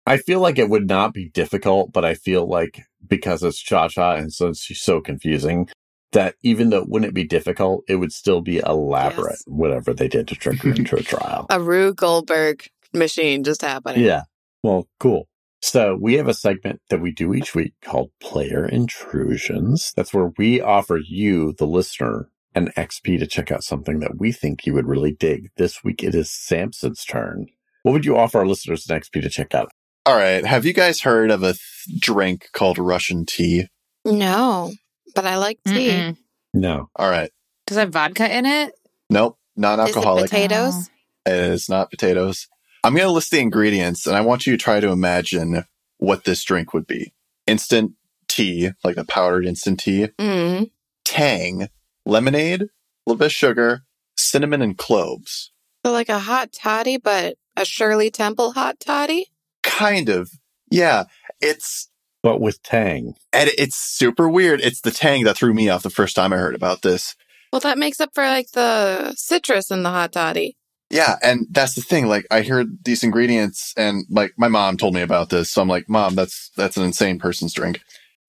I 0.06 0.18
feel 0.18 0.40
like 0.40 0.58
it 0.60 0.70
would 0.70 0.88
not 0.88 1.14
be 1.14 1.30
difficult, 1.30 1.92
but 1.94 2.04
I 2.06 2.14
feel 2.16 2.48
like 2.48 2.82
because 3.08 3.44
it's 3.44 3.60
Cha 3.60 3.88
Cha 3.88 4.14
and 4.16 4.32
since 4.32 4.62
she's 4.62 4.82
so 4.82 5.00
confusing, 5.02 5.68
that 6.12 6.36
even 6.44 6.70
though 6.70 6.80
it 6.82 6.90
wouldn't 6.90 7.14
be 7.14 7.24
difficult, 7.24 7.84
it 7.88 7.96
would 7.96 8.12
still 8.12 8.42
be 8.42 8.58
elaborate, 8.60 9.32
Yes. 9.32 9.44
whatever 9.48 9.94
they 9.94 10.08
did 10.08 10.28
to 10.30 10.36
trick 10.36 10.62
her 10.64 10.70
into 10.72 10.96
a 10.98 11.02
trial. 11.04 11.46
A 11.50 11.60
Rube 11.62 11.96
Goldberg 11.96 12.68
machine 12.94 13.44
just 13.44 13.62
happening. 13.62 14.04
Yeah. 14.04 14.24
Well, 14.64 14.88
cool. 15.00 15.28
So 15.64 15.96
we 16.00 16.16
have 16.16 16.28
a 16.28 16.34
segment 16.34 16.82
that 16.90 17.02
we 17.02 17.12
do 17.12 17.34
each 17.34 17.54
week 17.56 17.74
called 17.84 18.10
Player 18.20 18.66
Intrusions. 18.66 19.94
That's 19.96 20.14
where 20.14 20.32
we 20.38 20.60
offer 20.62 20.98
you, 20.98 21.54
the 21.58 21.68
listener, 21.68 22.30
an 22.56 22.70
XP 22.78 23.20
to 23.20 23.28
check 23.28 23.52
out 23.52 23.64
something 23.64 24.00
that 24.00 24.18
we 24.20 24.32
think 24.32 24.66
you 24.66 24.74
would 24.74 24.88
really 24.88 25.12
dig. 25.14 25.50
This 25.58 25.84
week 25.84 26.04
it 26.04 26.16
is 26.16 26.30
Samson's 26.32 27.06
turn. 27.06 27.48
What 27.84 27.94
would 27.94 28.06
you 28.06 28.18
offer 28.18 28.40
our 28.40 28.46
listeners 28.48 28.90
an 28.90 29.00
XP 29.00 29.22
to 29.22 29.30
check 29.30 29.54
out? 29.56 29.70
All 30.06 30.16
right. 30.16 30.46
Have 30.46 30.66
you 30.66 30.74
guys 30.74 31.02
heard 31.02 31.32
of 31.32 31.44
a 31.44 31.54
th- 31.54 32.00
drink 32.00 32.48
called 32.54 32.78
Russian 32.78 33.26
tea? 33.26 33.68
No, 34.04 34.74
but 35.16 35.26
I 35.26 35.38
like 35.38 35.60
tea. 35.66 35.90
Mm-mm. 35.90 36.18
No. 36.54 36.90
All 36.96 37.10
right. 37.10 37.32
Does 37.68 37.78
it 37.78 37.82
have 37.82 37.90
vodka 37.94 38.36
in 38.36 38.46
it? 38.46 38.74
Nope. 39.10 39.38
Non 39.56 39.80
alcoholic. 39.80 40.26
potatoes? 40.30 40.90
It 41.26 41.34
is 41.34 41.70
not 41.70 41.90
potatoes. 41.92 42.48
I'm 42.84 42.94
going 42.96 43.06
to 43.06 43.12
list 43.12 43.32
the 43.32 43.40
ingredients 43.40 44.08
and 44.08 44.16
I 44.16 44.22
want 44.22 44.48
you 44.48 44.54
to 44.54 44.58
try 44.64 44.80
to 44.80 44.90
imagine 44.90 45.66
what 45.98 46.24
this 46.24 46.44
drink 46.44 46.74
would 46.74 46.88
be. 46.88 47.14
Instant 47.46 47.92
tea, 48.28 48.72
like 48.84 48.96
the 48.96 49.06
powdered 49.06 49.46
instant 49.46 49.80
tea, 49.82 50.08
Mm. 50.18 50.72
tang, 51.06 51.68
lemonade, 52.06 52.64
a 52.64 52.68
little 53.06 53.20
bit 53.20 53.26
of 53.28 53.32
sugar, 53.34 53.84
cinnamon, 54.18 54.62
and 54.62 54.78
cloves. 54.78 55.52
So 55.86 55.92
like 55.92 56.10
a 56.10 56.20
hot 56.20 56.52
toddy, 56.54 56.98
but 56.98 57.36
a 57.56 57.66
Shirley 57.66 58.10
Temple 58.10 58.54
hot 58.54 58.80
toddy. 58.80 59.28
Kind 59.64 60.10
of. 60.10 60.32
Yeah. 60.72 61.04
It's, 61.40 61.90
But 62.24 62.40
with 62.40 62.62
Tang. 62.62 63.16
and 63.34 63.50
it's 63.58 63.76
super 63.76 64.30
weird. 64.30 64.62
It's 64.62 64.82
the 64.82 64.92
tang 64.92 65.24
that 65.24 65.38
threw 65.38 65.54
me 65.54 65.70
off 65.70 65.84
the 65.84 65.90
first 65.90 66.16
time 66.16 66.34
I 66.34 66.38
heard 66.38 66.56
about 66.56 66.84
this. 66.84 67.16
Well, 67.52 67.62
that 67.62 67.78
makes 67.78 68.00
up 68.00 68.12
for 68.14 68.24
like 68.24 68.52
the 68.52 69.14
citrus 69.16 69.72
in 69.72 69.84
the 69.84 69.90
hot 69.90 70.12
toddy. 70.14 70.56
Yeah, 70.92 71.16
and 71.24 71.48
that's 71.50 71.76
the 71.76 71.82
thing. 71.82 72.08
Like, 72.08 72.28
I 72.30 72.42
heard 72.42 72.84
these 72.84 73.04
ingredients, 73.04 73.74
and 73.78 74.06
like 74.10 74.34
my 74.38 74.50
mom 74.50 74.76
told 74.76 74.94
me 74.94 75.02
about 75.02 75.30
this, 75.30 75.50
so 75.50 75.62
I'm 75.62 75.70
like, 75.70 75.88
"Mom, 75.88 76.16
that's 76.16 76.52
that's 76.58 76.76
an 76.76 76.84
insane 76.84 77.18
person's 77.18 77.54
drink." 77.54 77.82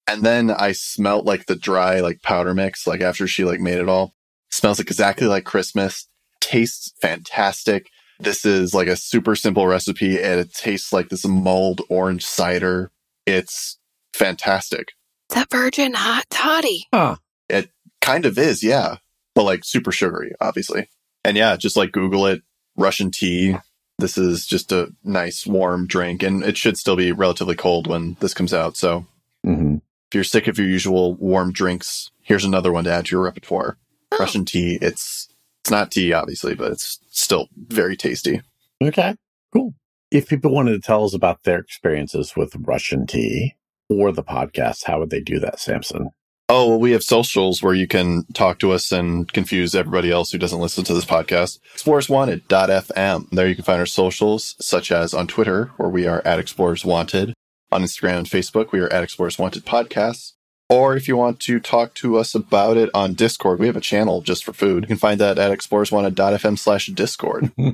And 0.06 0.22
then 0.22 0.50
I 0.50 0.72
smelt 0.72 1.26
like 1.26 1.46
the 1.46 1.56
dry 1.56 2.00
like 2.00 2.22
powder 2.22 2.54
mix, 2.54 2.86
like 2.86 3.00
after 3.00 3.26
she 3.26 3.44
like 3.44 3.60
made 3.60 3.78
it 3.78 3.88
all. 3.88 4.14
Smells 4.50 4.78
like 4.78 4.90
exactly 4.90 5.26
like 5.26 5.44
Christmas. 5.44 6.06
Tastes 6.40 6.92
fantastic. 7.00 7.90
This 8.20 8.44
is 8.44 8.74
like 8.74 8.88
a 8.88 8.96
super 8.96 9.34
simple 9.34 9.66
recipe, 9.66 10.22
and 10.22 10.38
it 10.38 10.54
tastes 10.54 10.92
like 10.92 11.08
this 11.08 11.26
mulled 11.26 11.82
orange 11.88 12.24
cider. 12.24 12.92
It's 13.26 13.78
fantastic. 14.14 14.92
It's 15.30 15.40
a 15.40 15.46
virgin 15.50 15.94
hot 15.94 16.24
toddy. 16.30 16.86
Huh. 16.92 17.16
It 17.48 17.70
kind 18.00 18.26
of 18.26 18.38
is, 18.38 18.62
yeah, 18.62 18.96
but 19.34 19.44
like 19.44 19.64
super 19.64 19.92
sugary, 19.92 20.32
obviously. 20.40 20.88
And 21.24 21.36
yeah, 21.36 21.56
just 21.56 21.76
like 21.76 21.92
Google 21.92 22.26
it, 22.26 22.42
Russian 22.76 23.10
tea. 23.10 23.56
This 23.98 24.18
is 24.18 24.46
just 24.46 24.72
a 24.72 24.92
nice 25.04 25.46
warm 25.46 25.86
drink, 25.86 26.22
and 26.22 26.42
it 26.42 26.56
should 26.56 26.76
still 26.76 26.96
be 26.96 27.12
relatively 27.12 27.54
cold 27.54 27.86
when 27.86 28.16
this 28.20 28.34
comes 28.34 28.52
out. 28.52 28.76
So 28.76 29.06
hmm 29.44 29.76
if 30.12 30.14
you're 30.14 30.24
sick 30.24 30.46
of 30.46 30.58
your 30.58 30.68
usual 30.68 31.14
warm 31.14 31.52
drinks, 31.52 32.10
here's 32.20 32.44
another 32.44 32.70
one 32.70 32.84
to 32.84 32.92
add 32.92 33.06
to 33.06 33.12
your 33.12 33.24
repertoire. 33.24 33.78
Oh. 34.12 34.18
Russian 34.18 34.44
tea. 34.44 34.76
It's 34.82 35.26
it's 35.62 35.70
not 35.70 35.90
tea, 35.90 36.12
obviously, 36.12 36.54
but 36.54 36.72
it's 36.72 36.98
still 37.08 37.48
very 37.56 37.96
tasty. 37.96 38.42
Okay. 38.82 39.16
Cool. 39.54 39.72
If 40.10 40.28
people 40.28 40.52
wanted 40.52 40.72
to 40.72 40.80
tell 40.80 41.06
us 41.06 41.14
about 41.14 41.44
their 41.44 41.60
experiences 41.60 42.36
with 42.36 42.54
Russian 42.56 43.06
tea 43.06 43.54
or 43.88 44.12
the 44.12 44.22
podcast, 44.22 44.84
how 44.84 44.98
would 45.00 45.10
they 45.10 45.20
do 45.20 45.38
that, 45.40 45.60
Samson? 45.60 46.10
Oh, 46.48 46.68
well, 46.68 46.80
we 46.80 46.92
have 46.92 47.02
socials 47.02 47.62
where 47.62 47.74
you 47.74 47.86
can 47.86 48.24
talk 48.34 48.58
to 48.58 48.72
us 48.72 48.92
and 48.92 49.32
confuse 49.32 49.74
everybody 49.74 50.10
else 50.10 50.32
who 50.32 50.38
doesn't 50.38 50.60
listen 50.60 50.84
to 50.84 50.92
this 50.92 51.04
podcast. 51.04 51.58
Explorers 51.72 52.08
ExplorersWanted.fm. 52.08 53.30
There 53.30 53.48
you 53.48 53.54
can 53.54 53.64
find 53.64 53.80
our 53.80 53.86
socials, 53.86 54.54
such 54.60 54.92
as 54.92 55.14
on 55.14 55.26
Twitter, 55.26 55.70
where 55.78 55.88
we 55.88 56.06
are 56.06 56.20
at 56.26 56.38
Explorers 56.38 56.84
Wanted. 56.84 57.32
On 57.70 57.82
Instagram 57.82 58.18
and 58.18 58.26
Facebook, 58.26 58.70
we 58.70 58.80
are 58.80 58.92
at 58.92 59.02
Explorers 59.02 59.38
Wanted 59.38 59.64
Podcasts. 59.64 60.32
Or 60.68 60.94
if 60.94 61.08
you 61.08 61.16
want 61.16 61.40
to 61.40 61.58
talk 61.58 61.94
to 61.96 62.16
us 62.16 62.34
about 62.34 62.76
it 62.76 62.90
on 62.92 63.14
Discord, 63.14 63.58
we 63.58 63.66
have 63.66 63.76
a 63.76 63.80
channel 63.80 64.20
just 64.20 64.44
for 64.44 64.52
food. 64.52 64.84
You 64.84 64.88
can 64.88 64.96
find 64.96 65.20
that 65.20 65.38
at 65.38 65.56
explorerswanted.fm 65.56 66.58
slash 66.58 66.86
Discord. 66.88 67.52
uh, 67.58 67.72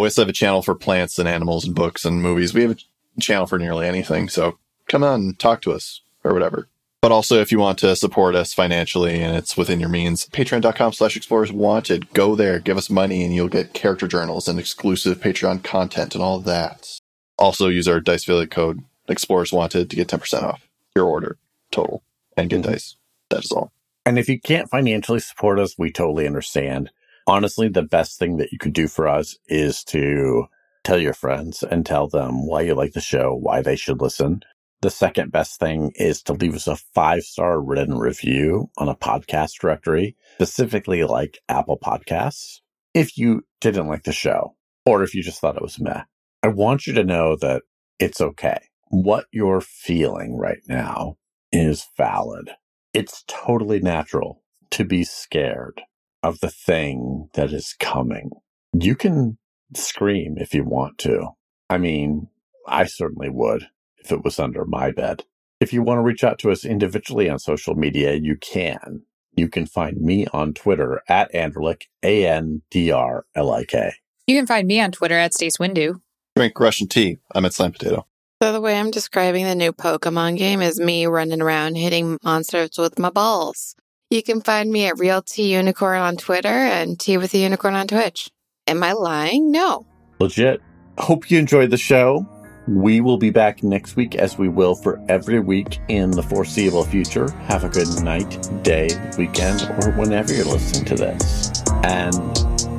we 0.00 0.06
also 0.06 0.22
have 0.22 0.28
a 0.28 0.32
channel 0.32 0.62
for 0.62 0.74
plants 0.74 1.18
and 1.18 1.28
animals 1.28 1.66
and 1.66 1.74
books 1.74 2.06
and 2.06 2.22
movies. 2.22 2.54
We 2.54 2.62
have 2.62 2.78
a 3.16 3.20
channel 3.20 3.46
for 3.46 3.58
nearly 3.58 3.86
anything. 3.86 4.28
So 4.28 4.58
come 4.88 5.02
on 5.04 5.34
talk 5.34 5.60
to 5.62 5.72
us 5.72 6.00
or 6.22 6.32
whatever. 6.32 6.68
But 7.02 7.12
also, 7.12 7.38
if 7.38 7.52
you 7.52 7.58
want 7.58 7.78
to 7.80 7.94
support 7.96 8.34
us 8.34 8.54
financially 8.54 9.20
and 9.20 9.36
it's 9.36 9.58
within 9.58 9.78
your 9.78 9.90
means, 9.90 10.26
patreon.com 10.28 10.94
slash 10.94 11.16
explorers 11.18 11.52
wanted. 11.52 12.10
Go 12.14 12.34
there, 12.34 12.58
give 12.58 12.78
us 12.78 12.88
money, 12.88 13.22
and 13.22 13.34
you'll 13.34 13.48
get 13.48 13.74
character 13.74 14.08
journals 14.08 14.48
and 14.48 14.58
exclusive 14.58 15.18
Patreon 15.20 15.62
content 15.62 16.14
and 16.14 16.24
all 16.24 16.40
that. 16.40 16.98
Also, 17.38 17.68
use 17.68 17.86
our 17.86 18.00
Dice 18.00 18.22
affiliate 18.22 18.50
code 18.50 18.82
explorers 19.06 19.52
wanted 19.52 19.90
to 19.90 19.96
get 19.96 20.08
10% 20.08 20.42
off 20.44 20.66
your 20.96 21.04
order 21.04 21.36
total 21.70 22.02
and 22.38 22.48
get 22.48 22.60
Mhm. 22.62 22.72
dice. 22.72 22.96
That 23.28 23.44
is 23.44 23.52
all. 23.52 23.70
And 24.06 24.18
if 24.18 24.28
you 24.28 24.40
can't 24.40 24.70
financially 24.70 25.20
support 25.20 25.58
us, 25.58 25.74
we 25.76 25.90
totally 25.90 26.26
understand. 26.26 26.90
Honestly, 27.26 27.68
the 27.68 27.82
best 27.82 28.18
thing 28.18 28.38
that 28.38 28.50
you 28.52 28.58
could 28.58 28.72
do 28.72 28.88
for 28.88 29.08
us 29.08 29.36
is 29.46 29.84
to 29.84 30.46
tell 30.84 30.98
your 30.98 31.14
friends 31.14 31.62
and 31.62 31.84
tell 31.84 32.08
them 32.08 32.46
why 32.46 32.62
you 32.62 32.74
like 32.74 32.92
the 32.94 33.00
show, 33.00 33.34
why 33.34 33.60
they 33.60 33.76
should 33.76 34.00
listen. 34.00 34.42
The 34.84 34.90
second 34.90 35.32
best 35.32 35.58
thing 35.58 35.92
is 35.94 36.20
to 36.24 36.34
leave 36.34 36.54
us 36.54 36.66
a 36.66 36.76
five 36.76 37.22
star 37.22 37.58
written 37.58 37.96
review 37.96 38.68
on 38.76 38.90
a 38.90 38.94
podcast 38.94 39.58
directory, 39.58 40.14
specifically 40.34 41.04
like 41.04 41.38
Apple 41.48 41.78
Podcasts. 41.82 42.60
If 42.92 43.16
you 43.16 43.46
didn't 43.62 43.88
like 43.88 44.02
the 44.02 44.12
show 44.12 44.56
or 44.84 45.02
if 45.02 45.14
you 45.14 45.22
just 45.22 45.40
thought 45.40 45.56
it 45.56 45.62
was 45.62 45.80
meh, 45.80 46.02
I 46.42 46.48
want 46.48 46.86
you 46.86 46.92
to 46.92 47.02
know 47.02 47.34
that 47.36 47.62
it's 47.98 48.20
okay. 48.20 48.58
What 48.88 49.24
you're 49.32 49.62
feeling 49.62 50.36
right 50.36 50.60
now 50.68 51.16
is 51.50 51.86
valid 51.96 52.50
it's 52.92 53.24
totally 53.26 53.80
natural 53.80 54.42
to 54.72 54.84
be 54.84 55.02
scared 55.02 55.80
of 56.22 56.40
the 56.40 56.50
thing 56.50 57.30
that 57.32 57.54
is 57.54 57.74
coming. 57.80 58.32
You 58.74 58.96
can 58.96 59.38
scream 59.74 60.34
if 60.36 60.52
you 60.52 60.62
want 60.62 60.98
to. 60.98 61.30
I 61.70 61.78
mean, 61.78 62.28
I 62.68 62.84
certainly 62.84 63.30
would 63.30 63.68
if 64.04 64.12
it 64.12 64.22
was 64.22 64.38
under 64.38 64.64
my 64.64 64.90
bed. 64.90 65.24
If 65.60 65.72
you 65.72 65.82
want 65.82 65.98
to 65.98 66.02
reach 66.02 66.24
out 66.24 66.38
to 66.40 66.50
us 66.50 66.64
individually 66.64 67.28
on 67.28 67.38
social 67.38 67.74
media, 67.74 68.14
you 68.14 68.36
can. 68.36 69.02
You 69.36 69.48
can 69.48 69.66
find 69.66 70.00
me 70.00 70.26
on 70.32 70.54
Twitter 70.54 71.02
at 71.08 71.32
Andrlik, 71.32 71.84
A 72.02 72.26
N 72.26 72.62
D 72.70 72.90
R 72.90 73.24
L 73.34 73.52
I 73.52 73.64
K. 73.64 73.94
You 74.26 74.36
can 74.36 74.46
find 74.46 74.66
me 74.66 74.80
on 74.80 74.92
Twitter 74.92 75.16
at 75.16 75.34
Stace 75.34 75.56
Windu. 75.58 76.00
Drink 76.36 76.58
Russian 76.58 76.88
tea. 76.88 77.18
I'm 77.34 77.44
at 77.44 77.54
Slime 77.54 77.72
Potato. 77.72 78.06
So 78.42 78.52
the 78.52 78.60
way 78.60 78.78
I'm 78.78 78.90
describing 78.90 79.44
the 79.44 79.54
new 79.54 79.72
Pokemon 79.72 80.36
game 80.36 80.60
is 80.60 80.78
me 80.78 81.06
running 81.06 81.40
around 81.40 81.76
hitting 81.76 82.18
monsters 82.22 82.76
with 82.76 82.98
my 82.98 83.10
balls. 83.10 83.74
You 84.10 84.22
can 84.22 84.40
find 84.40 84.70
me 84.70 84.86
at 84.86 84.98
Real 84.98 85.22
T 85.22 85.54
Unicorn 85.54 85.98
on 85.98 86.16
Twitter 86.16 86.48
and 86.48 86.98
Tea 87.00 87.16
with 87.16 87.32
the 87.32 87.38
Unicorn 87.38 87.74
on 87.74 87.86
Twitch. 87.86 88.30
Am 88.66 88.82
I 88.82 88.92
lying? 88.92 89.50
No. 89.50 89.86
Legit. 90.20 90.60
Hope 90.98 91.30
you 91.30 91.38
enjoyed 91.38 91.70
the 91.70 91.76
show. 91.76 92.28
We 92.66 93.00
will 93.00 93.18
be 93.18 93.30
back 93.30 93.62
next 93.62 93.96
week 93.96 94.14
as 94.14 94.38
we 94.38 94.48
will 94.48 94.74
for 94.74 95.00
every 95.08 95.40
week 95.40 95.80
in 95.88 96.10
the 96.10 96.22
foreseeable 96.22 96.84
future. 96.84 97.30
Have 97.46 97.64
a 97.64 97.68
good 97.68 97.88
night, 98.02 98.48
day, 98.62 98.88
weekend, 99.18 99.62
or 99.82 99.92
whenever 99.92 100.32
you're 100.32 100.44
listening 100.44 100.84
to 100.86 100.94
this. 100.94 101.62
And 101.84 102.14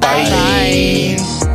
bye. 0.02 0.30
Bye. 0.30 1.55